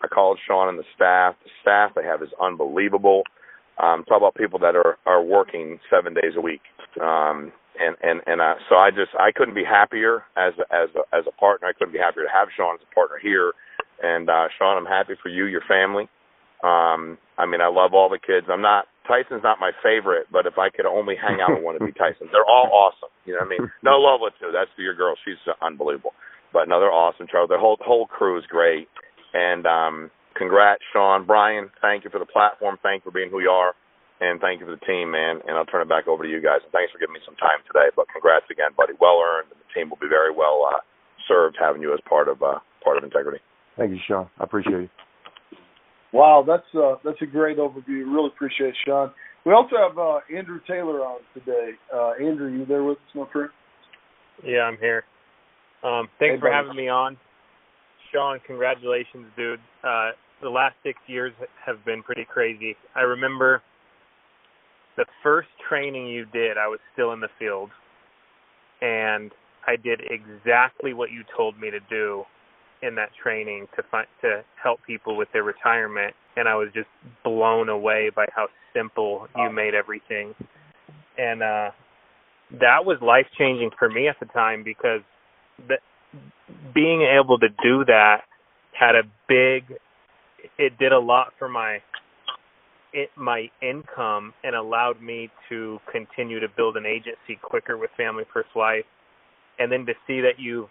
I 0.03 0.09
called 0.09 0.39
Sean 0.47 0.69
and 0.71 0.79
the 0.79 0.89
staff. 0.97 1.37
The 1.45 1.51
staff 1.63 1.93
they 1.95 2.05
have 2.05 2.23
is 2.23 2.31
unbelievable. 2.43 3.25
Um, 3.83 4.05
talk 4.05 4.19
about 4.19 4.35
people 4.37 4.59
that 4.61 4.77
are 4.77 4.99
are 5.07 5.23
working 5.23 5.79
seven 5.91 6.15
days 6.15 6.35
a 6.37 6.43
week. 6.43 6.63
Um, 7.01 7.53
and 7.81 7.97
and 8.03 8.21
and 8.27 8.41
uh, 8.41 8.55
so 8.69 8.77
I 8.77 8.91
just 8.91 9.13
I 9.19 9.33
couldn't 9.33 9.55
be 9.55 9.65
happier 9.65 10.25
as 10.37 10.55
as 10.73 10.89
as 11.13 11.25
a 11.29 11.33
partner. 11.41 11.69
I 11.69 11.73
couldn't 11.75 11.93
be 11.93 11.99
happier 12.01 12.25
to 12.25 12.33
have 12.33 12.49
Sean 12.57 12.77
as 12.77 12.87
a 12.91 12.95
partner 12.95 13.19
here. 13.23 13.53
And 14.03 14.29
uh, 14.29 14.49
Sean, 14.59 14.77
I'm 14.77 14.87
happy 14.87 15.15
for 15.23 15.29
you, 15.29 15.47
your 15.47 15.63
family. 15.69 16.09
Um, 16.63 17.19
I 17.37 17.47
mean, 17.47 17.61
I 17.61 17.69
love 17.69 17.93
all 17.93 18.09
the 18.09 18.19
kids. 18.19 18.47
I'm 18.51 18.63
not 18.63 18.87
Tyson's 19.07 19.45
not 19.45 19.61
my 19.61 19.73
favorite, 19.83 20.27
but 20.33 20.47
if 20.47 20.57
I 20.57 20.71
could 20.71 20.87
only 20.87 21.15
hang 21.15 21.41
out 21.41 21.53
with 21.53 21.63
one, 21.63 21.77
it'd 21.77 21.87
be 21.87 21.93
Tyson. 21.93 22.29
They're 22.33 22.49
all 22.49 22.73
awesome. 22.73 23.13
You 23.27 23.35
know 23.35 23.45
what 23.45 23.53
I 23.53 23.59
mean? 23.59 23.73
No, 23.83 23.91
Lola 24.01 24.31
too. 24.41 24.49
That's 24.53 24.71
for 24.75 24.81
your 24.81 24.95
girl. 24.95 25.15
She's 25.25 25.41
unbelievable. 25.61 26.13
But 26.53 26.69
no, 26.69 26.81
they're 26.81 26.93
awesome. 26.93 27.27
Charles, 27.31 27.51
the 27.51 27.59
whole 27.59 27.77
whole 27.85 28.07
crew 28.07 28.39
is 28.39 28.47
great. 28.49 28.89
And 29.35 29.67
um, 29.67 30.11
congrats, 30.37 30.81
Sean, 30.93 31.27
Bryan. 31.27 31.69
Thank 31.83 32.05
you 32.05 32.11
for 32.11 32.19
the 32.19 32.27
platform. 32.27 32.79
Thank 32.83 33.05
you 33.05 33.11
for 33.11 33.15
being 33.15 33.31
who 33.31 33.41
you 33.41 33.51
are 33.51 33.75
and 34.21 34.41
thank 34.41 34.61
you 34.61 34.67
for 34.67 34.75
the 34.75 34.87
team, 34.87 35.11
man. 35.11 35.43
And 35.47 35.57
I'll 35.59 35.67
turn 35.67 35.83
it 35.83 35.89
back 35.89 36.07
over 36.07 36.23
to 36.23 36.31
you 36.31 36.41
guys. 36.41 36.63
And 36.63 36.73
thanks 36.73 36.93
for 36.93 36.99
giving 36.99 37.15
me 37.15 37.25
some 37.27 37.37
time 37.37 37.61
today. 37.67 37.91
But 37.97 38.07
congrats 38.13 38.47
again, 38.51 38.71
buddy. 38.77 38.95
Well 39.01 39.19
earned. 39.21 39.51
The 39.51 39.69
team 39.75 39.91
will 39.91 40.01
be 40.01 40.09
very 40.09 40.31
well 40.31 40.65
uh, 40.65 40.81
served 41.27 41.57
having 41.59 41.83
you 41.83 41.93
as 41.93 42.01
part 42.09 42.29
of 42.29 42.43
uh, 42.43 42.63
part 42.83 42.97
of 42.97 43.05
integrity. 43.05 43.43
Thank 43.77 43.91
you, 43.91 43.99
Sean. 44.07 44.29
I 44.39 44.45
appreciate 44.45 44.83
it. 44.83 44.91
Wow, 46.13 46.45
that's 46.47 46.63
uh, 46.75 46.95
that's 47.05 47.21
a 47.23 47.27
great 47.27 47.59
overview. 47.59 48.07
Really 48.07 48.29
appreciate 48.29 48.69
it, 48.69 48.77
Sean. 48.87 49.11
We 49.45 49.53
also 49.53 49.77
have 49.77 49.99
uh, 49.99 50.21
Andrew 50.35 50.61
Taylor 50.67 51.01
on 51.01 51.21
today. 51.35 51.73
Uh, 51.93 52.13
Andrew, 52.13 52.49
you 52.49 52.65
there 52.65 52.85
with 52.85 52.99
us, 52.99 53.15
my 53.15 53.27
friend? 53.33 53.51
Yeah, 54.45 54.61
I'm 54.61 54.79
here. 54.79 55.05
Um, 55.83 56.09
thanks 56.19 56.37
hey, 56.37 56.41
for 56.41 56.51
buddy. 56.51 56.55
having 56.55 56.77
me 56.77 56.89
on, 56.89 57.17
Sean. 58.13 58.39
Congratulations, 58.47 59.27
dude. 59.37 59.59
Uh, 59.83 60.11
the 60.41 60.49
last 60.49 60.77
six 60.83 60.99
years 61.09 61.33
have 61.67 61.85
been 61.85 62.03
pretty 62.03 62.25
crazy. 62.25 62.77
I 62.95 63.01
remember 63.01 63.61
the 64.97 65.05
first 65.23 65.49
training 65.69 66.07
you 66.07 66.27
did, 66.27 66.57
I 66.57 66.69
was 66.69 66.79
still 66.93 67.13
in 67.13 67.21
the 67.21 67.29
field, 67.39 67.71
and 68.81 69.33
I 69.67 69.77
did 69.77 70.01
exactly 70.09 70.95
what 70.95 71.11
you 71.11 71.23
told 71.37 71.59
me 71.59 71.71
to 71.71 71.81
do 71.91 72.25
in 72.83 72.95
that 72.97 73.11
training 73.23 73.67
to 73.77 73.83
find 73.91 74.07
to 74.21 74.43
help 74.63 74.81
people 74.87 75.17
with 75.17 75.29
their 75.33 75.43
retirement, 75.43 76.15
and 76.37 76.49
I 76.49 76.55
was 76.55 76.69
just 76.75 76.89
blown 77.23 77.69
away 77.69 78.11
by 78.15 78.27
how 78.35 78.49
simple 78.75 79.29
you 79.37 79.51
made 79.51 79.75
everything, 79.75 80.35
and 81.19 81.43
uh, 81.43 81.71
that 82.61 82.85
was 82.85 82.99
life 83.01 83.27
changing 83.39 83.71
for 83.79 83.89
me 83.89 84.09
at 84.09 84.17
the 84.21 84.27
time 84.27 84.63
because 84.65 85.01
the, 85.69 85.77
being 86.75 87.03
able 87.03 87.39
to 87.39 87.49
do 87.63 87.85
that 87.87 88.23
had 88.73 88.95
a 88.95 89.03
big 89.29 89.79
it 90.59 90.79
did 90.79 90.93
a 90.93 90.99
lot 90.99 91.33
for 91.39 91.49
my 91.49 91.79
it, 92.93 93.11
my 93.17 93.51
income 93.61 94.33
and 94.45 94.55
allowed 94.55 95.03
me 95.03 95.31
to 95.49 95.79
continue 95.91 96.41
to 96.41 96.47
build 96.57 96.77
an 96.77 96.87
agency 96.87 97.39
quicker 97.43 97.77
with 97.77 97.91
Family 97.97 98.25
First 98.33 98.51
Life. 98.55 98.85
And 99.59 99.71
then 99.71 99.85
to 99.87 99.93
see 100.07 100.21
that 100.21 100.39
you, 100.39 100.69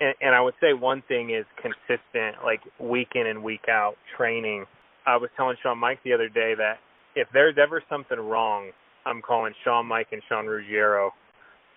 and, 0.00 0.14
and 0.20 0.34
I 0.34 0.40
would 0.40 0.54
say 0.60 0.72
one 0.72 1.02
thing 1.08 1.30
is 1.30 1.44
consistent, 1.60 2.44
like 2.44 2.60
week 2.80 3.08
in 3.14 3.26
and 3.26 3.42
week 3.42 3.68
out 3.68 3.94
training. 4.16 4.66
I 5.06 5.16
was 5.16 5.30
telling 5.36 5.56
Shawn 5.62 5.78
Meaike 5.78 5.98
the 6.04 6.12
other 6.12 6.28
day 6.28 6.54
that 6.56 6.78
if 7.14 7.28
there's 7.32 7.56
ever 7.60 7.82
something 7.88 8.18
wrong, 8.18 8.70
I'm 9.04 9.22
calling 9.22 9.54
Shawn 9.64 9.86
Meaike 9.86 10.12
and 10.12 10.22
Sean 10.28 10.46
Ruggiero 10.46 11.12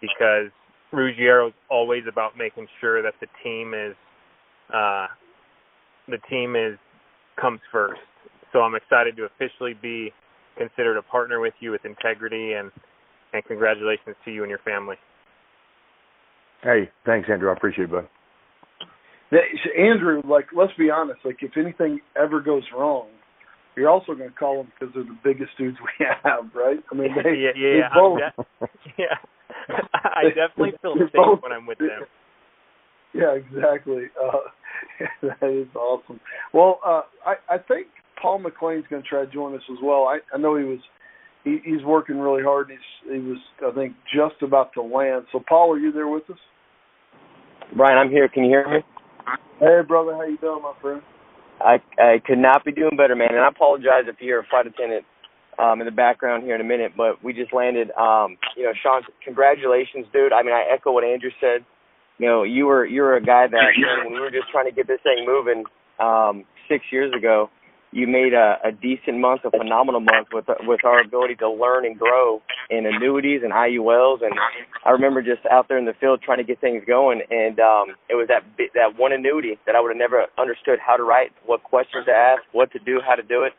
because 0.01 0.51
Ruggiero's 0.91 1.53
always 1.69 2.03
about 2.12 2.38
making 2.38 2.67
sure 2.81 3.01
that 3.03 3.13
the 3.21 3.27
team 3.43 3.73
is, 3.73 3.95
uh, 4.73 5.07
the 6.07 6.17
team 6.29 6.55
is 6.55 6.77
comes 7.39 7.59
first 7.71 8.01
so 8.51 8.62
I'm 8.62 8.75
excited 8.75 9.15
to 9.17 9.25
officially 9.25 9.73
be 9.73 10.12
considered 10.57 10.97
a 10.97 11.01
partner 11.03 11.39
with 11.39 11.53
you 11.59 11.71
with 11.71 11.85
integrity 11.85 12.53
and 12.53 12.71
and 13.31 13.45
congratulations 13.45 14.15
to 14.25 14.31
you 14.31 14.41
and 14.41 14.49
your 14.49 14.59
family. 14.65 14.95
Hey, 16.63 16.89
thanks, 17.06 17.30
Andrew. 17.32 17.50
I 17.50 17.54
appreciate 17.54 17.86
it, 17.86 17.91
bud. 17.91 18.08
Yeah, 19.32 19.39
so 19.63 19.82
Andrew, 19.82 20.22
like, 20.26 20.48
let's 20.56 20.74
be 20.78 20.89
honest. 20.89 21.19
Like, 21.24 21.38
if 21.41 21.52
anything 21.56 22.00
ever 22.19 22.41
goes 22.41 22.63
wrong, 22.76 23.08
you're 23.76 23.89
also 23.89 24.13
going 24.13 24.30
to 24.30 24.36
call 24.36 24.58
them 24.58 24.72
because 24.80 24.93
they're 24.93 25.04
the 25.04 25.17
biggest 25.24 25.52
dudes 25.58 25.78
we 25.80 26.06
have, 26.24 26.50
right? 26.56 26.80
I 26.91 26.95
mean, 26.95 27.10
they, 27.24 27.30
yeah, 27.32 27.52
yeah, 27.56 27.72
they 27.72 27.78
yeah. 27.78 27.89
both, 27.93 28.19
I'm 28.38 28.67
de- 28.67 29.04
yeah. 29.04 29.15
I 30.04 30.24
definitely 30.30 30.74
feel 30.82 30.95
safe 30.98 31.12
both- 31.13 31.43
when 31.43 31.52
I'm 31.52 31.65
with 31.67 31.78
them. 31.78 32.02
Yeah, 33.13 33.34
exactly. 33.36 34.04
Uh, 34.22 34.38
that 35.24 35.50
is 35.50 35.67
awesome. 35.76 36.19
Well, 36.54 36.80
uh, 36.86 37.02
I, 37.26 37.56
I 37.56 37.58
think 37.58 37.88
Paul 38.22 38.39
McLean's 38.39 38.86
going 38.89 39.02
to 39.02 39.08
try 39.08 39.26
to 39.26 39.32
join 39.32 39.56
us 39.56 39.62
as 39.72 39.78
well. 39.82 40.04
I, 40.04 40.19
I 40.34 40.38
know 40.38 40.58
he 40.58 40.63
was 40.63 40.80
he, 41.43 41.60
he's 41.63 41.84
working 41.84 42.19
really 42.19 42.43
hard. 42.43 42.69
And 42.69 42.80
he's 42.80 43.13
he 43.13 43.19
was 43.30 43.39
I 43.65 43.71
think 43.75 43.95
just 44.13 44.41
about 44.41 44.73
to 44.73 44.82
land. 44.82 45.25
So 45.32 45.43
Paul, 45.47 45.73
are 45.73 45.80
you 45.80 45.91
there 45.91 46.08
with 46.08 46.30
us? 46.30 46.38
Bryan, 47.75 47.97
I'm 47.97 48.10
here. 48.10 48.28
Can 48.30 48.43
you 48.45 48.49
hear 48.49 48.67
me? 48.67 48.80
Hey, 49.60 49.82
brother, 49.88 50.13
how 50.13 50.23
you 50.23 50.38
doing, 50.38 50.62
my 50.62 50.73
friend? 50.82 51.02
I 51.62 51.78
I 52.02 52.21
could 52.25 52.39
not 52.39 52.65
be 52.65 52.71
doing 52.71 52.97
better, 52.97 53.15
man. 53.15 53.30
And 53.32 53.41
I 53.41 53.49
apologize 53.49 54.08
if 54.08 54.15
you 54.19 54.28
hear 54.28 54.39
a 54.39 54.47
flight 54.49 54.67
attendant 54.67 55.06
um, 55.60 55.82
in 55.82 55.86
the 55.86 55.91
background 55.91 56.43
here 56.43 56.56
in 56.56 56.62
a 56.62 56.65
minute, 56.65 56.93
but 56.95 57.23
we 57.23 57.34
just 57.34 57.54
landed. 57.54 57.91
Um, 57.91 58.38
you 58.56 58.63
know, 58.63 58.71
Sean, 58.82 59.04
congratulations, 59.23 60.08
dude. 60.13 60.34
I 60.34 60.41
mean, 60.43 60.54
I 60.54 60.63
echo 60.73 60.91
what 60.93 61.04
Andrew 61.04 61.32
said. 61.41 61.65
You 62.17 62.28
know, 62.28 62.44
you 62.44 62.65
were 62.65 62.85
you 62.85 63.02
were 63.02 63.15
a 63.15 63.23
guy 63.23 63.48
that 63.48 63.63
you 63.77 63.85
know, 63.85 64.06
when 64.06 64.13
we 64.13 64.19
were 64.19 64.31
just 64.31 64.50
trying 64.52 64.65
to 64.65 64.71
get 64.75 64.87
this 64.87 65.00
thing 65.04 65.25
moving 65.27 65.63
um, 66.00 66.46
six 66.69 66.85
years 66.92 67.13
ago. 67.17 67.50
You 67.92 68.06
made 68.08 68.33
a, 68.33 68.58
a 68.63 68.71
decent 68.71 69.17
month, 69.19 69.42
a 69.46 69.52
phenomenal 69.52 70.02
month 70.02 70.29
with 70.31 70.46
with 70.62 70.85
our 70.85 71.02
ability 71.02 71.35
to 71.35 71.50
learn 71.50 71.85
and 71.85 71.98
grow 71.98 72.42
in 72.69 72.85
annuities 72.85 73.42
and 73.44 73.52
IULs. 73.52 74.21
And 74.23 74.33
I 74.85 74.92
remember 74.92 75.21
just 75.21 75.42
out 75.50 75.67
there 75.67 75.77
in 75.77 75.85
the 75.85 75.96
field 76.00 76.21
trying 76.21 76.37
to 76.37 76.44
get 76.44 76.62
things 76.62 76.83
going, 76.85 77.21
and 77.31 77.60
um, 77.60 77.96
it 78.10 78.15
was 78.15 78.27
that 78.27 78.44
that 78.75 78.98
one 78.98 79.12
annuity 79.12 79.58
that 79.65 79.75
I 79.75 79.81
would 79.81 79.90
have 79.90 79.98
never 79.98 80.25
understood 80.37 80.77
how 80.85 80.98
to 80.98 81.04
write, 81.04 81.31
what 81.46 81.63
questions 81.63 82.06
to 82.06 82.12
ask, 82.12 82.44
what 82.52 82.71
to 82.73 82.79
do, 82.79 83.00
how 83.06 83.15
to 83.15 83.23
do 83.23 83.44
it. 83.44 83.54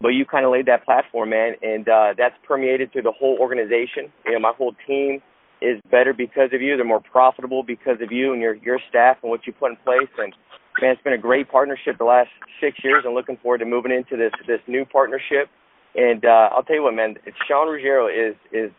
But 0.00 0.08
you 0.08 0.24
kind 0.26 0.44
of 0.44 0.52
laid 0.52 0.66
that 0.66 0.84
platform, 0.84 1.30
man, 1.30 1.54
and 1.62 1.88
uh, 1.88 2.14
that's 2.16 2.34
permeated 2.46 2.92
through 2.92 3.02
the 3.02 3.12
whole 3.12 3.38
organization. 3.40 4.12
You 4.26 4.32
know, 4.32 4.40
my 4.40 4.52
whole 4.56 4.74
team 4.86 5.22
is 5.60 5.80
better 5.90 6.12
because 6.12 6.50
of 6.52 6.60
you. 6.62 6.76
They're 6.76 6.84
more 6.84 7.00
profitable 7.00 7.62
because 7.62 7.98
of 8.00 8.12
you 8.12 8.32
and 8.32 8.40
your 8.40 8.54
your 8.54 8.78
staff 8.88 9.18
and 9.22 9.30
what 9.30 9.46
you 9.46 9.52
put 9.52 9.70
in 9.70 9.76
place. 9.84 10.10
And 10.18 10.34
man, 10.82 10.92
it's 10.92 11.02
been 11.02 11.14
a 11.14 11.18
great 11.18 11.50
partnership 11.50 11.98
the 11.98 12.04
last 12.04 12.30
six 12.60 12.78
years. 12.84 13.04
and 13.06 13.14
looking 13.14 13.38
forward 13.38 13.58
to 13.58 13.66
moving 13.66 13.92
into 13.92 14.16
this 14.16 14.32
this 14.46 14.60
new 14.68 14.84
partnership 14.86 15.48
And 15.96 16.24
uh, 16.24 16.50
I'll 16.54 16.62
tell 16.64 16.76
you 16.76 16.84
what, 16.84 16.94
man, 16.94 17.16
Sean 17.48 17.68
Ruggiero 17.68 18.08
is 18.08 18.36
is. 18.52 18.70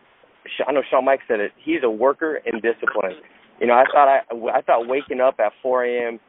I 0.66 0.72
know 0.72 0.82
Shawn 0.90 1.06
Meaike 1.06 1.20
said 1.28 1.40
it. 1.40 1.52
He's 1.62 1.82
a 1.84 1.90
worker 1.90 2.40
and 2.46 2.62
discipline. 2.62 3.14
You 3.60 3.68
know, 3.68 3.74
I 3.74 3.84
thought 3.92 4.08
I 4.08 4.20
I 4.58 4.62
thought 4.62 4.88
waking 4.88 5.20
up 5.20 5.36
at 5.40 5.52
4 5.62 5.84
a.m. 5.86 6.20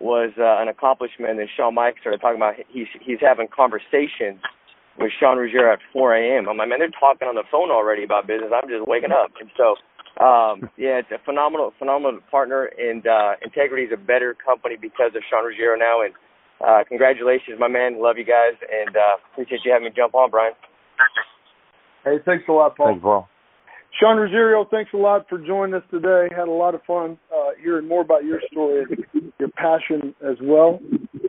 was 0.00 0.32
uh, 0.38 0.60
an 0.62 0.68
accomplishment, 0.68 1.38
and 1.40 1.48
Shawn 1.56 1.76
Meaike 1.76 2.00
started 2.00 2.20
talking 2.20 2.38
about 2.38 2.54
he's 2.68 2.88
he's 3.00 3.18
having 3.22 3.48
conversations 3.54 4.42
with 4.98 5.12
Sean 5.20 5.38
Ruggiero 5.38 5.72
at 5.74 5.80
4 5.94 6.16
a.m. 6.16 6.48
I'm 6.50 6.58
like, 6.58 6.68
man, 6.68 6.80
they're 6.80 6.90
talking 7.00 7.28
on 7.28 7.36
the 7.36 7.44
phone 7.50 7.70
already 7.70 8.04
about 8.04 8.26
business. 8.26 8.50
I'm 8.52 8.68
just 8.68 8.86
waking 8.88 9.12
up, 9.12 9.32
and 9.40 9.50
so 9.56 9.76
um, 10.20 10.68
yeah, 10.76 11.00
it's 11.00 11.10
a 11.10 11.18
phenomenal 11.24 11.72
phenomenal 11.78 12.20
partner, 12.30 12.68
and 12.76 13.06
uh, 13.06 13.40
Integrity 13.42 13.84
is 13.84 13.92
a 13.92 13.96
better 13.96 14.36
company 14.36 14.76
because 14.80 15.12
of 15.16 15.22
Sean 15.30 15.44
Ruggiero 15.46 15.76
now. 15.76 16.04
And 16.04 16.12
uh, 16.60 16.84
congratulations, 16.86 17.56
my 17.58 17.68
man. 17.68 18.02
Love 18.02 18.18
you 18.18 18.24
guys, 18.24 18.52
and 18.60 18.94
uh, 18.94 19.16
appreciate 19.32 19.60
you 19.64 19.72
having 19.72 19.86
me 19.86 19.92
jump 19.96 20.14
on, 20.14 20.30
Bryan. 20.30 20.52
Hey, 22.04 22.16
thanks 22.24 22.44
a 22.48 22.52
lot, 22.52 22.76
Paul. 22.76 22.86
Thanks, 22.88 23.02
Paul. 23.02 23.28
Sean 23.98 24.18
Ruggiero, 24.18 24.66
thanks 24.70 24.90
a 24.94 24.96
lot 24.96 25.26
for 25.28 25.38
joining 25.38 25.74
us 25.74 25.82
today. 25.90 26.28
Had 26.34 26.48
a 26.48 26.52
lot 26.52 26.74
of 26.74 26.82
fun 26.86 27.18
uh, 27.34 27.50
hearing 27.60 27.88
more 27.88 28.02
about 28.02 28.24
your 28.24 28.40
story, 28.50 28.84
your 29.38 29.48
passion 29.56 30.14
as 30.22 30.36
well. 30.42 30.80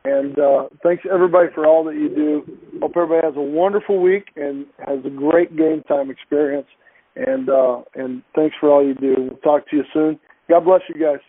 And 0.04 0.38
uh, 0.38 0.68
thanks 0.82 1.02
everybody 1.12 1.48
for 1.54 1.66
all 1.66 1.84
that 1.84 1.94
you 1.94 2.08
do. 2.08 2.58
Hope 2.80 2.92
everybody 2.96 3.26
has 3.26 3.36
a 3.36 3.42
wonderful 3.42 4.00
week 4.00 4.26
and 4.36 4.66
has 4.86 4.98
a 5.04 5.10
great 5.10 5.56
game 5.56 5.82
time 5.88 6.10
experience. 6.10 6.66
And 7.16 7.48
uh, 7.48 7.82
and 7.94 8.22
thanks 8.34 8.56
for 8.58 8.70
all 8.70 8.84
you 8.86 8.94
do. 8.94 9.14
We'll 9.18 9.36
talk 9.38 9.68
to 9.70 9.76
you 9.76 9.84
soon. 9.92 10.18
God 10.48 10.64
bless 10.64 10.80
you 10.88 11.00
guys. 11.00 11.20